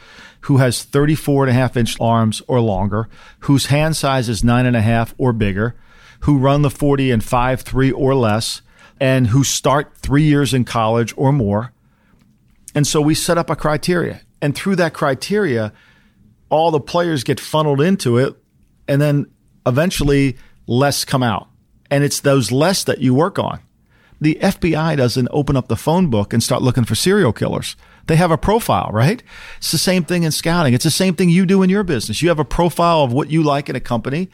who 0.49 0.57
has 0.57 0.83
34 0.83 1.45
and 1.45 1.51
a 1.51 1.53
half 1.53 1.77
inch 1.77 1.95
arms 2.01 2.41
or 2.49 2.59
longer, 2.59 3.07
whose 3.41 3.67
hand 3.67 3.95
size 3.95 4.31
is 4.31 4.43
nine 4.43 4.65
and 4.65 4.75
a 4.75 4.81
half 4.81 5.15
or 5.19 5.31
bigger, 5.31 5.77
who 6.21 6.39
run 6.39 6.63
the 6.63 6.71
40 6.71 7.11
and 7.11 7.23
five, 7.23 7.61
three 7.61 7.93
or 7.93 8.15
less, 8.15 8.63
and 8.99 9.27
who 9.27 9.45
start 9.45 9.93
three 9.99 10.23
years 10.23 10.55
in 10.55 10.65
college 10.65 11.13
or 11.19 11.33
more. 11.33 11.75
And 12.75 12.87
so 12.87 12.99
we 12.99 13.15
set 13.15 13.37
up 13.37 13.51
a 13.51 13.57
criteria. 13.57 14.23
And 14.41 14.55
through 14.55 14.77
that 14.77 14.95
criteria, 14.95 15.75
all 16.49 16.71
the 16.71 16.81
players 16.81 17.25
get 17.25 17.39
funneled 17.39 17.83
into 17.83 18.17
it. 18.17 18.35
And 18.89 19.03
then 19.03 19.27
eventually 19.67 20.39
less 20.67 21.05
come 21.05 21.23
out. 21.23 21.49
And 21.91 22.03
it's 22.03 22.21
those 22.21 22.51
less 22.51 22.85
that 22.85 23.03
you 23.03 23.13
work 23.13 23.39
on. 23.39 23.61
The 24.19 24.39
FBI 24.41 24.97
doesn't 24.97 25.29
open 25.31 25.59
up 25.59 25.69
the 25.69 25.77
phone 25.77 26.09
book 26.09 26.33
and 26.33 26.43
start 26.43 26.63
looking 26.63 26.85
for 26.85 26.95
serial 26.95 27.35
killers. 27.35 27.77
They 28.09 28.17
have 28.17 28.31
a 28.31 28.39
profile, 28.39 28.91
right? 28.93 29.23
It's 29.59 29.71
the 29.71 29.79
same 29.79 30.03
thing 30.03 30.25
in 30.25 30.33
scouting. 30.33 30.75
It's 30.75 30.85
the 30.85 30.91
same 30.91 31.15
thing 31.15 31.29
you 31.29 31.47
do 31.47 31.63
in 31.63 31.71
your 31.71 31.85
business. 31.85 32.21
You 32.23 32.31
have 32.31 32.39
a 32.39 32.45
profile 32.45 33.03
of 33.03 33.13
what 33.13 33.31
you 33.31 33.43
like 33.43 33.69
in 33.69 33.77
a 33.77 33.81
company 33.81 34.29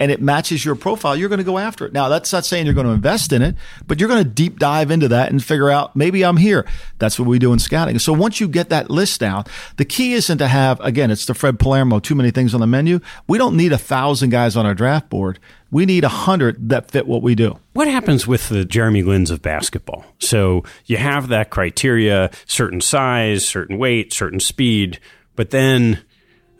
and 0.00 0.10
it 0.10 0.20
matches 0.20 0.64
your 0.64 0.74
profile, 0.74 1.16
you're 1.16 1.28
going 1.28 1.38
to 1.38 1.44
go 1.44 1.58
after 1.58 1.86
it. 1.86 1.92
Now, 1.92 2.08
that's 2.08 2.32
not 2.32 2.44
saying 2.44 2.66
you're 2.66 2.74
going 2.74 2.86
to 2.86 2.92
invest 2.92 3.32
in 3.32 3.42
it, 3.42 3.56
but 3.86 3.98
you're 3.98 4.08
going 4.08 4.22
to 4.22 4.28
deep 4.28 4.58
dive 4.58 4.90
into 4.90 5.08
that 5.08 5.30
and 5.30 5.42
figure 5.42 5.70
out 5.70 5.96
maybe 5.96 6.24
I'm 6.24 6.36
here. 6.36 6.66
That's 6.98 7.18
what 7.18 7.28
we 7.28 7.38
do 7.38 7.52
in 7.52 7.58
scouting. 7.58 7.98
So 7.98 8.12
once 8.12 8.40
you 8.40 8.48
get 8.48 8.68
that 8.68 8.90
list 8.90 9.20
down, 9.20 9.44
the 9.76 9.84
key 9.84 10.12
isn't 10.12 10.38
to 10.38 10.48
have, 10.48 10.80
again, 10.80 11.10
it's 11.10 11.26
the 11.26 11.34
Fred 11.34 11.58
Palermo, 11.58 11.98
too 11.98 12.14
many 12.14 12.30
things 12.30 12.54
on 12.54 12.60
the 12.60 12.66
menu. 12.66 13.00
We 13.26 13.38
don't 13.38 13.56
need 13.56 13.72
a 13.72 13.78
thousand 13.78 14.30
guys 14.30 14.56
on 14.56 14.66
our 14.66 14.74
draft 14.74 15.08
board. 15.08 15.38
We 15.70 15.84
need 15.84 16.04
a 16.04 16.08
hundred 16.08 16.70
that 16.70 16.90
fit 16.90 17.06
what 17.06 17.22
we 17.22 17.34
do. 17.34 17.58
What 17.74 17.88
happens 17.88 18.26
with 18.26 18.48
the 18.48 18.64
Jeremy 18.64 19.02
Lin's 19.02 19.30
of 19.30 19.42
basketball? 19.42 20.06
So 20.18 20.64
you 20.86 20.96
have 20.96 21.28
that 21.28 21.50
criteria, 21.50 22.30
certain 22.46 22.80
size, 22.80 23.46
certain 23.46 23.78
weight, 23.78 24.12
certain 24.12 24.40
speed, 24.40 24.98
but 25.36 25.50
then 25.50 26.02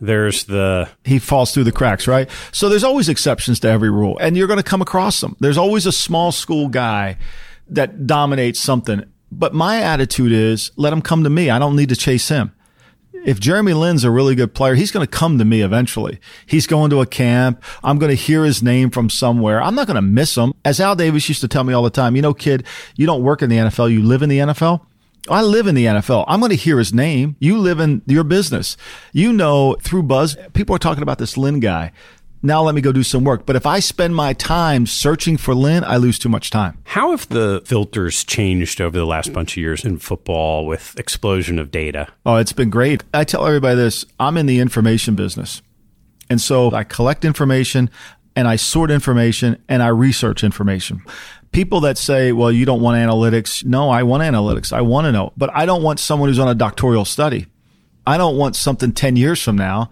there's 0.00 0.44
the 0.44 0.88
he 1.04 1.18
falls 1.18 1.52
through 1.52 1.64
the 1.64 1.72
cracks, 1.72 2.06
right? 2.06 2.28
So 2.52 2.68
there's 2.68 2.84
always 2.84 3.08
exceptions 3.08 3.60
to 3.60 3.68
every 3.68 3.90
rule, 3.90 4.18
and 4.20 4.36
you're 4.36 4.46
going 4.46 4.58
to 4.58 4.62
come 4.62 4.82
across 4.82 5.20
them. 5.20 5.36
There's 5.40 5.58
always 5.58 5.86
a 5.86 5.92
small 5.92 6.32
school 6.32 6.68
guy 6.68 7.16
that 7.68 8.06
dominates 8.06 8.60
something. 8.60 9.04
But 9.30 9.52
my 9.54 9.80
attitude 9.82 10.32
is 10.32 10.70
let 10.76 10.92
him 10.92 11.02
come 11.02 11.24
to 11.24 11.30
me. 11.30 11.50
I 11.50 11.58
don't 11.58 11.76
need 11.76 11.90
to 11.90 11.96
chase 11.96 12.28
him. 12.28 12.52
If 13.24 13.40
Jeremy 13.40 13.74
Lin's 13.74 14.04
a 14.04 14.10
really 14.10 14.34
good 14.34 14.54
player, 14.54 14.74
he's 14.74 14.92
going 14.92 15.04
to 15.04 15.10
come 15.10 15.38
to 15.38 15.44
me 15.44 15.60
eventually. 15.60 16.20
He's 16.46 16.66
going 16.66 16.90
to 16.90 17.00
a 17.00 17.06
camp. 17.06 17.62
I'm 17.82 17.98
going 17.98 18.10
to 18.10 18.16
hear 18.16 18.44
his 18.44 18.62
name 18.62 18.90
from 18.90 19.10
somewhere. 19.10 19.60
I'm 19.60 19.74
not 19.74 19.86
going 19.86 19.96
to 19.96 20.02
miss 20.02 20.36
him. 20.36 20.52
As 20.64 20.80
Al 20.80 20.94
Davis 20.94 21.28
used 21.28 21.40
to 21.40 21.48
tell 21.48 21.64
me 21.64 21.74
all 21.74 21.82
the 21.82 21.90
time, 21.90 22.14
you 22.14 22.22
know, 22.22 22.32
kid, 22.32 22.64
you 22.96 23.06
don't 23.06 23.22
work 23.22 23.42
in 23.42 23.50
the 23.50 23.56
NFL, 23.56 23.92
you 23.92 24.02
live 24.02 24.22
in 24.22 24.28
the 24.28 24.38
NFL. 24.38 24.86
I 25.28 25.42
live 25.42 25.66
in 25.66 25.74
the 25.74 25.84
NFL. 25.86 26.24
I'm 26.26 26.40
going 26.40 26.50
to 26.50 26.56
hear 26.56 26.78
his 26.78 26.94
name. 26.94 27.36
You 27.38 27.58
live 27.58 27.80
in 27.80 28.02
your 28.06 28.24
business. 28.24 28.76
You 29.12 29.32
know, 29.32 29.76
through 29.82 30.04
Buzz, 30.04 30.36
people 30.54 30.74
are 30.74 30.78
talking 30.78 31.02
about 31.02 31.18
this 31.18 31.36
Lin 31.36 31.60
guy. 31.60 31.92
Now 32.40 32.62
let 32.62 32.74
me 32.74 32.80
go 32.80 32.92
do 32.92 33.02
some 33.02 33.24
work. 33.24 33.46
But 33.46 33.56
if 33.56 33.66
I 33.66 33.80
spend 33.80 34.14
my 34.14 34.32
time 34.32 34.86
searching 34.86 35.36
for 35.36 35.54
Lin, 35.54 35.82
I 35.82 35.96
lose 35.96 36.18
too 36.18 36.28
much 36.28 36.50
time. 36.50 36.78
How 36.84 37.10
have 37.10 37.28
the 37.28 37.62
filters 37.64 38.22
changed 38.22 38.80
over 38.80 38.96
the 38.96 39.04
last 39.04 39.32
bunch 39.32 39.54
of 39.54 39.56
years 39.56 39.84
in 39.84 39.98
football 39.98 40.64
with 40.64 40.96
explosion 40.98 41.58
of 41.58 41.70
data? 41.70 42.08
Oh, 42.24 42.36
it's 42.36 42.52
been 42.52 42.70
great. 42.70 43.02
I 43.12 43.24
tell 43.24 43.44
everybody 43.44 43.74
this 43.76 44.04
I'm 44.20 44.36
in 44.36 44.46
the 44.46 44.60
information 44.60 45.16
business. 45.16 45.62
And 46.30 46.40
so 46.40 46.70
I 46.72 46.84
collect 46.84 47.24
information 47.24 47.90
and 48.36 48.46
I 48.46 48.54
sort 48.56 48.92
information 48.92 49.60
and 49.68 49.82
I 49.82 49.88
research 49.88 50.44
information 50.44 51.02
people 51.52 51.80
that 51.80 51.98
say, 51.98 52.32
well, 52.32 52.52
you 52.52 52.64
don't 52.64 52.80
want 52.80 52.96
analytics. 52.96 53.64
No, 53.64 53.90
I 53.90 54.02
want 54.02 54.22
analytics. 54.22 54.72
I 54.72 54.80
want 54.80 55.06
to 55.06 55.12
know, 55.12 55.32
but 55.36 55.50
I 55.54 55.66
don't 55.66 55.82
want 55.82 56.00
someone 56.00 56.28
who's 56.28 56.38
on 56.38 56.48
a 56.48 56.54
doctoral 56.54 57.04
study. 57.04 57.46
I 58.06 58.16
don't 58.16 58.36
want 58.36 58.56
something 58.56 58.92
10 58.92 59.16
years 59.16 59.42
from 59.42 59.56
now. 59.56 59.90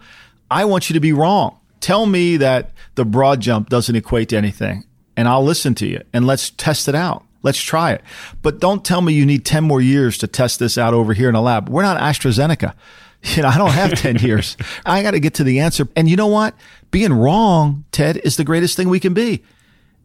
I 0.50 0.64
want 0.64 0.88
you 0.88 0.94
to 0.94 1.00
be 1.00 1.12
wrong. 1.12 1.58
Tell 1.80 2.06
me 2.06 2.38
that 2.38 2.70
the 2.94 3.04
broad 3.04 3.40
jump 3.40 3.68
doesn't 3.68 3.94
equate 3.94 4.30
to 4.30 4.36
anything 4.36 4.84
and 5.16 5.28
I'll 5.28 5.44
listen 5.44 5.74
to 5.76 5.86
you 5.86 6.02
and 6.12 6.26
let's 6.26 6.50
test 6.50 6.88
it 6.88 6.94
out. 6.94 7.24
Let's 7.42 7.60
try 7.60 7.92
it. 7.92 8.02
But 8.42 8.58
don't 8.58 8.84
tell 8.84 9.00
me 9.00 9.12
you 9.12 9.24
need 9.24 9.44
10 9.44 9.64
more 9.64 9.80
years 9.80 10.18
to 10.18 10.26
test 10.26 10.58
this 10.58 10.76
out 10.76 10.94
over 10.94 11.12
here 11.12 11.28
in 11.28 11.34
a 11.34 11.40
lab. 11.40 11.68
We're 11.68 11.82
not 11.82 12.00
AstraZeneca. 12.00 12.74
You 13.34 13.42
know, 13.42 13.48
I 13.48 13.58
don't 13.58 13.70
have 13.70 13.94
10 13.94 14.16
years. 14.20 14.56
I 14.84 15.02
got 15.02 15.12
to 15.12 15.18
get 15.18 15.34
to 15.34 15.42
the 15.42 15.58
answer. 15.58 15.88
And 15.96 16.08
you 16.08 16.14
know 16.14 16.28
what? 16.28 16.54
Being 16.92 17.12
wrong, 17.12 17.84
Ted, 17.90 18.18
is 18.18 18.36
the 18.36 18.44
greatest 18.44 18.76
thing 18.76 18.88
we 18.88 19.00
can 19.00 19.14
be. 19.14 19.42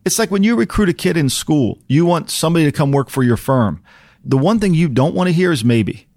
It's 0.04 0.18
like 0.18 0.32
when 0.32 0.43
you 0.43 0.56
recruit 0.56 0.89
a 0.89 0.93
kid 0.93 1.16
in 1.16 1.30
school, 1.30 1.80
you 1.88 2.06
want 2.06 2.32
somebody 2.32 2.66
to 2.66 2.72
come 2.72 2.91
work 2.91 3.10
for 3.10 3.24
your 3.24 3.38
firm. 3.38 3.84
The 4.24 4.38
one 4.38 4.60
thing 4.60 4.74
you 4.74 4.89
don't 4.89 5.14
want 5.14 5.28
to 5.28 5.34
hear 5.34 5.52
is 5.52 5.64
maybe. 5.64 6.08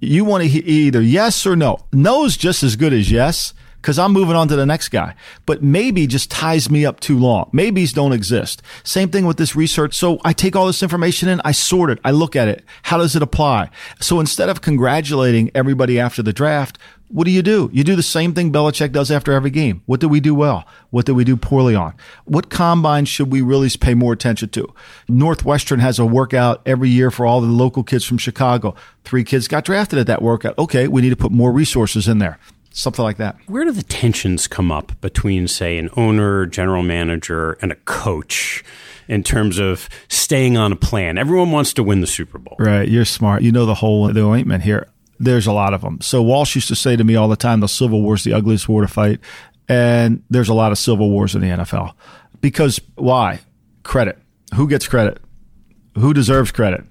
You 0.00 0.24
want 0.24 0.42
to 0.42 0.48
hear 0.48 0.62
either 0.64 1.02
yes 1.02 1.46
or 1.46 1.56
no. 1.56 1.80
No 1.92 2.24
is 2.24 2.38
just 2.38 2.62
as 2.62 2.76
good 2.76 2.92
as 2.92 3.10
yes 3.10 3.52
because 3.80 3.98
I'm 3.98 4.12
moving 4.12 4.36
on 4.36 4.48
to 4.48 4.56
the 4.56 4.66
next 4.66 4.88
guy. 4.88 5.14
But 5.46 5.62
maybe 5.62 6.06
just 6.06 6.30
ties 6.30 6.70
me 6.70 6.84
up 6.84 7.00
too 7.00 7.18
long. 7.18 7.50
Maybes 7.52 7.92
don't 7.92 8.12
exist. 8.12 8.62
Same 8.84 9.08
thing 9.08 9.26
with 9.26 9.36
this 9.36 9.56
research. 9.56 9.94
So 9.94 10.18
I 10.24 10.32
take 10.32 10.54
all 10.54 10.66
this 10.66 10.82
information 10.82 11.28
in, 11.28 11.40
I 11.44 11.52
sort 11.52 11.90
it, 11.90 11.98
I 12.04 12.10
look 12.10 12.36
at 12.36 12.48
it. 12.48 12.64
How 12.84 12.98
does 12.98 13.16
it 13.16 13.22
apply? 13.22 13.70
So 14.00 14.20
instead 14.20 14.48
of 14.48 14.60
congratulating 14.60 15.50
everybody 15.54 15.98
after 15.98 16.22
the 16.22 16.32
draft, 16.32 16.78
what 17.08 17.24
do 17.24 17.32
you 17.32 17.42
do? 17.42 17.68
You 17.72 17.82
do 17.82 17.96
the 17.96 18.04
same 18.04 18.34
thing 18.34 18.52
Belichick 18.52 18.92
does 18.92 19.10
after 19.10 19.32
every 19.32 19.50
game. 19.50 19.82
What 19.86 19.98
did 19.98 20.12
we 20.12 20.20
do 20.20 20.32
well? 20.32 20.64
What 20.90 21.06
did 21.06 21.12
we 21.12 21.24
do 21.24 21.36
poorly 21.36 21.74
on? 21.74 21.94
What 22.24 22.50
combine 22.50 23.04
should 23.04 23.32
we 23.32 23.40
really 23.40 23.68
pay 23.80 23.94
more 23.94 24.12
attention 24.12 24.50
to? 24.50 24.72
Northwestern 25.08 25.80
has 25.80 25.98
a 25.98 26.06
workout 26.06 26.62
every 26.64 26.88
year 26.88 27.10
for 27.10 27.26
all 27.26 27.40
the 27.40 27.48
local 27.48 27.82
kids 27.82 28.04
from 28.04 28.18
Chicago. 28.18 28.76
Three 29.04 29.24
kids 29.24 29.48
got 29.48 29.64
drafted 29.64 29.98
at 29.98 30.06
that 30.06 30.22
workout. 30.22 30.56
Okay, 30.56 30.86
we 30.86 31.02
need 31.02 31.10
to 31.10 31.16
put 31.16 31.32
more 31.32 31.50
resources 31.50 32.06
in 32.06 32.18
there. 32.18 32.38
Something 32.72 33.02
like 33.02 33.16
that. 33.16 33.36
Where 33.46 33.64
do 33.64 33.72
the 33.72 33.82
tensions 33.82 34.46
come 34.46 34.70
up 34.70 34.92
between, 35.00 35.48
say, 35.48 35.76
an 35.76 35.90
owner, 35.96 36.46
general 36.46 36.82
manager, 36.82 37.58
and 37.62 37.72
a 37.72 37.76
coach? 37.76 38.64
in 39.08 39.24
terms 39.24 39.58
of 39.58 39.88
staying 40.06 40.56
on 40.56 40.70
a 40.70 40.76
plan. 40.76 41.18
Everyone 41.18 41.50
wants 41.50 41.72
to 41.72 41.82
win 41.82 42.00
the 42.00 42.06
Super 42.06 42.38
Bowl. 42.38 42.54
Right. 42.60 42.88
You're 42.88 43.04
smart. 43.04 43.42
You 43.42 43.50
know 43.50 43.66
the 43.66 43.74
whole 43.74 44.06
the 44.12 44.22
ointment 44.22 44.62
here 44.62 44.86
there's 45.20 45.46
a 45.46 45.52
lot 45.52 45.74
of 45.74 45.82
them. 45.82 46.00
So 46.00 46.22
Walsh 46.22 46.54
used 46.54 46.68
to 46.68 46.74
say 46.74 46.96
to 46.96 47.04
me 47.04 47.14
all 47.14 47.28
the 47.28 47.36
time, 47.36 47.60
the 47.60 47.68
Civil 47.68 48.00
War 48.02 48.14
is 48.14 48.24
the 48.24 48.32
ugliest 48.32 48.68
war 48.68 48.80
to 48.80 48.88
fight. 48.88 49.20
And 49.68 50.24
there's 50.30 50.48
a 50.48 50.54
lot 50.54 50.72
of 50.72 50.78
civil 50.78 51.10
wars 51.10 51.36
in 51.36 51.42
the 51.42 51.46
NFL. 51.46 51.92
Because 52.40 52.80
why? 52.96 53.38
Credit. 53.84 54.18
Who 54.56 54.68
gets 54.68 54.88
credit? 54.88 55.22
Who 55.96 56.12
deserves 56.12 56.50
credit? 56.50 56.84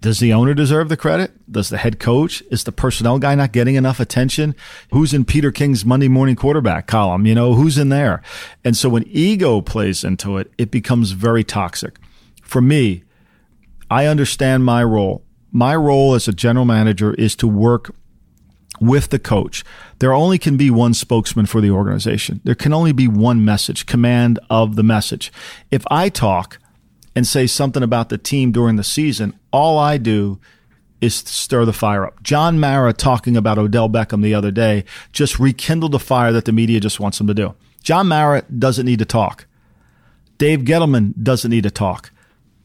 Does 0.00 0.20
the 0.20 0.32
owner 0.32 0.54
deserve 0.54 0.88
the 0.88 0.96
credit? 0.96 1.32
Does 1.50 1.70
the 1.70 1.78
head 1.78 1.98
coach? 1.98 2.42
Is 2.50 2.64
the 2.64 2.72
personnel 2.72 3.18
guy 3.18 3.34
not 3.34 3.52
getting 3.52 3.74
enough 3.74 3.98
attention? 3.98 4.54
Who's 4.92 5.12
in 5.12 5.24
Peter 5.24 5.50
King's 5.50 5.84
Monday 5.84 6.08
morning 6.08 6.36
quarterback 6.36 6.86
column? 6.86 7.26
You 7.26 7.34
know, 7.34 7.54
who's 7.54 7.78
in 7.78 7.88
there? 7.88 8.22
And 8.64 8.76
so 8.76 8.88
when 8.88 9.04
ego 9.08 9.60
plays 9.60 10.04
into 10.04 10.36
it, 10.36 10.52
it 10.56 10.70
becomes 10.70 11.10
very 11.12 11.42
toxic. 11.42 11.98
For 12.42 12.60
me, 12.60 13.02
I 13.90 14.06
understand 14.06 14.64
my 14.64 14.84
role 14.84 15.24
my 15.50 15.74
role 15.74 16.14
as 16.14 16.28
a 16.28 16.32
general 16.32 16.64
manager 16.64 17.14
is 17.14 17.34
to 17.36 17.48
work 17.48 17.94
with 18.80 19.08
the 19.08 19.18
coach. 19.18 19.64
There 19.98 20.12
only 20.12 20.38
can 20.38 20.56
be 20.56 20.70
one 20.70 20.94
spokesman 20.94 21.46
for 21.46 21.60
the 21.60 21.70
organization. 21.70 22.40
There 22.44 22.54
can 22.54 22.72
only 22.72 22.92
be 22.92 23.08
one 23.08 23.44
message, 23.44 23.86
command 23.86 24.38
of 24.50 24.76
the 24.76 24.82
message. 24.82 25.32
If 25.70 25.84
I 25.90 26.10
talk 26.10 26.58
and 27.18 27.26
say 27.26 27.48
something 27.48 27.82
about 27.82 28.10
the 28.10 28.16
team 28.16 28.52
during 28.52 28.76
the 28.76 28.84
season, 28.84 29.36
all 29.52 29.76
I 29.76 29.98
do 29.98 30.38
is 31.00 31.16
stir 31.16 31.64
the 31.64 31.72
fire 31.72 32.06
up. 32.06 32.22
John 32.22 32.60
Mara 32.60 32.92
talking 32.92 33.36
about 33.36 33.58
Odell 33.58 33.88
Beckham 33.88 34.22
the 34.22 34.34
other 34.34 34.52
day 34.52 34.84
just 35.12 35.40
rekindled 35.40 35.90
the 35.90 35.98
fire 35.98 36.30
that 36.30 36.44
the 36.44 36.52
media 36.52 36.78
just 36.78 37.00
wants 37.00 37.20
him 37.20 37.26
to 37.26 37.34
do. 37.34 37.56
John 37.82 38.06
Mara 38.06 38.42
doesn't 38.42 38.86
need 38.86 39.00
to 39.00 39.04
talk. 39.04 39.46
Dave 40.38 40.60
Gettleman 40.60 41.12
doesn't 41.20 41.50
need 41.50 41.64
to 41.64 41.72
talk. 41.72 42.12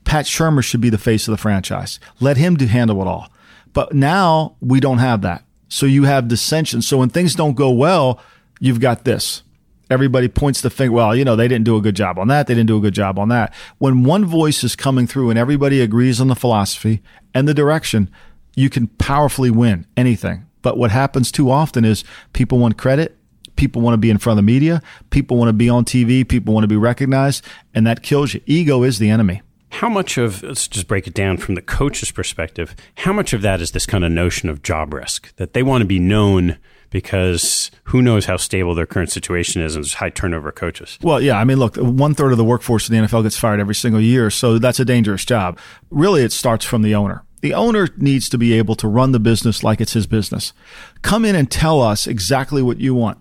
Pat 0.04 0.26
Shurmur 0.26 0.64
should 0.64 0.82
be 0.82 0.92
the 0.92 1.00
face 1.00 1.28
of 1.28 1.32
the 1.32 1.38
franchise. 1.38 2.00
Let 2.20 2.38
him 2.38 2.56
do 2.56 2.68
handle 2.68 3.02
it 3.02 3.08
all. 3.08 3.30
But 3.74 3.94
now 3.94 4.56
we 4.62 4.80
don't 4.80 5.00
have 5.00 5.24
that. 5.24 5.46
So 5.68 5.88
you 5.88 6.04
have 6.04 6.28
dissension. 6.28 6.84
So 6.84 7.00
when 7.00 7.10
things 7.10 7.34
don't 7.34 7.56
go 7.56 7.72
well, 7.72 8.22
you've 8.60 8.80
got 8.80 9.04
this. 9.04 9.42
Everybody 9.90 10.28
points 10.28 10.62
the 10.62 10.70
finger. 10.70 10.94
Well, 10.94 11.16
you 11.16 11.26
know, 11.26 11.36
they 11.36 11.48
didn't 11.48 11.66
do 11.66 11.76
a 11.76 11.82
good 11.82 11.96
job 11.96 12.18
on 12.18 12.28
that. 12.30 12.48
They 12.48 12.54
didn't 12.54 12.68
do 12.68 12.78
a 12.78 12.82
good 12.82 12.94
job 12.94 13.20
on 13.20 13.30
that. 13.30 13.54
When 13.78 14.04
one 14.04 14.26
voice 14.26 14.64
is 14.64 14.76
coming 14.76 15.08
through 15.08 15.30
and 15.30 15.38
everybody 15.38 15.82
agrees 15.82 16.22
on 16.22 16.28
the 16.28 16.36
philosophy 16.36 17.02
and 17.34 17.48
the 17.48 17.54
direction, 17.54 18.10
you 18.56 18.70
can 18.70 18.88
powerfully 18.88 19.52
win 19.52 19.86
anything. 19.98 20.46
But 20.62 20.78
what 20.78 20.92
happens 20.92 21.32
too 21.32 21.52
often 21.52 21.84
is 21.84 22.04
people 22.32 22.58
want 22.58 22.78
credit. 22.78 23.18
People 23.56 23.82
want 23.82 23.94
to 23.94 24.00
be 24.00 24.10
in 24.10 24.18
front 24.18 24.40
of 24.40 24.46
the 24.46 24.52
media. 24.52 24.82
People 25.10 25.38
want 25.38 25.50
to 25.50 25.54
be 25.54 25.70
on 25.70 25.86
TV. 25.86 26.28
People 26.28 26.54
want 26.54 26.64
to 26.64 26.68
be 26.70 26.78
recognized. 26.78 27.46
And 27.74 27.86
that 27.86 28.02
kills 28.02 28.34
you. 28.34 28.42
Ego 28.46 28.84
is 28.84 29.00
the 29.00 29.10
enemy 29.10 29.42
how 29.74 29.90
much 29.90 30.20
of 30.20 30.44
let's 30.44 30.68
just 30.68 30.88
break 30.88 31.08
it 31.08 31.16
down 31.16 31.36
from 31.36 31.56
the 31.56 31.62
coach's 31.62 32.12
perspective 32.12 32.76
how 32.98 33.12
much 33.12 33.34
of 33.34 33.42
that 33.42 33.60
is 33.60 33.72
this 33.72 33.88
kind 33.88 34.06
of 34.06 34.12
notion 34.12 34.48
of 34.48 34.62
job 34.62 34.94
risk 34.94 35.36
that 35.38 35.54
they 35.54 35.64
want 35.64 35.82
to 35.82 35.86
be 35.86 35.98
known 35.98 36.58
because 36.94 37.72
who 37.86 38.02
knows 38.02 38.26
how 38.26 38.38
stable 38.38 38.74
their 38.74 38.86
current 38.86 39.12
situation 39.12 39.62
is 39.62 39.76
and 39.76 39.84
there's 39.84 39.96
high 39.96 40.12
turnover 40.12 40.52
coaches 40.52 40.98
well 41.02 41.20
yeah 41.20 41.38
i 41.38 41.44
mean 41.44 41.58
look 41.58 41.76
one 41.76 42.14
third 42.14 42.32
of 42.32 42.38
the 42.38 42.44
workforce 42.46 42.88
in 42.88 42.96
the 42.96 43.06
nfl 43.06 43.24
gets 43.24 43.38
fired 43.38 43.60
every 43.60 43.76
single 43.76 44.00
year 44.00 44.30
so 44.30 44.58
that's 44.58 44.80
a 44.80 44.86
dangerous 44.86 45.26
job 45.26 45.60
really 45.90 46.24
it 46.24 46.32
starts 46.32 46.64
from 46.64 46.84
the 46.84 46.96
owner 46.96 47.26
the 47.42 47.54
owner 47.54 47.90
needs 47.98 48.30
to 48.30 48.38
be 48.38 48.54
able 48.54 48.76
to 48.76 48.88
run 48.88 49.12
the 49.12 49.20
business 49.20 49.64
like 49.64 49.82
it's 49.82 49.94
his 49.94 50.08
business 50.08 50.54
come 51.02 51.26
in 51.26 51.36
and 51.36 51.52
tell 51.52 51.82
us 51.82 52.08
exactly 52.08 52.62
what 52.62 52.80
you 52.80 52.96
want 52.96 53.18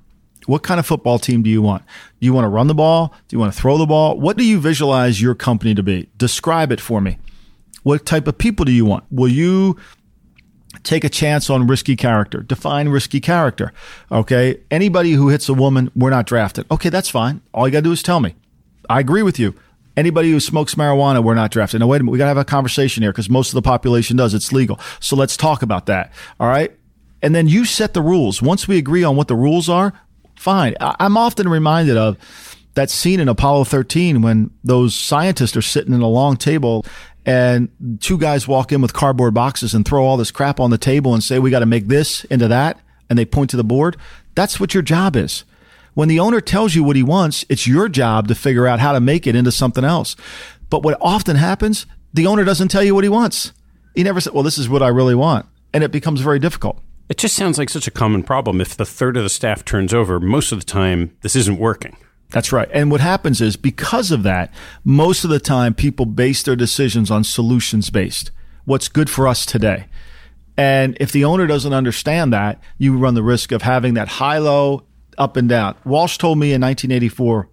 what 0.46 0.62
kind 0.62 0.80
of 0.80 0.86
football 0.86 1.20
team 1.20 1.44
do 1.44 1.50
you 1.50 1.62
want? 1.62 1.84
Do 2.20 2.26
you 2.26 2.32
want 2.32 2.46
to 2.46 2.48
run 2.48 2.66
the 2.66 2.74
ball? 2.74 3.14
Do 3.28 3.36
you 3.36 3.38
want 3.38 3.54
to 3.54 3.60
throw 3.60 3.78
the 3.78 3.86
ball? 3.86 4.18
What 4.18 4.36
do 4.36 4.44
you 4.44 4.58
visualize 4.58 5.22
your 5.22 5.36
company 5.36 5.72
to 5.72 5.84
be? 5.84 6.08
Describe 6.16 6.72
it 6.72 6.80
for 6.80 7.00
me. 7.00 7.18
What 7.84 8.04
type 8.06 8.26
of 8.26 8.38
people 8.38 8.64
do 8.64 8.72
you 8.72 8.84
want? 8.84 9.04
Will 9.08 9.28
you 9.28 9.76
take 10.82 11.04
a 11.04 11.08
chance 11.08 11.50
on 11.50 11.66
risky 11.66 11.96
character? 11.96 12.40
Define 12.40 12.88
risky 12.88 13.20
character. 13.20 13.72
Okay. 14.10 14.60
Anybody 14.70 15.12
who 15.12 15.28
hits 15.28 15.48
a 15.48 15.54
woman, 15.54 15.90
we're 15.94 16.10
not 16.10 16.26
drafted. 16.26 16.66
Okay, 16.70 16.88
that's 16.88 17.08
fine. 17.08 17.40
All 17.54 17.66
you 17.66 17.72
got 17.72 17.78
to 17.78 17.84
do 17.84 17.92
is 17.92 18.02
tell 18.02 18.20
me. 18.20 18.34
I 18.88 19.00
agree 19.00 19.22
with 19.22 19.38
you. 19.38 19.54
Anybody 19.96 20.30
who 20.30 20.40
smokes 20.40 20.74
marijuana, 20.74 21.22
we're 21.22 21.34
not 21.34 21.50
drafted. 21.50 21.80
Now, 21.80 21.86
wait 21.86 22.00
a 22.00 22.04
minute. 22.04 22.12
We 22.12 22.18
got 22.18 22.24
to 22.24 22.28
have 22.28 22.36
a 22.38 22.44
conversation 22.44 23.02
here 23.02 23.12
because 23.12 23.28
most 23.28 23.50
of 23.50 23.54
the 23.54 23.62
population 23.62 24.16
does. 24.16 24.32
It's 24.34 24.52
legal. 24.52 24.80
So 25.00 25.16
let's 25.16 25.36
talk 25.36 25.62
about 25.62 25.86
that. 25.86 26.12
All 26.40 26.48
right. 26.48 26.76
And 27.20 27.34
then 27.34 27.46
you 27.46 27.64
set 27.64 27.94
the 27.94 28.02
rules. 28.02 28.42
Once 28.42 28.66
we 28.66 28.78
agree 28.78 29.04
on 29.04 29.16
what 29.16 29.28
the 29.28 29.36
rules 29.36 29.68
are, 29.68 29.92
fine. 30.34 30.74
I'm 30.80 31.16
often 31.16 31.48
reminded 31.48 31.96
of 31.96 32.16
that 32.74 32.90
scene 32.90 33.20
in 33.20 33.28
Apollo 33.28 33.64
13 33.64 34.22
when 34.22 34.50
those 34.64 34.94
scientists 34.94 35.56
are 35.56 35.62
sitting 35.62 35.92
in 35.92 36.00
a 36.00 36.08
long 36.08 36.36
table 36.36 36.86
and 37.24 37.68
two 38.00 38.18
guys 38.18 38.48
walk 38.48 38.72
in 38.72 38.80
with 38.80 38.92
cardboard 38.92 39.34
boxes 39.34 39.74
and 39.74 39.86
throw 39.86 40.04
all 40.04 40.16
this 40.16 40.30
crap 40.30 40.58
on 40.58 40.70
the 40.70 40.78
table 40.78 41.14
and 41.14 41.22
say, 41.22 41.38
we 41.38 41.50
got 41.50 41.60
to 41.60 41.66
make 41.66 41.88
this 41.88 42.24
into 42.24 42.48
that. 42.48 42.80
And 43.08 43.18
they 43.18 43.24
point 43.24 43.50
to 43.50 43.56
the 43.56 43.64
board. 43.64 43.96
That's 44.34 44.58
what 44.58 44.74
your 44.74 44.82
job 44.82 45.16
is. 45.16 45.44
When 45.94 46.08
the 46.08 46.20
owner 46.20 46.40
tells 46.40 46.74
you 46.74 46.82
what 46.82 46.96
he 46.96 47.02
wants, 47.02 47.44
it's 47.48 47.66
your 47.66 47.88
job 47.88 48.28
to 48.28 48.34
figure 48.34 48.66
out 48.66 48.80
how 48.80 48.92
to 48.92 49.00
make 49.00 49.26
it 49.26 49.36
into 49.36 49.52
something 49.52 49.84
else. 49.84 50.16
But 50.70 50.82
what 50.82 50.96
often 51.00 51.36
happens, 51.36 51.84
the 52.14 52.26
owner 52.26 52.44
doesn't 52.44 52.68
tell 52.68 52.82
you 52.82 52.94
what 52.94 53.04
he 53.04 53.10
wants. 53.10 53.52
He 53.94 54.02
never 54.02 54.20
said, 54.20 54.32
well, 54.32 54.42
this 54.42 54.56
is 54.56 54.68
what 54.68 54.82
I 54.82 54.88
really 54.88 55.14
want. 55.14 55.46
And 55.74 55.84
it 55.84 55.92
becomes 55.92 56.22
very 56.22 56.38
difficult. 56.38 56.80
It 57.10 57.18
just 57.18 57.36
sounds 57.36 57.58
like 57.58 57.68
such 57.68 57.86
a 57.86 57.90
common 57.90 58.22
problem. 58.22 58.60
If 58.60 58.74
the 58.74 58.86
third 58.86 59.18
of 59.18 59.22
the 59.22 59.28
staff 59.28 59.66
turns 59.66 59.92
over, 59.92 60.18
most 60.18 60.50
of 60.50 60.58
the 60.58 60.64
time, 60.64 61.14
this 61.20 61.36
isn't 61.36 61.58
working. 61.58 61.96
That's 62.32 62.50
right. 62.50 62.68
And 62.72 62.90
what 62.90 63.00
happens 63.00 63.40
is 63.40 63.56
because 63.56 64.10
of 64.10 64.22
that, 64.22 64.52
most 64.84 65.22
of 65.22 65.30
the 65.30 65.38
time 65.38 65.74
people 65.74 66.06
base 66.06 66.42
their 66.42 66.56
decisions 66.56 67.10
on 67.10 67.24
solutions 67.24 67.90
based. 67.90 68.30
What's 68.64 68.88
good 68.88 69.10
for 69.10 69.28
us 69.28 69.44
today. 69.44 69.86
And 70.56 70.96
if 71.00 71.12
the 71.12 71.24
owner 71.24 71.46
doesn't 71.46 71.72
understand 71.72 72.32
that, 72.32 72.60
you 72.78 72.96
run 72.96 73.14
the 73.14 73.22
risk 73.22 73.52
of 73.52 73.62
having 73.62 73.94
that 73.94 74.08
high 74.08 74.38
low, 74.38 74.84
up 75.18 75.36
and 75.36 75.48
down. 75.48 75.76
Walsh 75.84 76.18
told 76.18 76.38
me 76.38 76.52
in 76.52 76.60
1984, 76.60 77.48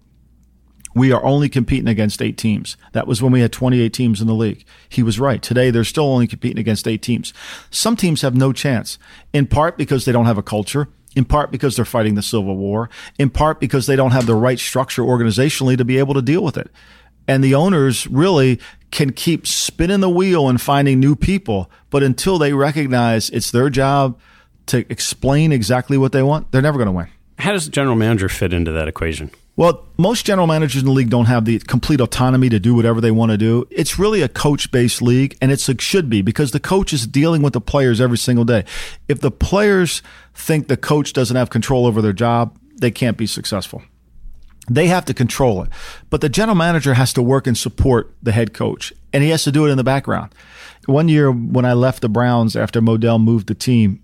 we 0.94 1.12
are 1.12 1.22
only 1.24 1.48
competing 1.48 1.88
against 1.88 2.20
eight 2.20 2.36
teams. 2.36 2.76
That 2.92 3.06
was 3.06 3.22
when 3.22 3.32
we 3.32 3.40
had 3.40 3.52
28 3.52 3.92
teams 3.92 4.20
in 4.20 4.26
the 4.26 4.34
league. 4.34 4.64
He 4.88 5.02
was 5.02 5.20
right. 5.20 5.40
Today, 5.40 5.70
they're 5.70 5.84
still 5.84 6.06
only 6.06 6.26
competing 6.26 6.58
against 6.58 6.88
eight 6.88 7.02
teams. 7.02 7.32
Some 7.70 7.96
teams 7.96 8.22
have 8.22 8.34
no 8.34 8.52
chance, 8.52 8.98
in 9.32 9.46
part 9.46 9.78
because 9.78 10.04
they 10.04 10.12
don't 10.12 10.26
have 10.26 10.38
a 10.38 10.42
culture 10.42 10.88
in 11.16 11.24
part 11.24 11.50
because 11.50 11.76
they're 11.76 11.84
fighting 11.84 12.14
the 12.14 12.22
Civil 12.22 12.56
War, 12.56 12.88
in 13.18 13.30
part 13.30 13.60
because 13.60 13.86
they 13.86 13.96
don't 13.96 14.12
have 14.12 14.26
the 14.26 14.34
right 14.34 14.58
structure 14.58 15.02
organizationally 15.02 15.76
to 15.76 15.84
be 15.84 15.98
able 15.98 16.14
to 16.14 16.22
deal 16.22 16.42
with 16.42 16.56
it. 16.56 16.70
And 17.26 17.44
the 17.44 17.54
owners 17.54 18.06
really 18.06 18.58
can 18.90 19.12
keep 19.12 19.46
spinning 19.46 20.00
the 20.00 20.10
wheel 20.10 20.48
and 20.48 20.60
finding 20.60 20.98
new 20.98 21.14
people. 21.14 21.70
But 21.90 22.02
until 22.02 22.38
they 22.38 22.52
recognize 22.52 23.30
it's 23.30 23.50
their 23.50 23.70
job 23.70 24.18
to 24.66 24.78
explain 24.90 25.52
exactly 25.52 25.98
what 25.98 26.12
they 26.12 26.22
want, 26.22 26.50
they're 26.50 26.62
never 26.62 26.78
going 26.78 26.86
to 26.86 26.92
win. 26.92 27.08
How 27.38 27.52
does 27.52 27.64
the 27.64 27.70
general 27.70 27.96
manager 27.96 28.28
fit 28.28 28.52
into 28.52 28.72
that 28.72 28.88
equation? 28.88 29.30
Well, 29.56 29.88
most 29.98 30.24
general 30.24 30.46
managers 30.46 30.80
in 30.80 30.86
the 30.86 30.92
league 30.92 31.10
don't 31.10 31.26
have 31.26 31.44
the 31.44 31.58
complete 31.58 32.00
autonomy 32.00 32.48
to 32.48 32.58
do 32.58 32.74
whatever 32.74 33.00
they 33.00 33.10
want 33.10 33.32
to 33.32 33.36
do. 33.36 33.66
It's 33.70 33.98
really 33.98 34.22
a 34.22 34.28
coach 34.28 34.70
based 34.70 35.02
league, 35.02 35.36
and 35.42 35.52
it 35.52 35.60
should 35.80 36.08
be 36.08 36.22
because 36.22 36.52
the 36.52 36.60
coach 36.60 36.92
is 36.92 37.06
dealing 37.06 37.42
with 37.42 37.52
the 37.52 37.60
players 37.60 38.00
every 38.00 38.16
single 38.16 38.44
day. 38.44 38.64
If 39.08 39.20
the 39.20 39.30
players 39.30 40.02
think 40.34 40.68
the 40.68 40.76
coach 40.76 41.12
doesn't 41.12 41.36
have 41.36 41.50
control 41.50 41.84
over 41.84 42.00
their 42.00 42.12
job, 42.12 42.56
they 42.80 42.90
can't 42.90 43.16
be 43.16 43.26
successful. 43.26 43.82
They 44.70 44.86
have 44.86 45.04
to 45.06 45.14
control 45.14 45.62
it. 45.64 45.70
But 46.10 46.20
the 46.20 46.28
general 46.28 46.56
manager 46.56 46.94
has 46.94 47.12
to 47.14 47.22
work 47.22 47.46
and 47.46 47.58
support 47.58 48.14
the 48.22 48.32
head 48.32 48.54
coach, 48.54 48.92
and 49.12 49.22
he 49.22 49.30
has 49.30 49.44
to 49.44 49.52
do 49.52 49.66
it 49.66 49.70
in 49.70 49.76
the 49.76 49.84
background. 49.84 50.32
One 50.86 51.08
year 51.08 51.30
when 51.30 51.64
I 51.64 51.72
left 51.72 52.02
the 52.02 52.08
Browns 52.08 52.56
after 52.56 52.80
Modell 52.80 53.22
moved 53.22 53.48
the 53.48 53.54
team 53.54 54.02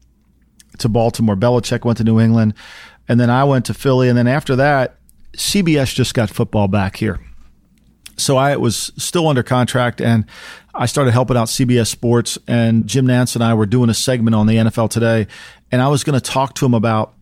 to 0.78 0.88
Baltimore, 0.88 1.36
Belichick 1.36 1.84
went 1.84 1.98
to 1.98 2.04
New 2.04 2.20
England, 2.20 2.54
and 3.08 3.20
then 3.20 3.30
I 3.30 3.44
went 3.44 3.64
to 3.66 3.74
Philly, 3.74 4.08
and 4.08 4.18
then 4.18 4.26
after 4.26 4.56
that, 4.56 4.95
CBS 5.36 5.94
just 5.94 6.14
got 6.14 6.30
football 6.30 6.68
back 6.68 6.96
here. 6.96 7.20
So 8.16 8.36
I 8.38 8.56
was 8.56 8.92
still 8.96 9.28
under 9.28 9.42
contract 9.42 10.00
and 10.00 10.24
I 10.74 10.86
started 10.86 11.12
helping 11.12 11.36
out 11.36 11.48
CBS 11.48 11.88
Sports 11.88 12.38
and 12.48 12.86
Jim 12.86 13.06
Nantz 13.06 13.34
and 13.34 13.44
I 13.44 13.52
were 13.54 13.66
doing 13.66 13.90
a 13.90 13.94
segment 13.94 14.34
on 14.34 14.46
the 14.46 14.56
NFL 14.56 14.90
today 14.90 15.26
and 15.70 15.82
I 15.82 15.88
was 15.88 16.02
going 16.02 16.18
to 16.18 16.24
talk 16.24 16.54
to 16.54 16.66
him 16.66 16.74
about 16.74 17.14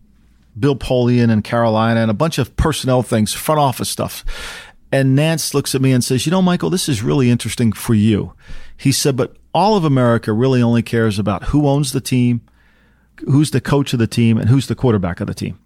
Bill 0.57 0.75
Polian 0.75 1.31
and 1.31 1.43
Carolina 1.43 1.99
and 1.99 2.09
a 2.09 2.13
bunch 2.13 2.37
of 2.37 2.55
personnel 2.55 3.03
things, 3.03 3.33
front 3.33 3.59
office 3.59 3.89
stuff. 3.89 4.23
And 4.91 5.15
Nance 5.15 5.53
looks 5.53 5.75
at 5.75 5.81
me 5.81 5.91
and 5.91 6.03
says, 6.03 6.25
You 6.25 6.31
know, 6.31 6.41
Michael, 6.41 6.69
this 6.69 6.87
is 6.87 7.03
really 7.03 7.29
interesting 7.29 7.73
for 7.73 7.93
you. 7.93 8.33
He 8.77 8.91
said, 8.91 9.17
But 9.17 9.35
all 9.53 9.75
of 9.75 9.83
America 9.83 10.31
really 10.31 10.61
only 10.61 10.81
cares 10.81 11.19
about 11.19 11.45
who 11.45 11.67
owns 11.67 11.91
the 11.91 11.99
team, 11.99 12.41
who's 13.25 13.51
the 13.51 13.59
coach 13.59 13.91
of 13.91 13.99
the 13.99 14.07
team, 14.07 14.37
and 14.37 14.49
who's 14.49 14.67
the 14.67 14.75
quarterback 14.75 15.19
of 15.19 15.27
the 15.27 15.33
team. 15.33 15.59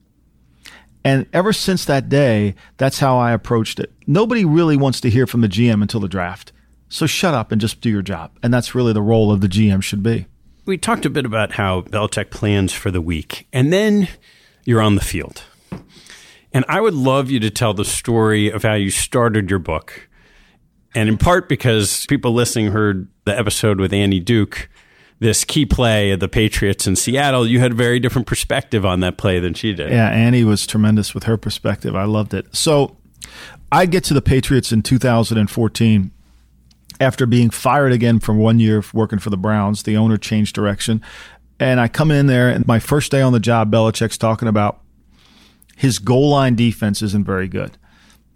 And 1.04 1.26
ever 1.32 1.54
since 1.54 1.86
that 1.86 2.10
day, 2.10 2.56
that's 2.78 3.00
how 3.00 3.18
I 3.18 3.32
approached 3.32 3.80
it. 3.80 3.94
Nobody 4.06 4.44
really 4.44 4.76
wants 4.76 5.00
to 5.02 5.10
hear 5.10 5.26
from 5.26 5.42
the 5.42 5.48
GM 5.48 5.82
until 5.82 6.00
the 6.00 6.08
draft. 6.08 6.52
So 6.90 7.06
shut 7.06 7.34
up 7.34 7.52
and 7.52 7.62
just 7.62 7.82
do 7.82 7.90
your 7.90 8.02
job. 8.02 8.32
And 8.44 8.54
that's 8.54 8.76
really 8.76 8.94
the 8.94 9.02
role 9.02 9.32
of 9.32 9.42
the 9.42 9.48
GM 9.48 9.82
should 9.82 10.04
be. 10.04 10.26
We 10.66 10.78
talked 10.78 11.06
a 11.06 11.10
bit 11.10 11.26
about 11.26 11.54
how 11.54 11.82
Belichick 11.82 12.32
plans 12.32 12.74
for 12.74 12.92
the 12.92 13.02
week, 13.02 13.48
and 13.52 13.74
then 13.74 14.08
you're 14.66 14.82
on 14.82 14.96
the 14.96 15.02
field. 15.02 15.44
And 16.52 16.66
I 16.68 16.82
would 16.82 16.94
love 16.94 17.30
you 17.32 17.40
to 17.40 17.50
tell 17.50 17.74
the 17.74 17.86
story 17.86 18.52
of 18.52 18.64
how 18.64 18.74
you 18.74 18.92
started 18.92 19.50
your 19.50 19.60
book. 19.60 20.10
And 20.96 21.08
in 21.08 21.18
part 21.18 21.48
because 21.48 22.06
people 22.08 22.34
listening 22.34 22.72
heard 22.72 23.08
the 23.26 23.38
episode 23.38 23.80
with 23.80 23.94
Annie 23.94 24.20
Duke 24.20 24.70
this 25.20 25.44
key 25.44 25.66
play 25.66 26.12
of 26.12 26.20
the 26.20 26.30
Patriots 26.30 26.88
in 26.88 26.96
Seattle, 26.96 27.46
you 27.46 27.60
had 27.60 27.72
a 27.72 27.76
very 27.76 28.00
different 28.00 28.28
perspective 28.28 28.86
on 28.86 29.02
that 29.02 29.18
play 29.18 29.40
than 29.40 29.54
she 29.54 29.74
did. 29.74 29.92
Yeah, 29.92 30.10
Annie 30.10 30.44
was 30.44 30.66
tremendous 30.66 31.14
with 31.14 31.24
her 31.24 31.38
perspective. 31.38 31.96
I 31.96 32.06
loved 32.06 32.34
it. 32.34 32.56
So 32.56 32.98
I 33.72 33.86
get 33.86 34.04
to 34.06 34.14
the 34.14 34.22
Patriots 34.22 34.72
in 34.72 34.82
2014 34.82 36.12
after 37.02 37.26
being 37.26 37.50
fired 37.50 37.92
again 37.92 38.20
from 38.20 38.38
one 38.38 38.60
year 38.60 38.84
working 38.94 39.20
for 39.20 39.30
the 39.30 39.38
Browns. 39.38 39.84
The 39.84 39.98
owner 39.98 40.18
changed 40.18 40.56
direction. 40.56 41.02
And 41.60 41.82
I 41.82 41.90
come 41.90 42.10
in 42.10 42.28
there, 42.28 42.50
and 42.50 42.66
my 42.66 42.80
first 42.80 43.12
day 43.12 43.22
on 43.22 43.34
the 43.34 43.40
job, 43.40 43.70
Belichick's 43.70 44.18
talking 44.18 44.48
about 44.48 44.82
his 45.76 46.00
goal 46.00 46.30
line 46.30 46.56
defense 46.56 47.02
isn't 47.02 47.26
very 47.26 47.50
good 47.50 47.78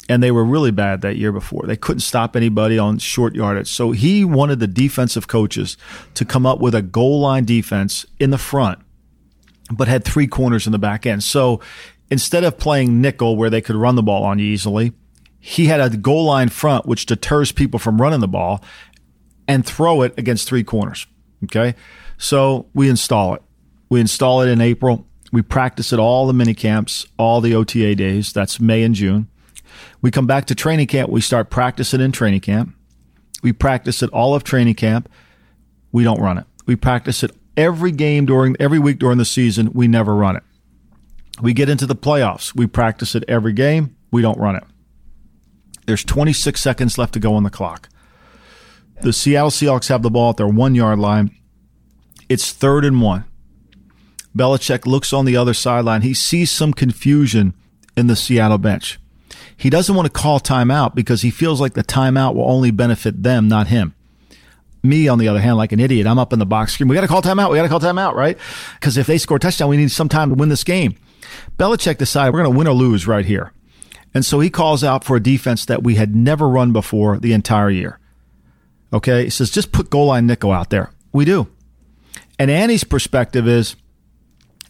and 0.09 0.21
they 0.21 0.31
were 0.31 0.43
really 0.43 0.71
bad 0.71 1.01
that 1.01 1.15
year 1.15 1.31
before. 1.31 1.63
They 1.65 1.77
couldn't 1.77 2.01
stop 2.01 2.35
anybody 2.35 2.77
on 2.77 2.97
short 2.97 3.35
yardage. 3.35 3.69
So 3.69 3.91
he 3.91 4.25
wanted 4.25 4.59
the 4.59 4.67
defensive 4.67 5.27
coaches 5.27 5.77
to 6.15 6.25
come 6.25 6.45
up 6.45 6.59
with 6.59 6.75
a 6.75 6.81
goal 6.81 7.21
line 7.21 7.45
defense 7.45 8.05
in 8.19 8.29
the 8.29 8.37
front, 8.37 8.79
but 9.71 9.87
had 9.87 10.03
three 10.03 10.27
corners 10.27 10.65
in 10.65 10.71
the 10.71 10.79
back 10.79 11.05
end. 11.05 11.23
So 11.23 11.61
instead 12.09 12.43
of 12.43 12.57
playing 12.57 12.99
nickel 12.99 13.37
where 13.37 13.49
they 13.49 13.61
could 13.61 13.75
run 13.75 13.95
the 13.95 14.03
ball 14.03 14.23
on 14.23 14.39
you 14.39 14.45
easily, 14.45 14.91
he 15.39 15.67
had 15.67 15.79
a 15.79 15.95
goal 15.95 16.25
line 16.25 16.49
front 16.49 16.85
which 16.85 17.05
deters 17.05 17.51
people 17.51 17.79
from 17.79 18.01
running 18.01 18.19
the 18.19 18.27
ball 18.27 18.63
and 19.47 19.65
throw 19.65 20.01
it 20.01 20.13
against 20.17 20.47
three 20.47 20.63
corners. 20.63 21.07
Okay. 21.45 21.75
So 22.17 22.67
we 22.73 22.89
install 22.89 23.35
it. 23.35 23.41
We 23.89 23.99
install 23.99 24.41
it 24.41 24.49
in 24.49 24.61
April. 24.61 25.07
We 25.31 25.41
practice 25.41 25.91
it 25.91 25.99
all 25.99 26.27
the 26.27 26.33
mini 26.33 26.53
camps, 26.53 27.05
all 27.17 27.41
the 27.41 27.55
OTA 27.55 27.95
days. 27.95 28.31
That's 28.31 28.59
May 28.59 28.83
and 28.83 28.95
June. 28.95 29.27
We 30.03 30.11
come 30.11 30.27
back 30.27 30.45
to 30.47 30.55
training 30.55 30.87
camp. 30.87 31.09
We 31.09 31.21
start 31.21 31.49
practicing 31.49 32.01
in 32.01 32.11
training 32.11 32.41
camp. 32.41 32.75
We 33.41 33.53
practice 33.53 34.03
it 34.03 34.09
all 34.09 34.35
of 34.35 34.43
training 34.43 34.75
camp. 34.75 35.09
We 35.93 36.03
don't 36.03 36.19
run 36.19 36.37
it. 36.37 36.43
We 36.65 36.75
practice 36.75 37.23
it 37.23 37.31
every 37.55 37.91
game 37.91 38.25
during 38.25 38.57
every 38.59 38.79
week 38.79 38.99
during 38.99 39.17
the 39.17 39.25
season. 39.25 39.71
We 39.73 39.87
never 39.87 40.13
run 40.13 40.35
it. 40.35 40.43
We 41.41 41.53
get 41.53 41.69
into 41.69 41.85
the 41.85 41.95
playoffs. 41.95 42.53
We 42.53 42.67
practice 42.67 43.15
it 43.15 43.23
every 43.29 43.53
game. 43.53 43.95
We 44.11 44.21
don't 44.21 44.37
run 44.37 44.57
it. 44.57 44.65
There's 45.85 46.03
26 46.03 46.59
seconds 46.59 46.97
left 46.97 47.13
to 47.13 47.19
go 47.19 47.33
on 47.35 47.43
the 47.43 47.49
clock. 47.49 47.87
The 49.01 49.13
Seattle 49.13 49.51
Seahawks 49.51 49.87
have 49.87 50.01
the 50.01 50.11
ball 50.11 50.31
at 50.31 50.37
their 50.37 50.47
one 50.47 50.75
yard 50.75 50.99
line. 50.99 51.31
It's 52.27 52.51
third 52.51 52.83
and 52.83 53.01
one. 53.01 53.23
Belichick 54.35 54.85
looks 54.85 55.13
on 55.13 55.23
the 55.23 55.37
other 55.37 55.53
sideline. 55.53 56.01
He 56.01 56.13
sees 56.13 56.51
some 56.51 56.73
confusion 56.73 57.53
in 57.95 58.07
the 58.07 58.17
Seattle 58.17 58.57
bench. 58.57 58.99
He 59.63 59.69
doesn't 59.69 59.95
want 59.95 60.05
to 60.07 60.11
call 60.11 60.41
timeout 60.41 60.93
because 60.93 61.21
he 61.21 61.31
feels 61.31 61.61
like 61.61 61.71
the 61.71 61.85
timeout 61.85 62.35
will 62.35 62.51
only 62.51 62.69
benefit 62.69 63.23
them, 63.23 63.47
not 63.47 63.67
him. 63.67 63.95
Me, 64.83 65.07
on 65.07 65.19
the 65.19 65.29
other 65.29 65.39
hand, 65.39 65.55
like 65.55 65.71
an 65.71 65.79
idiot, 65.79 66.05
I'm 66.05 66.19
up 66.19 66.33
in 66.33 66.39
the 66.39 66.45
box 66.45 66.73
screen. 66.73 66.89
we 66.89 66.95
got 66.95 67.01
to 67.03 67.07
call 67.07 67.21
timeout. 67.21 67.49
We 67.49 67.55
got 67.55 67.63
to 67.63 67.69
call 67.69 67.79
timeout, 67.79 68.13
right? 68.13 68.37
Because 68.73 68.97
if 68.97 69.07
they 69.07 69.17
score 69.17 69.37
a 69.37 69.39
touchdown, 69.39 69.69
we 69.69 69.77
need 69.77 69.89
some 69.89 70.09
time 70.09 70.27
to 70.27 70.35
win 70.35 70.49
this 70.49 70.65
game. 70.65 70.97
Belichick 71.57 71.97
decided 71.97 72.33
we're 72.33 72.43
going 72.43 72.51
to 72.51 72.57
win 72.57 72.67
or 72.67 72.73
lose 72.73 73.07
right 73.07 73.23
here. 73.23 73.53
And 74.13 74.25
so 74.25 74.41
he 74.41 74.49
calls 74.49 74.83
out 74.83 75.05
for 75.05 75.15
a 75.15 75.23
defense 75.23 75.65
that 75.67 75.81
we 75.81 75.95
had 75.95 76.13
never 76.13 76.49
run 76.49 76.73
before 76.73 77.17
the 77.17 77.31
entire 77.31 77.69
year. 77.69 77.99
Okay. 78.91 79.23
He 79.23 79.29
says, 79.29 79.49
just 79.49 79.71
put 79.71 79.89
goal 79.89 80.07
line 80.07 80.27
nickel 80.27 80.51
out 80.51 80.71
there. 80.71 80.91
We 81.13 81.23
do. 81.23 81.47
And 82.37 82.51
Annie's 82.51 82.83
perspective 82.83 83.47
is 83.47 83.77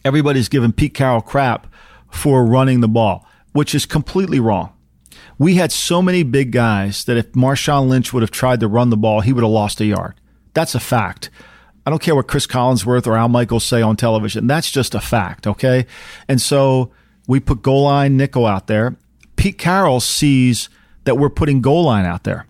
everybody's 0.04 0.48
giving 0.48 0.70
Pete 0.70 0.94
Carroll 0.94 1.20
crap 1.20 1.66
for 2.12 2.46
running 2.46 2.78
the 2.78 2.86
ball, 2.86 3.26
which 3.50 3.74
is 3.74 3.86
completely 3.86 4.38
wrong. 4.38 4.70
We 5.38 5.56
had 5.56 5.72
so 5.72 6.00
many 6.00 6.22
big 6.22 6.52
guys 6.52 7.04
that 7.04 7.16
if 7.16 7.32
Marshawn 7.32 7.88
Lynch 7.88 8.12
would 8.12 8.22
have 8.22 8.30
tried 8.30 8.60
to 8.60 8.68
run 8.68 8.90
the 8.90 8.96
ball, 8.96 9.20
he 9.20 9.32
would 9.32 9.42
have 9.42 9.50
lost 9.50 9.80
a 9.80 9.84
yard. 9.84 10.14
That's 10.52 10.74
a 10.74 10.80
fact. 10.80 11.30
I 11.86 11.90
don't 11.90 12.00
care 12.00 12.14
what 12.14 12.28
Chris 12.28 12.46
Collinsworth 12.46 13.06
or 13.06 13.16
Al 13.16 13.28
Michaels 13.28 13.64
say 13.64 13.82
on 13.82 13.96
television. 13.96 14.46
That's 14.46 14.70
just 14.70 14.94
a 14.94 15.00
fact, 15.00 15.46
okay? 15.46 15.86
And 16.28 16.40
so 16.40 16.92
we 17.26 17.40
put 17.40 17.62
goal 17.62 17.82
line 17.82 18.16
nickel 18.16 18.46
out 18.46 18.68
there. 18.68 18.96
Pete 19.36 19.58
Carroll 19.58 20.00
sees 20.00 20.68
that 21.04 21.18
we're 21.18 21.28
putting 21.28 21.60
goal 21.60 21.84
line 21.84 22.06
out 22.06 22.24
there. 22.24 22.46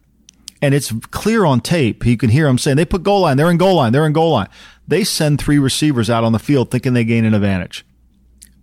And 0.62 0.74
it's 0.74 0.92
clear 1.10 1.44
on 1.44 1.60
tape. 1.60 2.06
You 2.06 2.16
can 2.16 2.30
hear 2.30 2.46
him 2.46 2.58
saying, 2.58 2.76
they 2.76 2.84
put 2.84 3.02
goal 3.02 3.22
line, 3.22 3.36
they're 3.36 3.50
in 3.50 3.58
goal 3.58 3.76
line, 3.76 3.92
they're 3.92 4.06
in 4.06 4.12
goal 4.12 4.32
line. 4.32 4.48
They 4.86 5.04
send 5.04 5.40
three 5.40 5.58
receivers 5.58 6.08
out 6.08 6.24
on 6.24 6.32
the 6.32 6.38
field 6.38 6.70
thinking 6.70 6.92
they 6.92 7.04
gain 7.04 7.24
an 7.24 7.34
advantage. 7.34 7.84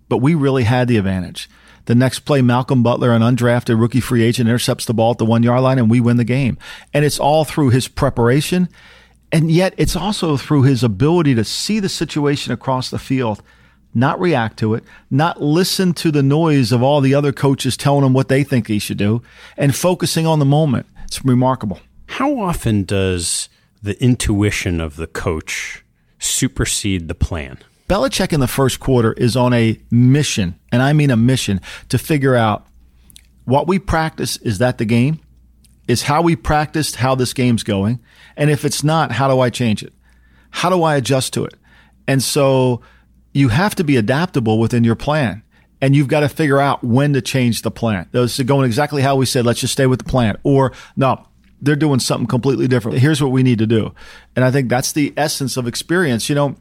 But 0.08 0.18
we 0.18 0.36
really 0.36 0.64
had 0.64 0.88
the 0.88 0.98
advantage. 0.98 1.50
The 1.86 1.96
next 1.96 2.20
play, 2.20 2.42
Malcolm 2.42 2.84
Butler, 2.84 3.12
an 3.12 3.22
undrafted 3.22 3.80
rookie 3.80 4.00
free 4.00 4.24
agent, 4.24 4.48
intercepts 4.48 4.86
the 4.86 4.94
ball 4.94 5.12
at 5.12 5.18
the 5.18 5.26
one 5.26 5.44
yard 5.44 5.62
line 5.62 5.80
and 5.80 5.90
we 5.90 6.00
win 6.00 6.18
the 6.18 6.24
game. 6.24 6.58
And 6.94 7.04
it's 7.04 7.20
all 7.20 7.44
through 7.44 7.70
his 7.70 7.88
preparation. 7.88 8.70
And 9.32 9.52
yet 9.52 9.74
it's 9.78 9.96
also 9.96 10.38
through 10.38 10.64
his 10.64 10.84
ability 10.84 11.36
to 11.36 11.44
see 11.44 11.80
the 11.80 11.90
situation 11.90 12.52
across 12.52 12.90
the 12.90 13.00
field, 13.00 13.42
not 13.94 14.20
react 14.20 14.60
to 14.60 14.74
it, 14.74 14.84
not 15.10 15.42
listen 15.42 15.94
to 15.94 16.12
the 16.12 16.24
noise 16.24 16.72
of 16.72 16.84
all 16.84 17.02
the 17.02 17.14
other 17.14 17.32
coaches 17.32 17.78
telling 17.78 18.06
him 18.06 18.14
what 18.14 18.28
they 18.28 18.44
think 18.44 18.68
he 18.68 18.80
should 18.80 18.98
do, 18.98 19.22
and 19.58 19.76
focusing 19.76 20.28
on 20.28 20.40
the 20.40 20.46
moment. 20.46 20.86
It's 21.06 21.24
remarkable. 21.24 21.80
How 22.08 22.40
often 22.40 22.84
does 22.84 23.48
the 23.82 24.02
intuition 24.04 24.82
of 24.82 24.98
the 24.98 25.08
coach 25.08 25.84
supersede 26.20 27.08
the 27.08 27.16
plan? 27.16 27.58
Belichick 27.92 28.32
in 28.32 28.40
the 28.40 28.48
first 28.48 28.80
quarter 28.80 29.12
is 29.12 29.36
on 29.36 29.52
a 29.52 29.78
mission, 29.92 30.58
and 30.72 30.82
I 30.82 30.94
mean 30.94 31.12
a 31.12 31.18
mission, 31.18 31.60
to 31.90 31.98
figure 31.98 32.38
out 32.38 32.66
what 33.44 33.68
we 33.68 33.80
practice 33.80 34.38
is 34.38 34.60
that 34.60 34.78
the 34.78 34.86
game? 34.86 35.20
Is 35.90 36.04
how 36.04 36.22
we 36.22 36.38
practiced 36.38 36.96
how 36.96 37.16
this 37.16 37.34
game's 37.34 37.64
going? 37.64 38.00
And 38.38 38.50
if 38.50 38.64
it's 38.64 38.82
not, 38.82 39.12
how 39.12 39.28
do 39.28 39.42
I 39.42 39.50
change 39.50 39.84
it? 39.84 39.92
How 40.52 40.70
do 40.70 40.84
I 40.84 40.96
adjust 40.96 41.34
to 41.34 41.44
it? 41.44 41.56
And 42.08 42.24
so 42.24 42.80
you 43.34 43.50
have 43.50 43.76
to 43.76 43.84
be 43.84 43.98
adaptable 43.98 44.58
within 44.58 44.86
your 44.86 44.96
plan. 44.96 45.44
And 45.82 45.94
you've 45.94 46.08
got 46.08 46.22
to 46.22 46.30
figure 46.30 46.62
out 46.62 46.86
when 46.86 47.12
to 47.12 47.22
change 47.22 47.62
the 47.62 47.72
plan. 47.72 48.08
Those 48.12 48.40
are 48.40 48.46
going 48.46 48.68
exactly 48.68 49.02
how 49.02 49.18
we 49.18 49.26
said, 49.26 49.46
let's 49.46 49.60
just 49.60 49.74
stay 49.74 49.88
with 49.88 50.00
the 50.00 50.10
plan. 50.10 50.38
Or 50.44 50.72
no, 50.96 51.28
they're 51.62 51.76
doing 51.76 52.00
something 52.00 52.28
completely 52.28 52.70
different. 52.70 53.00
Here's 53.00 53.22
what 53.22 53.34
we 53.34 53.44
need 53.44 53.60
to 53.60 53.68
do. 53.68 53.94
And 54.34 54.46
I 54.46 54.52
think 54.52 54.70
that's 54.70 54.94
the 54.94 55.14
essence 55.18 55.58
of 55.58 55.68
experience. 55.68 56.30
You 56.30 56.36
know, 56.36 56.56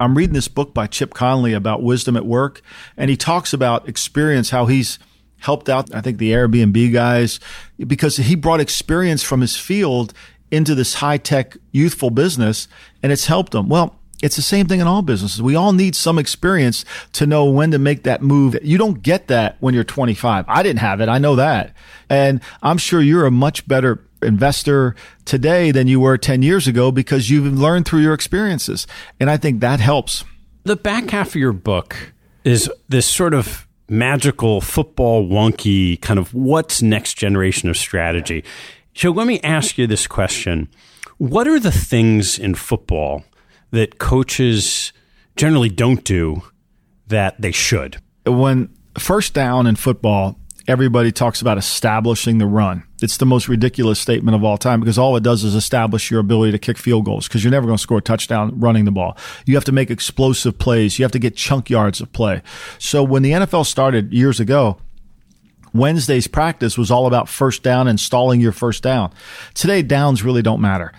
I'm 0.00 0.16
reading 0.16 0.34
this 0.34 0.48
book 0.48 0.72
by 0.72 0.86
Chip 0.86 1.14
Conley 1.14 1.52
about 1.52 1.82
wisdom 1.82 2.16
at 2.16 2.26
work, 2.26 2.62
and 2.96 3.10
he 3.10 3.16
talks 3.16 3.52
about 3.52 3.88
experience, 3.88 4.50
how 4.50 4.66
he's 4.66 4.98
helped 5.40 5.68
out, 5.68 5.94
I 5.94 6.00
think, 6.00 6.18
the 6.18 6.32
Airbnb 6.32 6.92
guys, 6.92 7.40
because 7.78 8.16
he 8.16 8.34
brought 8.34 8.60
experience 8.60 9.22
from 9.22 9.40
his 9.40 9.56
field 9.56 10.12
into 10.50 10.74
this 10.74 10.94
high 10.94 11.18
tech 11.18 11.56
youthful 11.72 12.10
business, 12.10 12.68
and 13.02 13.12
it's 13.12 13.26
helped 13.26 13.52
them. 13.52 13.68
Well, 13.68 13.98
it's 14.22 14.36
the 14.36 14.42
same 14.42 14.66
thing 14.66 14.80
in 14.80 14.86
all 14.86 15.02
businesses. 15.02 15.40
We 15.40 15.54
all 15.54 15.72
need 15.72 15.94
some 15.94 16.18
experience 16.18 16.84
to 17.12 17.26
know 17.26 17.44
when 17.44 17.70
to 17.70 17.78
make 17.78 18.02
that 18.02 18.22
move. 18.22 18.56
You 18.62 18.76
don't 18.76 19.02
get 19.02 19.28
that 19.28 19.56
when 19.60 19.74
you're 19.74 19.84
25. 19.84 20.44
I 20.48 20.62
didn't 20.62 20.80
have 20.80 21.00
it. 21.00 21.08
I 21.08 21.18
know 21.18 21.36
that. 21.36 21.72
And 22.10 22.40
I'm 22.62 22.78
sure 22.78 23.00
you're 23.00 23.26
a 23.26 23.30
much 23.30 23.68
better 23.68 24.07
investor 24.22 24.94
today 25.24 25.70
than 25.70 25.88
you 25.88 26.00
were 26.00 26.18
10 26.18 26.42
years 26.42 26.66
ago 26.66 26.90
because 26.90 27.30
you've 27.30 27.58
learned 27.58 27.86
through 27.86 28.00
your 28.00 28.14
experiences. 28.14 28.86
And 29.20 29.30
I 29.30 29.36
think 29.36 29.60
that 29.60 29.80
helps. 29.80 30.24
The 30.64 30.76
back 30.76 31.10
half 31.10 31.28
of 31.28 31.36
your 31.36 31.52
book 31.52 32.12
is 32.44 32.70
this 32.88 33.06
sort 33.06 33.34
of 33.34 33.66
magical 33.88 34.60
football 34.60 35.26
wonky 35.26 36.00
kind 36.00 36.18
of 36.18 36.34
what's 36.34 36.82
next 36.82 37.14
generation 37.14 37.70
of 37.70 37.76
strategy. 37.76 38.44
So 38.94 39.10
let 39.10 39.26
me 39.26 39.40
ask 39.40 39.78
you 39.78 39.86
this 39.86 40.06
question. 40.06 40.68
What 41.18 41.48
are 41.48 41.58
the 41.58 41.72
things 41.72 42.38
in 42.38 42.54
football 42.54 43.24
that 43.70 43.98
coaches 43.98 44.92
generally 45.36 45.68
don't 45.68 46.04
do 46.04 46.42
that 47.06 47.40
they 47.40 47.52
should? 47.52 47.98
When 48.26 48.68
first 48.98 49.34
down 49.34 49.66
in 49.66 49.76
football 49.76 50.37
everybody 50.68 51.10
talks 51.10 51.40
about 51.40 51.56
establishing 51.56 52.36
the 52.36 52.46
run. 52.46 52.84
It's 53.00 53.16
the 53.16 53.24
most 53.24 53.48
ridiculous 53.48 53.98
statement 53.98 54.34
of 54.34 54.44
all 54.44 54.58
time 54.58 54.80
because 54.80 54.98
all 54.98 55.16
it 55.16 55.22
does 55.22 55.42
is 55.42 55.54
establish 55.54 56.10
your 56.10 56.20
ability 56.20 56.52
to 56.52 56.58
kick 56.58 56.76
field 56.76 57.06
goals 57.06 57.26
because 57.26 57.42
you're 57.42 57.50
never 57.50 57.66
going 57.66 57.78
to 57.78 57.82
score 57.82 57.98
a 57.98 58.02
touchdown 58.02 58.60
running 58.60 58.84
the 58.84 58.92
ball. 58.92 59.16
You 59.46 59.54
have 59.54 59.64
to 59.64 59.72
make 59.72 59.90
explosive 59.90 60.58
plays. 60.58 60.98
You 60.98 61.04
have 61.04 61.12
to 61.12 61.18
get 61.18 61.34
chunk 61.34 61.70
yards 61.70 62.02
of 62.02 62.12
play. 62.12 62.42
So 62.78 63.02
when 63.02 63.22
the 63.22 63.32
NFL 63.32 63.64
started 63.64 64.12
years 64.12 64.40
ago, 64.40 64.76
Wednesday's 65.72 66.26
practice 66.26 66.76
was 66.76 66.90
all 66.90 67.06
about 67.06 67.28
first 67.28 67.62
down 67.62 67.88
and 67.88 67.98
stalling 67.98 68.40
your 68.40 68.52
first 68.52 68.82
down. 68.82 69.12
Today, 69.54 69.82
downs 69.82 70.22
really 70.22 70.42
don't 70.42 70.60
matter 70.60 70.92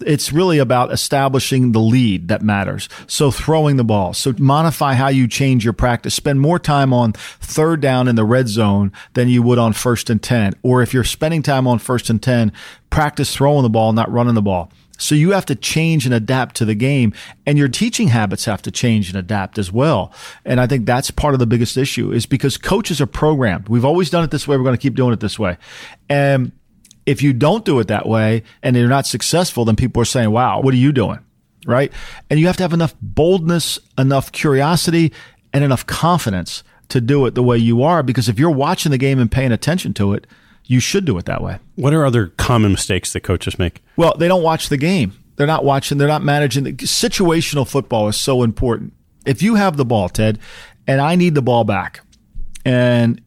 it's 0.00 0.32
really 0.32 0.58
about 0.58 0.92
establishing 0.92 1.72
the 1.72 1.80
lead 1.80 2.28
that 2.28 2.42
matters. 2.42 2.88
So 3.06 3.30
throwing 3.30 3.76
the 3.76 3.84
ball. 3.84 4.14
So 4.14 4.34
modify 4.38 4.94
how 4.94 5.08
you 5.08 5.26
change 5.26 5.64
your 5.64 5.72
practice. 5.72 6.14
Spend 6.14 6.40
more 6.40 6.58
time 6.58 6.92
on 6.92 7.12
third 7.12 7.80
down 7.80 8.08
in 8.08 8.16
the 8.16 8.24
red 8.24 8.48
zone 8.48 8.92
than 9.14 9.28
you 9.28 9.42
would 9.42 9.58
on 9.58 9.72
first 9.72 10.10
and 10.10 10.22
10. 10.22 10.54
Or 10.62 10.82
if 10.82 10.94
you're 10.94 11.04
spending 11.04 11.42
time 11.42 11.66
on 11.66 11.78
first 11.78 12.10
and 12.10 12.22
10, 12.22 12.52
practice 12.90 13.34
throwing 13.34 13.62
the 13.62 13.70
ball, 13.70 13.92
not 13.92 14.10
running 14.10 14.34
the 14.34 14.42
ball. 14.42 14.70
So 15.00 15.14
you 15.14 15.30
have 15.30 15.46
to 15.46 15.54
change 15.54 16.04
and 16.04 16.14
adapt 16.14 16.56
to 16.56 16.66
the 16.66 16.74
game 16.74 17.14
and 17.46 17.56
your 17.56 17.68
teaching 17.68 18.08
habits 18.08 18.44
have 18.44 18.60
to 18.62 18.70
change 18.70 19.08
and 19.08 19.16
adapt 19.18 19.58
as 19.58 19.72
well. 19.72 20.12
And 20.44 20.60
I 20.60 20.66
think 20.66 20.84
that's 20.84 21.10
part 21.10 21.32
of 21.32 21.40
the 21.40 21.46
biggest 21.46 21.78
issue 21.78 22.12
is 22.12 22.26
because 22.26 22.58
coaches 22.58 23.00
are 23.00 23.06
programmed. 23.06 23.68
We've 23.68 23.84
always 23.84 24.10
done 24.10 24.24
it 24.24 24.30
this 24.30 24.46
way. 24.46 24.58
We're 24.58 24.62
going 24.64 24.76
to 24.76 24.82
keep 24.82 24.94
doing 24.94 25.14
it 25.14 25.20
this 25.20 25.38
way. 25.38 25.56
And 26.10 26.52
if 27.06 27.22
you 27.22 27.32
don't 27.32 27.64
do 27.64 27.78
it 27.80 27.88
that 27.88 28.06
way 28.06 28.42
and 28.62 28.76
you're 28.76 28.88
not 28.88 29.06
successful, 29.06 29.64
then 29.64 29.76
people 29.76 30.00
are 30.02 30.06
saying, 30.06 30.30
wow, 30.30 30.60
what 30.60 30.74
are 30.74 30.78
you 30.78 30.92
doing? 30.92 31.18
Right. 31.66 31.92
And 32.30 32.40
you 32.40 32.46
have 32.46 32.56
to 32.56 32.62
have 32.62 32.72
enough 32.72 32.94
boldness, 33.02 33.78
enough 33.98 34.32
curiosity, 34.32 35.12
and 35.52 35.62
enough 35.62 35.86
confidence 35.86 36.62
to 36.88 37.00
do 37.00 37.26
it 37.26 37.34
the 37.34 37.42
way 37.42 37.58
you 37.58 37.82
are. 37.82 38.02
Because 38.02 38.28
if 38.28 38.38
you're 38.38 38.50
watching 38.50 38.90
the 38.90 38.98
game 38.98 39.18
and 39.18 39.30
paying 39.30 39.52
attention 39.52 39.92
to 39.94 40.14
it, 40.14 40.26
you 40.64 40.80
should 40.80 41.04
do 41.04 41.18
it 41.18 41.24
that 41.26 41.42
way. 41.42 41.58
What 41.74 41.92
are 41.92 42.06
other 42.06 42.28
common 42.28 42.72
mistakes 42.72 43.12
that 43.12 43.20
coaches 43.20 43.58
make? 43.58 43.82
Well, 43.96 44.14
they 44.16 44.28
don't 44.28 44.42
watch 44.42 44.68
the 44.68 44.76
game. 44.76 45.12
They're 45.36 45.46
not 45.46 45.64
watching, 45.64 45.98
they're 45.98 46.06
not 46.06 46.22
managing. 46.22 46.64
The, 46.64 46.72
situational 46.74 47.66
football 47.66 48.08
is 48.08 48.16
so 48.16 48.42
important. 48.42 48.92
If 49.26 49.42
you 49.42 49.54
have 49.54 49.76
the 49.76 49.84
ball, 49.84 50.08
Ted, 50.08 50.38
and 50.86 51.00
I 51.00 51.16
need 51.16 51.34
the 51.34 51.42
ball 51.42 51.64
back, 51.64 52.00
and 52.64 53.20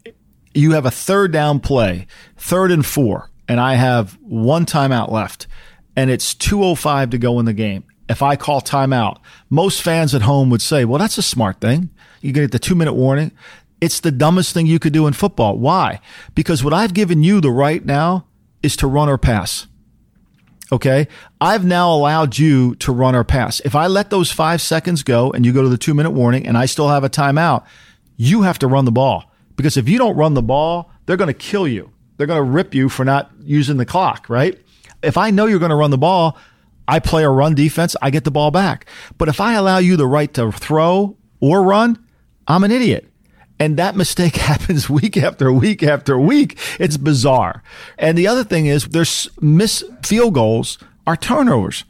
you 0.54 0.72
have 0.72 0.86
a 0.86 0.92
third 0.92 1.32
down 1.32 1.60
play, 1.60 2.08
third 2.38 2.72
and 2.72 2.86
four, 2.86 3.30
and 3.48 3.60
I 3.60 3.76
have 3.76 4.18
one 4.22 4.66
timeout 4.66 5.12
left 5.12 5.48
and 5.96 6.10
it's 6.10 6.34
205 6.34 7.12
to 7.12 7.18
go 7.18 7.40
in 7.40 7.46
the 7.46 7.54
game. 7.54 7.84
If 8.10 8.22
I 8.22 8.36
call 8.36 8.62
timeout, 8.62 9.20
most 9.50 9.82
fans 9.82 10.14
at 10.14 10.24
home 10.24 10.50
would 10.50 10.62
say, 10.62 10.86
well, 10.86 11.00
that's 11.00 11.18
a 11.18 11.24
smart 11.24 11.62
thing. 11.62 11.90
You 12.22 12.32
get 12.32 12.52
the 12.52 12.60
two 12.60 12.76
minute 12.76 12.94
warning. 12.94 13.32
It's 13.80 14.00
the 14.00 14.12
dumbest 14.12 14.54
thing 14.54 14.66
you 14.66 14.80
could 14.80 14.94
do 14.94 15.08
in 15.08 15.14
football. 15.14 15.58
Why? 15.58 16.00
Because 16.36 16.64
what 16.64 16.74
I've 16.74 16.94
given 16.94 17.24
you 17.24 17.42
the 17.42 17.52
right 17.52 17.84
now 17.86 18.26
is 18.62 18.76
to 18.78 18.88
run 18.88 19.10
or 19.10 19.18
pass. 19.18 19.68
Okay. 20.72 21.08
I've 21.40 21.66
now 21.66 21.92
allowed 21.94 22.38
you 22.38 22.76
to 22.76 22.92
run 22.92 23.16
or 23.16 23.24
pass. 23.24 23.60
If 23.62 23.76
I 23.76 23.88
let 23.88 24.10
those 24.10 24.32
five 24.32 24.62
seconds 24.62 25.04
go 25.04 25.32
and 25.32 25.46
you 25.46 25.54
go 25.54 25.62
to 25.62 25.70
the 25.70 25.78
two 25.78 25.94
minute 25.94 26.12
warning 26.12 26.48
and 26.48 26.58
I 26.58 26.66
still 26.66 26.90
have 26.90 27.04
a 27.04 27.10
timeout, 27.10 27.66
you 28.18 28.42
have 28.44 28.60
to 28.60 28.68
run 28.68 28.86
the 28.86 28.92
ball 28.92 29.32
because 29.56 29.78
if 29.78 29.88
you 29.88 29.98
don't 29.98 30.16
run 30.16 30.34
the 30.34 30.42
ball, 30.42 30.92
they're 31.06 31.18
going 31.18 31.28
to 31.28 31.34
kill 31.34 31.68
you 31.68 31.92
they're 32.18 32.28
going 32.28 32.44
to 32.44 32.52
rip 32.52 32.74
you 32.74 32.90
for 32.90 33.04
not 33.04 33.32
using 33.42 33.78
the 33.78 33.86
clock, 33.86 34.30
right? 34.30 34.60
If 35.02 35.18
I 35.18 35.32
know 35.32 35.46
you're 35.46 35.60
going 35.60 35.70
to 35.70 35.76
run 35.76 35.92
the 35.92 35.98
ball, 35.98 36.38
I 36.88 37.00
play 37.00 37.24
a 37.24 37.30
run 37.30 37.56
defense, 37.56 37.96
I 38.02 38.10
get 38.10 38.24
the 38.24 38.32
ball 38.32 38.52
back. 38.52 38.86
But 39.18 39.30
if 39.30 39.40
I 39.40 39.54
allow 39.54 39.78
you 39.78 39.96
the 39.98 40.08
right 40.08 40.34
to 40.34 40.52
throw 40.52 41.18
or 41.40 41.64
run, 41.64 42.04
I'm 42.48 42.64
an 42.64 42.72
idiot. 42.72 43.10
And 43.60 43.78
that 43.78 43.96
mistake 43.96 44.36
happens 44.52 44.90
week 44.90 45.18
after 45.18 45.52
week 45.52 45.84
after 45.84 46.20
week. 46.20 46.58
It's 46.80 46.98
bizarre. 46.98 47.64
And 47.98 48.18
the 48.18 48.28
other 48.28 48.44
thing 48.44 48.66
is 48.66 48.88
there's 48.90 49.30
miss 49.42 49.84
field 50.04 50.34
goals 50.34 50.78
are 51.08 51.16
turnovers. 51.16 51.86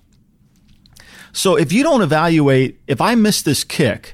So 1.31 1.55
if 1.55 1.73
you 1.73 1.81
don't 1.81 2.01
evaluate, 2.01 2.79
if 2.87 3.01
I 3.01 3.15
miss 3.15 3.41
this 3.41 3.63
kick 3.63 4.13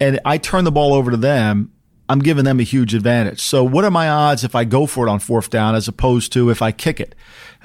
and 0.00 0.18
I 0.24 0.38
turn 0.38 0.64
the 0.64 0.72
ball 0.72 0.94
over 0.94 1.10
to 1.10 1.16
them 1.16 1.72
I'm 2.08 2.20
giving 2.20 2.44
them 2.44 2.60
a 2.60 2.62
huge 2.62 2.94
advantage. 2.94 3.40
So 3.40 3.64
what 3.64 3.84
are 3.84 3.90
my 3.90 4.08
odds 4.08 4.44
if 4.44 4.54
I 4.54 4.64
go 4.64 4.86
for 4.86 5.06
it 5.06 5.10
on 5.10 5.18
fourth 5.18 5.50
down 5.50 5.74
as 5.74 5.88
opposed 5.88 6.32
to 6.34 6.50
if 6.50 6.62
I 6.62 6.72
kick 6.72 7.00
it? 7.00 7.14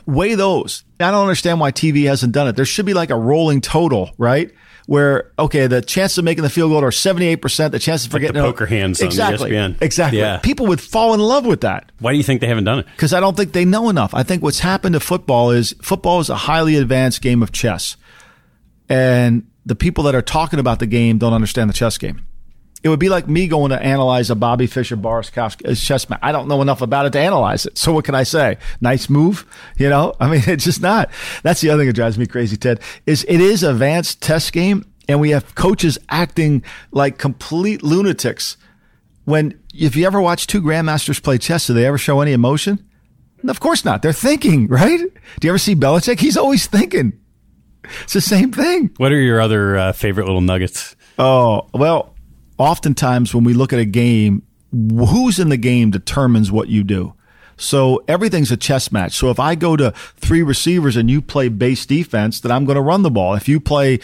Weigh 0.06 0.36
those. 0.36 0.84
I 1.00 1.12
don't 1.12 1.22
understand 1.22 1.60
why 1.60 1.72
TV 1.72 2.08
hasn't 2.08 2.34
done 2.34 2.48
it. 2.48 2.56
There 2.56 2.66
should 2.66 2.86
be 2.86 2.94
like 2.94 3.12
a 3.12 3.18
rolling 3.18 3.62
total, 3.62 4.12
right? 4.18 4.52
Where 4.88 5.32
okay, 5.38 5.68
the 5.68 5.82
chances 5.82 6.18
of 6.18 6.26
making 6.26 6.44
the 6.44 6.50
field 6.50 6.72
goal 6.72 6.84
are 6.84 6.89
78%, 6.89 7.72
the 7.72 7.80
chances 7.80 8.08
of 8.08 8.12
forgetting 8.12 8.42
the 8.42 8.42
poker 8.42 8.66
hands 8.66 9.00
exactly. 9.00 9.56
Exactly. 9.80 10.20
Yeah. 10.20 10.39
People 10.39 10.66
would 10.68 10.82
fall 10.82 11.14
in 11.14 11.20
love 11.20 11.46
with 11.46 11.62
that. 11.62 11.92
Why 12.00 12.12
do 12.12 12.18
you 12.18 12.24
think 12.24 12.42
they 12.42 12.48
haven't 12.48 12.64
done 12.64 12.80
it? 12.80 12.88
Because 12.88 13.14
I 13.14 13.20
don't 13.20 13.38
think 13.38 13.54
they 13.54 13.64
know 13.64 13.89
enough. 13.89 14.14
I 14.14 14.24
think 14.24 14.42
what's 14.42 14.60
happened 14.60 14.94
to 14.94 15.00
football 15.00 15.52
is 15.52 15.76
football 15.84 16.20
is 16.20 16.30
a 16.30 16.36
highly 16.36 16.76
advanced 16.78 17.22
game 17.22 17.44
of 17.44 17.52
chess. 17.52 17.96
And 18.89 19.48
the 19.66 19.76
people 19.76 20.04
that 20.06 20.16
are 20.16 20.22
talking 20.22 20.60
about 20.60 20.80
the 20.80 20.88
game 20.88 21.20
don't 21.20 21.34
understand 21.34 21.70
the 21.70 21.74
chess 21.74 21.98
game. 21.98 22.26
It 22.84 22.90
would 22.90 23.00
be 23.00 23.10
like 23.10 23.28
me 23.28 23.48
going 23.48 23.70
to 23.70 23.82
analyze 23.82 24.32
a 24.32 24.36
Bobby 24.36 24.66
Fischer 24.66 24.96
Boris 24.96 25.30
Kasparov 25.30 25.86
chess 25.86 26.10
match. 26.10 26.20
I 26.24 26.32
don't 26.32 26.48
know 26.48 26.62
enough 26.62 26.82
about 26.82 27.06
it 27.06 27.12
to 27.14 27.20
analyze 27.20 27.66
it. 27.66 27.78
So 27.78 27.94
what 27.94 28.06
can 28.06 28.16
I 28.16 28.24
say? 28.24 28.58
Nice 28.80 29.10
move, 29.10 29.46
you 29.78 29.88
know? 29.88 30.16
I 30.20 30.28
mean, 30.28 30.42
it's 30.48 30.64
just 30.64 30.82
not. 30.82 31.12
That's 31.44 31.62
the 31.62 31.70
other 31.70 31.82
thing 31.82 31.88
that 31.88 31.94
drives 31.94 32.18
me 32.18 32.26
crazy, 32.26 32.58
Ted. 32.58 32.80
Is 33.06 33.24
it 33.30 33.40
is 33.40 33.62
advanced 33.64 34.22
test 34.22 34.52
game, 34.52 34.86
and 35.08 35.20
we 35.20 35.30
have 35.30 35.54
coaches 35.54 36.00
acting 36.10 36.64
like 36.92 37.18
complete 37.18 37.84
lunatics. 37.84 38.58
When 39.26 39.60
if 39.74 39.96
you 39.96 40.08
ever 40.08 40.20
watch 40.20 40.48
two 40.48 40.62
grandmasters 40.62 41.22
play 41.22 41.38
chess, 41.38 41.68
do 41.68 41.74
they 41.74 41.86
ever 41.86 42.00
show 42.00 42.22
any 42.22 42.32
emotion? 42.34 42.88
Of 43.48 43.60
course 43.60 43.86
not. 43.86 44.02
They're 44.02 44.14
thinking, 44.14 44.68
right? 44.68 45.00
Do 45.40 45.48
you 45.48 45.52
ever 45.52 45.58
see 45.58 45.76
Belichick? 45.76 46.20
He's 46.20 46.38
always 46.38 46.68
thinking. 46.68 47.14
It's 48.04 48.14
the 48.14 48.22
same 48.22 48.52
thing. 48.52 48.92
What 48.98 49.12
are 49.12 49.20
your 49.20 49.42
other 49.42 49.78
uh, 49.78 49.92
favorite 49.94 50.26
little 50.26 50.42
nuggets? 50.42 50.96
Oh 51.20 51.68
well, 51.74 52.11
oftentimes 52.62 53.34
when 53.34 53.43
we 53.43 53.53
look 53.53 53.74
at 53.74 53.80
a 53.80 53.86
game, 53.86 54.43
who's 54.72 55.39
in 55.39 55.49
the 55.49 55.57
game 55.57 55.91
determines 55.91 56.51
what 56.51 56.70
you 56.70 56.84
do. 56.84 57.14
So 57.57 58.03
everything's 58.07 58.51
a 58.51 58.57
chess 58.57 58.91
match. 58.91 59.14
So 59.14 59.30
if 59.30 59.39
I 59.39 59.55
go 59.55 59.76
to 59.76 59.91
three 60.18 60.41
receivers 60.41 60.95
and 60.95 61.09
you 61.12 61.22
play 61.22 61.47
base 61.47 61.86
defense, 61.86 62.39
then 62.39 62.51
I'm 62.51 62.66
going 62.66 62.76
to 62.76 62.82
run 62.82 63.03
the 63.03 63.12
ball. 63.12 63.36
If 63.36 63.47
you 63.47 63.59
play 63.59 63.99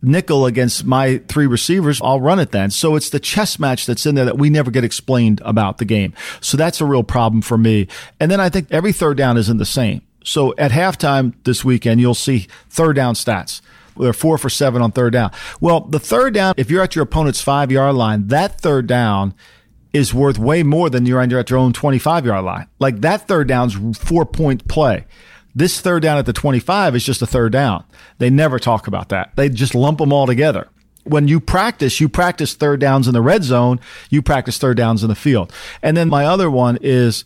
nickel 0.00 0.46
against 0.46 0.84
my 0.84 1.18
three 1.28 1.46
receivers, 1.46 2.00
I'll 2.02 2.20
run 2.20 2.38
it 2.38 2.50
then. 2.50 2.70
So 2.70 2.96
it's 2.96 3.10
the 3.10 3.20
chess 3.20 3.58
match 3.58 3.86
that's 3.86 4.06
in 4.06 4.14
there 4.14 4.24
that 4.24 4.38
we 4.38 4.50
never 4.50 4.70
get 4.70 4.84
explained 4.84 5.40
about 5.44 5.78
the 5.78 5.84
game. 5.84 6.14
So 6.40 6.56
that's 6.56 6.80
a 6.80 6.86
real 6.86 7.04
problem 7.04 7.42
for 7.42 7.58
me. 7.58 7.86
And 8.18 8.30
then 8.30 8.40
I 8.40 8.48
think 8.48 8.68
every 8.70 8.92
third 8.92 9.16
down 9.16 9.36
isn't 9.36 9.58
the 9.58 9.66
same. 9.66 10.02
So 10.24 10.54
at 10.56 10.70
halftime 10.70 11.34
this 11.44 11.64
weekend, 11.64 12.00
you'll 12.00 12.14
see 12.14 12.46
third 12.70 12.96
down 12.96 13.14
stats. 13.14 13.60
They're 13.98 14.12
four 14.12 14.38
for 14.38 14.50
seven 14.50 14.82
on 14.82 14.92
third 14.92 15.12
down. 15.12 15.32
Well, 15.60 15.80
the 15.80 15.98
third 16.00 16.34
down, 16.34 16.54
if 16.56 16.70
you're 16.70 16.82
at 16.82 16.94
your 16.94 17.04
opponent's 17.04 17.40
five 17.40 17.70
yard 17.70 17.94
line, 17.94 18.28
that 18.28 18.60
third 18.60 18.86
down 18.86 19.34
is 19.92 20.14
worth 20.14 20.38
way 20.38 20.62
more 20.62 20.88
than 20.88 21.06
you're 21.06 21.20
at 21.20 21.50
your 21.50 21.58
own 21.58 21.72
25 21.72 22.26
yard 22.26 22.44
line. 22.44 22.66
Like 22.78 23.00
that 23.02 23.28
third 23.28 23.48
down's 23.48 23.98
four 23.98 24.24
point 24.24 24.66
play. 24.68 25.06
This 25.54 25.80
third 25.80 26.02
down 26.02 26.16
at 26.16 26.24
the 26.24 26.32
25 26.32 26.96
is 26.96 27.04
just 27.04 27.20
a 27.20 27.26
third 27.26 27.52
down. 27.52 27.84
They 28.18 28.30
never 28.30 28.58
talk 28.58 28.86
about 28.86 29.10
that. 29.10 29.36
They 29.36 29.50
just 29.50 29.74
lump 29.74 29.98
them 29.98 30.12
all 30.12 30.26
together. 30.26 30.68
When 31.04 31.28
you 31.28 31.40
practice, 31.40 32.00
you 32.00 32.08
practice 32.08 32.54
third 32.54 32.80
downs 32.80 33.06
in 33.06 33.12
the 33.12 33.20
red 33.20 33.42
zone, 33.42 33.80
you 34.08 34.22
practice 34.22 34.56
third 34.56 34.76
downs 34.76 35.02
in 35.02 35.08
the 35.08 35.14
field. 35.14 35.52
And 35.82 35.96
then 35.96 36.08
my 36.08 36.24
other 36.24 36.50
one 36.50 36.78
is 36.80 37.24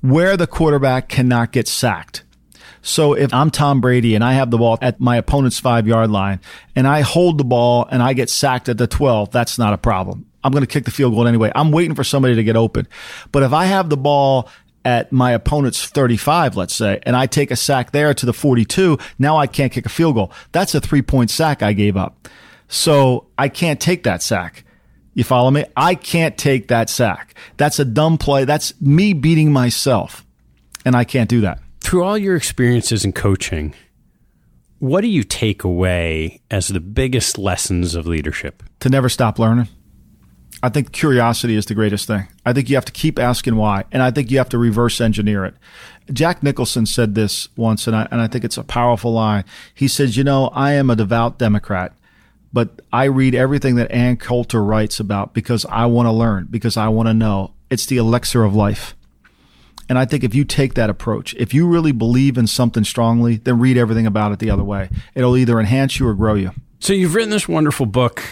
where 0.00 0.36
the 0.36 0.48
quarterback 0.48 1.08
cannot 1.08 1.52
get 1.52 1.68
sacked. 1.68 2.24
So 2.84 3.14
if 3.14 3.32
I'm 3.32 3.50
Tom 3.50 3.80
Brady 3.80 4.14
and 4.14 4.22
I 4.22 4.34
have 4.34 4.50
the 4.50 4.58
ball 4.58 4.76
at 4.82 5.00
my 5.00 5.16
opponent's 5.16 5.58
five 5.58 5.88
yard 5.88 6.10
line 6.10 6.38
and 6.76 6.86
I 6.86 7.00
hold 7.00 7.38
the 7.38 7.44
ball 7.44 7.88
and 7.90 8.02
I 8.02 8.12
get 8.12 8.28
sacked 8.28 8.68
at 8.68 8.76
the 8.76 8.86
12, 8.86 9.30
that's 9.30 9.58
not 9.58 9.72
a 9.72 9.78
problem. 9.78 10.26
I'm 10.44 10.52
going 10.52 10.62
to 10.62 10.68
kick 10.68 10.84
the 10.84 10.90
field 10.90 11.14
goal 11.14 11.26
anyway. 11.26 11.50
I'm 11.54 11.72
waiting 11.72 11.94
for 11.94 12.04
somebody 12.04 12.34
to 12.34 12.44
get 12.44 12.56
open. 12.56 12.86
But 13.32 13.42
if 13.42 13.54
I 13.54 13.64
have 13.64 13.88
the 13.88 13.96
ball 13.96 14.50
at 14.84 15.10
my 15.10 15.32
opponent's 15.32 15.82
35, 15.82 16.58
let's 16.58 16.74
say, 16.74 17.00
and 17.04 17.16
I 17.16 17.24
take 17.24 17.50
a 17.50 17.56
sack 17.56 17.92
there 17.92 18.12
to 18.12 18.26
the 18.26 18.34
42, 18.34 18.98
now 19.18 19.38
I 19.38 19.46
can't 19.46 19.72
kick 19.72 19.86
a 19.86 19.88
field 19.88 20.16
goal. 20.16 20.30
That's 20.52 20.74
a 20.74 20.80
three 20.80 21.00
point 21.00 21.30
sack 21.30 21.62
I 21.62 21.72
gave 21.72 21.96
up. 21.96 22.28
So 22.68 23.28
I 23.38 23.48
can't 23.48 23.80
take 23.80 24.02
that 24.02 24.22
sack. 24.22 24.62
You 25.14 25.24
follow 25.24 25.50
me? 25.50 25.64
I 25.74 25.94
can't 25.94 26.36
take 26.36 26.68
that 26.68 26.90
sack. 26.90 27.34
That's 27.56 27.78
a 27.78 27.84
dumb 27.86 28.18
play. 28.18 28.44
That's 28.44 28.78
me 28.78 29.14
beating 29.14 29.52
myself. 29.52 30.26
And 30.84 30.94
I 30.94 31.04
can't 31.04 31.30
do 31.30 31.40
that. 31.40 31.63
Through 31.94 32.02
all 32.02 32.18
your 32.18 32.34
experiences 32.34 33.04
in 33.04 33.12
coaching, 33.12 33.72
what 34.80 35.02
do 35.02 35.06
you 35.06 35.22
take 35.22 35.62
away 35.62 36.40
as 36.50 36.66
the 36.66 36.80
biggest 36.80 37.38
lessons 37.38 37.94
of 37.94 38.04
leadership? 38.04 38.64
To 38.80 38.88
never 38.88 39.08
stop 39.08 39.38
learning. 39.38 39.68
I 40.60 40.70
think 40.70 40.90
curiosity 40.90 41.54
is 41.54 41.66
the 41.66 41.74
greatest 41.76 42.08
thing. 42.08 42.26
I 42.44 42.52
think 42.52 42.68
you 42.68 42.74
have 42.74 42.84
to 42.86 42.92
keep 42.92 43.16
asking 43.16 43.54
why, 43.54 43.84
and 43.92 44.02
I 44.02 44.10
think 44.10 44.32
you 44.32 44.38
have 44.38 44.48
to 44.48 44.58
reverse 44.58 45.00
engineer 45.00 45.44
it. 45.44 45.54
Jack 46.12 46.42
Nicholson 46.42 46.84
said 46.84 47.14
this 47.14 47.46
once, 47.56 47.86
and 47.86 47.94
I, 47.94 48.08
and 48.10 48.20
I 48.20 48.26
think 48.26 48.44
it's 48.44 48.58
a 48.58 48.64
powerful 48.64 49.12
line. 49.12 49.44
He 49.72 49.86
says, 49.86 50.16
You 50.16 50.24
know, 50.24 50.48
I 50.48 50.72
am 50.72 50.90
a 50.90 50.96
devout 50.96 51.38
Democrat, 51.38 51.96
but 52.52 52.82
I 52.92 53.04
read 53.04 53.36
everything 53.36 53.76
that 53.76 53.92
Ann 53.92 54.16
Coulter 54.16 54.64
writes 54.64 54.98
about 54.98 55.32
because 55.32 55.64
I 55.66 55.86
want 55.86 56.06
to 56.06 56.12
learn, 56.12 56.48
because 56.50 56.76
I 56.76 56.88
want 56.88 57.06
to 57.06 57.14
know. 57.14 57.54
It's 57.70 57.86
the 57.86 57.98
elixir 57.98 58.42
of 58.42 58.52
life. 58.52 58.96
And 59.88 59.98
I 59.98 60.04
think 60.04 60.24
if 60.24 60.34
you 60.34 60.44
take 60.44 60.74
that 60.74 60.90
approach, 60.90 61.34
if 61.34 61.52
you 61.52 61.66
really 61.66 61.92
believe 61.92 62.38
in 62.38 62.46
something 62.46 62.84
strongly, 62.84 63.36
then 63.36 63.58
read 63.58 63.76
everything 63.76 64.06
about 64.06 64.32
it 64.32 64.38
the 64.38 64.50
other 64.50 64.64
way. 64.64 64.88
It'll 65.14 65.36
either 65.36 65.60
enhance 65.60 65.98
you 65.98 66.08
or 66.08 66.14
grow 66.14 66.34
you. 66.34 66.52
So 66.80 66.92
you've 66.92 67.14
written 67.14 67.30
this 67.30 67.48
wonderful 67.48 67.86
book. 67.86 68.22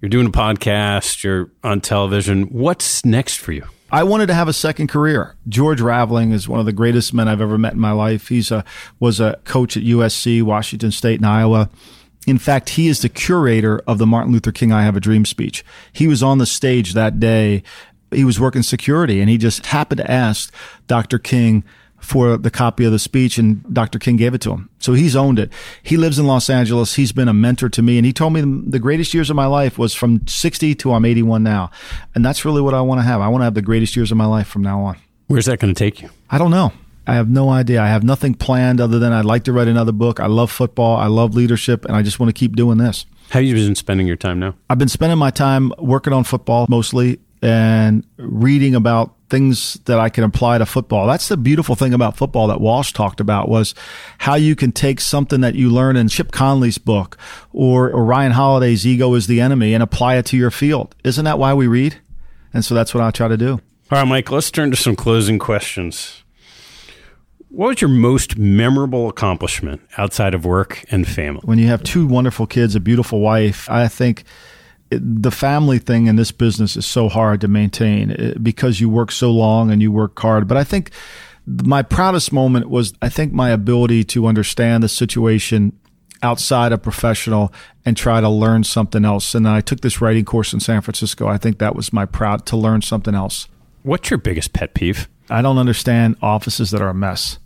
You're 0.00 0.08
doing 0.08 0.26
a 0.26 0.30
podcast. 0.30 1.22
You're 1.22 1.50
on 1.62 1.80
television. 1.80 2.44
What's 2.44 3.04
next 3.04 3.36
for 3.36 3.52
you? 3.52 3.64
I 3.90 4.04
wanted 4.04 4.26
to 4.28 4.34
have 4.34 4.48
a 4.48 4.54
second 4.54 4.88
career. 4.88 5.36
George 5.48 5.80
Raveling 5.80 6.32
is 6.32 6.48
one 6.48 6.58
of 6.58 6.64
the 6.64 6.72
greatest 6.72 7.12
men 7.12 7.28
I've 7.28 7.42
ever 7.42 7.58
met 7.58 7.74
in 7.74 7.78
my 7.78 7.92
life. 7.92 8.28
He's 8.28 8.50
a 8.50 8.64
was 8.98 9.20
a 9.20 9.38
coach 9.44 9.76
at 9.76 9.82
USC, 9.82 10.42
Washington 10.42 10.90
State, 10.90 11.20
and 11.20 11.26
Iowa. 11.26 11.68
In 12.26 12.38
fact, 12.38 12.70
he 12.70 12.88
is 12.88 13.02
the 13.02 13.08
curator 13.08 13.82
of 13.86 13.98
the 13.98 14.06
Martin 14.06 14.32
Luther 14.32 14.52
King 14.52 14.72
I 14.72 14.82
Have 14.82 14.96
a 14.96 15.00
Dream 15.00 15.24
speech. 15.24 15.64
He 15.92 16.06
was 16.06 16.22
on 16.22 16.38
the 16.38 16.46
stage 16.46 16.94
that 16.94 17.20
day 17.20 17.62
he 18.14 18.24
was 18.24 18.40
working 18.40 18.62
security 18.62 19.20
and 19.20 19.28
he 19.28 19.38
just 19.38 19.66
happened 19.66 19.98
to 19.98 20.10
ask 20.10 20.52
Dr. 20.86 21.18
King 21.18 21.64
for 22.02 22.36
the 22.36 22.50
copy 22.50 22.84
of 22.84 22.92
the 22.92 22.98
speech 22.98 23.38
and 23.38 23.62
Dr. 23.72 23.98
King 23.98 24.16
gave 24.16 24.34
it 24.34 24.40
to 24.42 24.50
him. 24.50 24.68
So 24.80 24.92
he's 24.92 25.14
owned 25.14 25.38
it. 25.38 25.52
He 25.82 25.96
lives 25.96 26.18
in 26.18 26.26
Los 26.26 26.50
Angeles. 26.50 26.94
He's 26.94 27.12
been 27.12 27.28
a 27.28 27.32
mentor 27.32 27.68
to 27.70 27.80
me 27.82 27.96
and 27.96 28.04
he 28.04 28.12
told 28.12 28.32
me 28.32 28.40
the 28.40 28.80
greatest 28.80 29.14
years 29.14 29.30
of 29.30 29.36
my 29.36 29.46
life 29.46 29.78
was 29.78 29.94
from 29.94 30.26
60 30.26 30.74
to 30.74 30.92
I'm 30.92 31.04
81 31.04 31.42
now. 31.42 31.70
And 32.14 32.24
that's 32.24 32.44
really 32.44 32.60
what 32.60 32.74
I 32.74 32.80
want 32.80 32.98
to 32.98 33.04
have. 33.04 33.20
I 33.20 33.28
want 33.28 33.42
to 33.42 33.44
have 33.44 33.54
the 33.54 33.62
greatest 33.62 33.94
years 33.94 34.10
of 34.10 34.16
my 34.16 34.26
life 34.26 34.48
from 34.48 34.62
now 34.62 34.80
on. 34.82 34.98
Where's 35.28 35.46
that 35.46 35.60
going 35.60 35.72
to 35.72 35.78
take 35.78 36.02
you? 36.02 36.10
I 36.28 36.38
don't 36.38 36.50
know. 36.50 36.72
I 37.06 37.14
have 37.14 37.28
no 37.28 37.50
idea. 37.50 37.80
I 37.80 37.88
have 37.88 38.02
nothing 38.02 38.34
planned 38.34 38.80
other 38.80 38.98
than 38.98 39.12
I'd 39.12 39.24
like 39.24 39.44
to 39.44 39.52
write 39.52 39.68
another 39.68 39.92
book. 39.92 40.20
I 40.20 40.26
love 40.26 40.50
football. 40.50 40.96
I 40.96 41.06
love 41.06 41.34
leadership 41.34 41.84
and 41.84 41.96
I 41.96 42.02
just 42.02 42.20
want 42.20 42.28
to 42.28 42.38
keep 42.38 42.54
doing 42.54 42.78
this. 42.78 43.06
How 43.30 43.40
have 43.40 43.44
you 43.44 43.54
been 43.54 43.74
spending 43.74 44.06
your 44.06 44.16
time 44.16 44.38
now? 44.38 44.54
I've 44.68 44.78
been 44.78 44.88
spending 44.88 45.18
my 45.18 45.30
time 45.30 45.72
working 45.78 46.12
on 46.12 46.24
football 46.24 46.66
mostly 46.68 47.18
and 47.42 48.06
reading 48.16 48.74
about 48.74 49.14
things 49.28 49.74
that 49.86 49.98
I 49.98 50.10
can 50.10 50.24
apply 50.24 50.58
to 50.58 50.66
football. 50.66 51.06
That's 51.06 51.28
the 51.28 51.36
beautiful 51.36 51.74
thing 51.74 51.92
about 51.92 52.16
football 52.16 52.46
that 52.48 52.60
Walsh 52.60 52.92
talked 52.92 53.18
about 53.18 53.48
was 53.48 53.74
how 54.18 54.34
you 54.34 54.54
can 54.54 54.72
take 54.72 55.00
something 55.00 55.40
that 55.40 55.54
you 55.54 55.70
learn 55.70 55.96
in 55.96 56.08
Chip 56.08 56.30
Conley's 56.32 56.78
book 56.78 57.16
or, 57.52 57.90
or 57.90 58.04
Ryan 58.04 58.32
Holiday's 58.32 58.86
Ego 58.86 59.14
is 59.14 59.26
the 59.26 59.40
Enemy 59.40 59.74
and 59.74 59.82
apply 59.82 60.16
it 60.16 60.26
to 60.26 60.36
your 60.36 60.50
field. 60.50 60.94
Isn't 61.02 61.24
that 61.24 61.38
why 61.38 61.54
we 61.54 61.66
read? 61.66 61.96
And 62.54 62.64
so 62.64 62.74
that's 62.74 62.94
what 62.94 63.02
I 63.02 63.10
try 63.10 63.28
to 63.28 63.38
do. 63.38 63.52
All 63.90 63.98
right, 63.98 64.04
Mike, 64.04 64.30
let's 64.30 64.50
turn 64.50 64.70
to 64.70 64.76
some 64.76 64.94
closing 64.94 65.38
questions. 65.38 66.22
What 67.48 67.68
was 67.68 67.80
your 67.80 67.90
most 67.90 68.38
memorable 68.38 69.08
accomplishment 69.08 69.82
outside 69.98 70.34
of 70.34 70.44
work 70.44 70.84
and 70.90 71.08
family? 71.08 71.40
When 71.44 71.58
you 71.58 71.68
have 71.68 71.82
two 71.82 72.06
wonderful 72.06 72.46
kids, 72.46 72.74
a 72.74 72.80
beautiful 72.80 73.20
wife, 73.20 73.68
I 73.68 73.88
think– 73.88 74.24
the 75.00 75.30
family 75.30 75.78
thing 75.78 76.06
in 76.06 76.16
this 76.16 76.32
business 76.32 76.76
is 76.76 76.86
so 76.86 77.08
hard 77.08 77.40
to 77.40 77.48
maintain 77.48 78.10
eh, 78.12 78.34
because 78.42 78.80
you 78.80 78.88
work 78.88 79.12
so 79.12 79.30
long 79.30 79.70
and 79.70 79.80
you 79.80 79.92
work 79.92 80.18
hard. 80.18 80.48
But 80.48 80.56
I 80.56 80.64
think 80.64 80.90
my 81.46 81.82
proudest 81.82 82.32
moment 82.32 82.68
was, 82.68 82.94
I 83.02 83.08
think, 83.08 83.32
my 83.32 83.50
ability 83.50 84.04
to 84.04 84.26
understand 84.26 84.82
the 84.82 84.88
situation 84.88 85.72
outside 86.22 86.72
of 86.72 86.82
professional 86.82 87.52
and 87.84 87.96
try 87.96 88.20
to 88.20 88.28
learn 88.28 88.64
something 88.64 89.04
else. 89.04 89.34
And 89.34 89.48
I 89.48 89.60
took 89.60 89.80
this 89.80 90.00
writing 90.00 90.24
course 90.24 90.52
in 90.52 90.60
San 90.60 90.80
Francisco. 90.80 91.26
I 91.26 91.36
think 91.36 91.58
that 91.58 91.74
was 91.74 91.92
my 91.92 92.06
proud 92.06 92.46
to 92.46 92.56
learn 92.56 92.82
something 92.82 93.14
else. 93.14 93.48
What's 93.82 94.10
your 94.10 94.18
biggest 94.18 94.52
pet 94.52 94.74
peeve? 94.74 95.08
I 95.28 95.42
don't 95.42 95.58
understand 95.58 96.16
offices 96.22 96.70
that 96.70 96.80
are 96.80 96.90
a 96.90 96.94
mess 96.94 97.38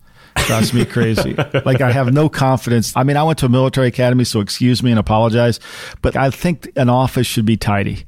drives 0.47 0.73
me 0.73 0.85
crazy. 0.85 1.35
like 1.65 1.81
I 1.81 1.93
have 1.93 2.13
no 2.13 2.29
confidence. 2.29 2.93
I 2.97 3.05
mean, 3.05 3.17
I 3.17 3.23
went 3.23 3.39
to 3.41 3.47
a 3.47 3.49
military 3.49 3.89
academy, 3.89 4.25
so 4.25 4.41
excuse 4.41 4.83
me 4.83 4.91
and 4.91 5.01
apologize, 5.01 5.61
but 6.03 6.17
I 6.17 6.31
think 6.31 6.71
an 6.77 6.89
office 6.89 7.27
should 7.27 7.47
be 7.47 7.57
tidy. 7.57 8.07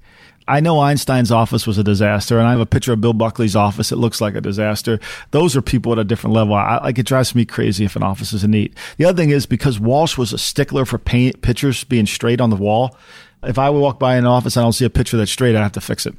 I 0.48 0.60
know 0.60 0.80
Einstein's 0.80 1.30
office 1.30 1.66
was 1.66 1.76
a 1.76 1.84
disaster, 1.84 2.38
and 2.38 2.48
I 2.48 2.52
have 2.52 2.60
a 2.60 2.66
picture 2.66 2.94
of 2.94 3.02
Bill 3.02 3.12
Buckley's 3.12 3.54
office. 3.54 3.92
It 3.92 3.96
looks 3.96 4.18
like 4.18 4.34
a 4.34 4.40
disaster. 4.40 4.98
Those 5.30 5.54
are 5.54 5.60
people 5.60 5.92
at 5.92 5.98
a 5.98 6.04
different 6.04 6.32
level. 6.34 6.54
I, 6.54 6.78
like 6.78 6.98
it 6.98 7.04
drives 7.04 7.34
me 7.34 7.44
crazy 7.44 7.84
if 7.84 7.96
an 7.96 8.02
office 8.02 8.32
isn't 8.32 8.50
neat. 8.50 8.74
The 8.96 9.04
other 9.04 9.16
thing 9.16 9.28
is 9.28 9.44
because 9.44 9.78
Walsh 9.78 10.16
was 10.16 10.32
a 10.32 10.38
stickler 10.38 10.86
for 10.86 10.96
paint 10.96 11.42
pictures 11.42 11.84
being 11.84 12.06
straight 12.06 12.40
on 12.40 12.48
the 12.48 12.56
wall. 12.56 12.96
If 13.42 13.58
I 13.58 13.68
walk 13.70 13.98
by 13.98 14.16
an 14.16 14.26
office 14.26 14.56
and 14.56 14.62
I 14.62 14.64
don't 14.64 14.72
see 14.72 14.86
a 14.86 14.90
picture 14.90 15.18
that's 15.18 15.30
straight, 15.30 15.54
I 15.54 15.62
have 15.62 15.72
to 15.72 15.82
fix 15.82 16.06
it. 16.06 16.14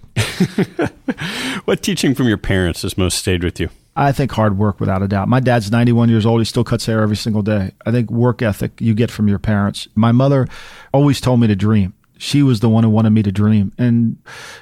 what 1.66 1.82
teaching 1.82 2.14
from 2.14 2.28
your 2.28 2.38
parents 2.38 2.84
has 2.84 2.98
most 2.98 3.18
stayed 3.18 3.44
with 3.44 3.60
you? 3.60 3.70
I 3.96 4.12
think 4.12 4.32
hard 4.32 4.58
work 4.58 4.80
without 4.80 5.02
a 5.02 5.08
doubt. 5.08 5.28
My 5.28 5.40
dad's 5.40 5.72
91 5.72 6.10
years 6.10 6.26
old. 6.26 6.40
He 6.40 6.46
still 6.46 6.64
cuts 6.64 6.86
hair 6.86 7.02
every 7.02 7.18
single 7.18 7.42
day. 7.42 7.72
I 7.86 7.92
think 7.92 8.10
work 8.10 8.42
ethic 8.42 8.80
you 8.80 8.94
get 8.94 9.12
from 9.12 9.28
your 9.28 9.40
parents. 9.40 9.88
My 9.96 10.12
mother 10.12 10.48
always 10.94 11.20
told 11.20 11.40
me 11.40 11.48
to 11.48 11.56
dream. 11.56 11.94
She 12.18 12.44
was 12.44 12.60
the 12.60 12.70
one 12.70 12.84
who 12.84 12.90
wanted 12.90 13.12
me 13.12 13.24
to 13.24 13.32
dream. 13.32 13.72
And 13.78 14.18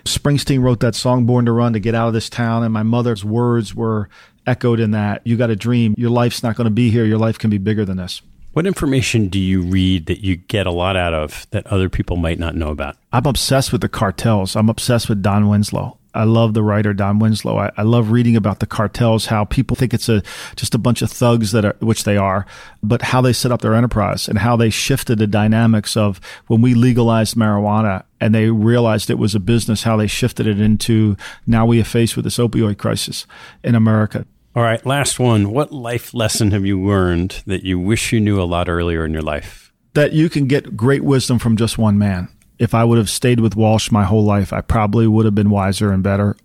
Springsteen 0.05 0.61
wrote 0.61 0.79
that 0.81 0.95
song, 0.95 1.25
Born 1.25 1.45
to 1.45 1.51
Run, 1.51 1.73
to 1.73 1.79
get 1.79 1.95
out 1.95 2.07
of 2.07 2.13
this 2.13 2.29
town. 2.29 2.63
And 2.63 2.71
my 2.71 2.83
mother's 2.83 3.25
words 3.25 3.73
were 3.73 4.09
echoed 4.45 4.79
in 4.79 4.91
that. 4.91 5.25
You 5.25 5.37
got 5.37 5.47
to 5.47 5.55
dream. 5.55 5.95
Your 5.97 6.11
life's 6.11 6.43
not 6.43 6.55
going 6.55 6.65
to 6.65 6.71
be 6.71 6.89
here. 6.89 7.03
Your 7.03 7.17
life 7.17 7.37
can 7.39 7.49
be 7.49 7.57
bigger 7.57 7.83
than 7.83 7.97
this. 7.97 8.21
What 8.53 8.65
information 8.65 9.27
do 9.27 9.37
you 9.37 9.61
read 9.61 10.07
that 10.07 10.23
you 10.23 10.35
get 10.35 10.65
a 10.65 10.71
lot 10.71 10.95
out 10.95 11.13
of 11.13 11.45
that 11.51 11.67
other 11.67 11.89
people 11.89 12.17
might 12.17 12.39
not 12.39 12.55
know 12.55 12.69
about? 12.69 12.97
I'm 13.13 13.25
obsessed 13.25 13.71
with 13.71 13.81
the 13.81 13.89
cartels. 13.89 14.55
I'm 14.55 14.69
obsessed 14.69 15.09
with 15.09 15.21
Don 15.21 15.47
Winslow. 15.47 15.97
I 16.17 16.23
love 16.23 16.55
the 16.55 16.63
writer 16.63 16.95
Don 16.95 17.19
Winslow. 17.19 17.59
I, 17.59 17.71
I, 17.77 17.83
love 17.83 18.09
reading 18.09 18.35
about 18.35 18.59
the 18.59 18.65
cartels, 18.65 19.27
how 19.27 19.45
people 19.45 19.75
think 19.75 19.93
it's 19.93 20.09
a 20.09 20.23
just 20.55 20.73
a 20.73 20.79
bunch 20.79 21.03
of 21.03 21.11
thugs 21.11 21.51
that 21.51 21.63
are, 21.63 21.75
which 21.79 22.05
they 22.05 22.17
are, 22.17 22.47
but 22.81 23.03
how 23.03 23.21
they 23.21 23.33
set 23.33 23.51
up 23.51 23.61
their 23.61 23.75
enterprise 23.75 24.27
and 24.27 24.39
how 24.39 24.55
they 24.55 24.71
shifted 24.71 25.19
the 25.19 25.27
dynamics 25.27 25.95
of 25.95 26.19
when 26.47 26.59
we 26.59 26.73
legalized 26.73 27.35
marijuana 27.35 28.03
and 28.19 28.33
they 28.33 28.49
realized 28.49 29.11
it 29.11 29.19
was 29.19 29.35
a 29.35 29.39
business, 29.39 29.83
how 29.83 29.95
they 29.95 30.07
shifted 30.07 30.47
it 30.47 30.59
into 30.59 31.15
now 31.45 31.67
we 31.67 31.79
are 31.79 31.83
faced 31.83 32.15
with 32.15 32.25
this 32.25 32.39
opioid 32.39 32.79
crisis 32.79 33.27
in 33.63 33.75
America. 33.75 34.25
All 34.55 34.63
right, 34.63 34.83
last 34.87 35.19
one. 35.19 35.51
What 35.51 35.71
life 35.71 36.15
lesson 36.15 36.49
have 36.49 36.65
you 36.65 36.81
learned 36.81 37.43
that 37.45 37.63
you 37.63 37.77
wish 37.77 38.11
you 38.11 38.19
knew 38.19 38.41
a 38.41 38.43
lot 38.43 38.67
earlier 38.67 39.05
in 39.05 39.13
your 39.13 39.21
life? 39.21 39.71
That 39.93 40.13
you 40.13 40.29
can 40.29 40.47
get 40.47 40.75
great 40.75 41.03
wisdom 41.03 41.37
from 41.37 41.57
just 41.57 41.77
one 41.77 41.99
man 41.99 42.29
if 42.59 42.73
I 42.73 42.83
would 42.83 42.97
have 42.97 43.09
stayed 43.09 43.39
with 43.39 43.55
Walsh 43.55 43.91
my 43.91 44.03
whole 44.03 44.23
life, 44.23 44.51
I 44.51 44.61
probably 44.61 45.07
would 45.07 45.25
have 45.25 45.35
been 45.35 45.49
wiser 45.49 45.91
and 45.91 46.01
better. 46.03 46.35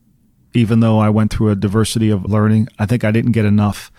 even 0.54 0.80
though 0.80 0.98
I 0.98 1.08
went 1.08 1.32
through 1.32 1.48
a 1.48 1.54
diversity 1.56 2.10
of 2.10 2.26
learning. 2.30 2.68
I 2.78 2.84
think 2.84 3.04
I 3.04 3.10
didn't 3.10 3.32
get 3.32 3.46
enough. 3.46 3.90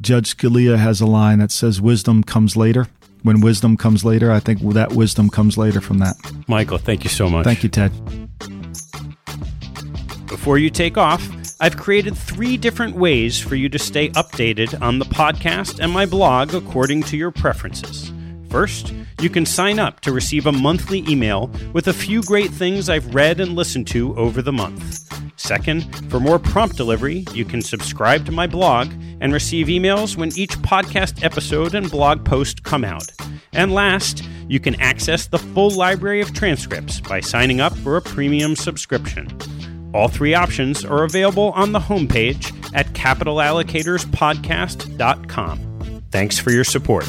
Judge 0.00 0.36
Scalia 0.36 0.78
has 0.78 1.00
a 1.00 1.06
line 1.06 1.40
that 1.40 1.50
says, 1.50 1.80
Wisdom 1.80 2.22
comes 2.22 2.56
later. 2.56 2.86
When 3.24 3.40
wisdom 3.40 3.76
comes 3.76 4.04
later, 4.04 4.30
I 4.30 4.38
think 4.38 4.60
that 4.74 4.92
wisdom 4.92 5.28
comes 5.28 5.58
later 5.58 5.80
from 5.80 5.98
that. 5.98 6.14
Michael, 6.46 6.78
thank 6.78 7.02
you 7.02 7.10
so 7.10 7.28
much. 7.28 7.44
Thank 7.44 7.64
you, 7.64 7.68
Ted. 7.68 7.90
Before 10.28 10.58
you 10.58 10.70
take 10.70 10.96
off, 10.96 11.28
I've 11.60 11.76
created 11.76 12.16
three 12.16 12.56
different 12.56 12.96
ways 12.96 13.38
for 13.40 13.56
you 13.56 13.68
to 13.68 13.78
stay 13.78 14.08
updated 14.10 14.80
on 14.80 14.98
the 15.00 15.04
podcast 15.04 15.80
and 15.80 15.92
my 15.92 16.06
blog 16.06 16.54
according 16.54 17.02
to 17.04 17.16
your 17.16 17.30
preferences. 17.32 18.12
First, 18.48 18.94
you 19.20 19.30
can 19.30 19.44
sign 19.44 19.78
up 19.78 20.00
to 20.00 20.12
receive 20.12 20.46
a 20.46 20.52
monthly 20.52 21.04
email 21.08 21.50
with 21.72 21.88
a 21.88 21.92
few 21.92 22.22
great 22.22 22.50
things 22.50 22.88
I've 22.88 23.14
read 23.14 23.40
and 23.40 23.54
listened 23.54 23.86
to 23.88 24.16
over 24.16 24.40
the 24.40 24.52
month. 24.52 25.06
Second, 25.38 25.82
for 26.10 26.20
more 26.20 26.38
prompt 26.38 26.76
delivery, 26.76 27.24
you 27.34 27.44
can 27.44 27.62
subscribe 27.62 28.24
to 28.26 28.32
my 28.32 28.46
blog 28.46 28.92
and 29.20 29.32
receive 29.32 29.66
emails 29.66 30.16
when 30.16 30.36
each 30.36 30.56
podcast 30.58 31.24
episode 31.24 31.74
and 31.74 31.90
blog 31.90 32.24
post 32.24 32.62
come 32.62 32.84
out. 32.84 33.10
And 33.52 33.74
last, 33.74 34.22
you 34.48 34.60
can 34.60 34.80
access 34.80 35.26
the 35.26 35.38
full 35.38 35.70
library 35.70 36.20
of 36.20 36.32
transcripts 36.32 37.00
by 37.00 37.20
signing 37.20 37.60
up 37.60 37.76
for 37.78 37.96
a 37.96 38.02
premium 38.02 38.54
subscription. 38.56 39.28
All 39.92 40.08
three 40.08 40.34
options 40.34 40.84
are 40.84 41.02
available 41.04 41.52
on 41.52 41.72
the 41.72 41.80
homepage 41.80 42.54
at 42.74 42.86
capitalallocatorspodcast.com. 42.88 45.70
Thanks 46.10 46.38
for 46.38 46.50
your 46.50 46.64
support. 46.64 47.06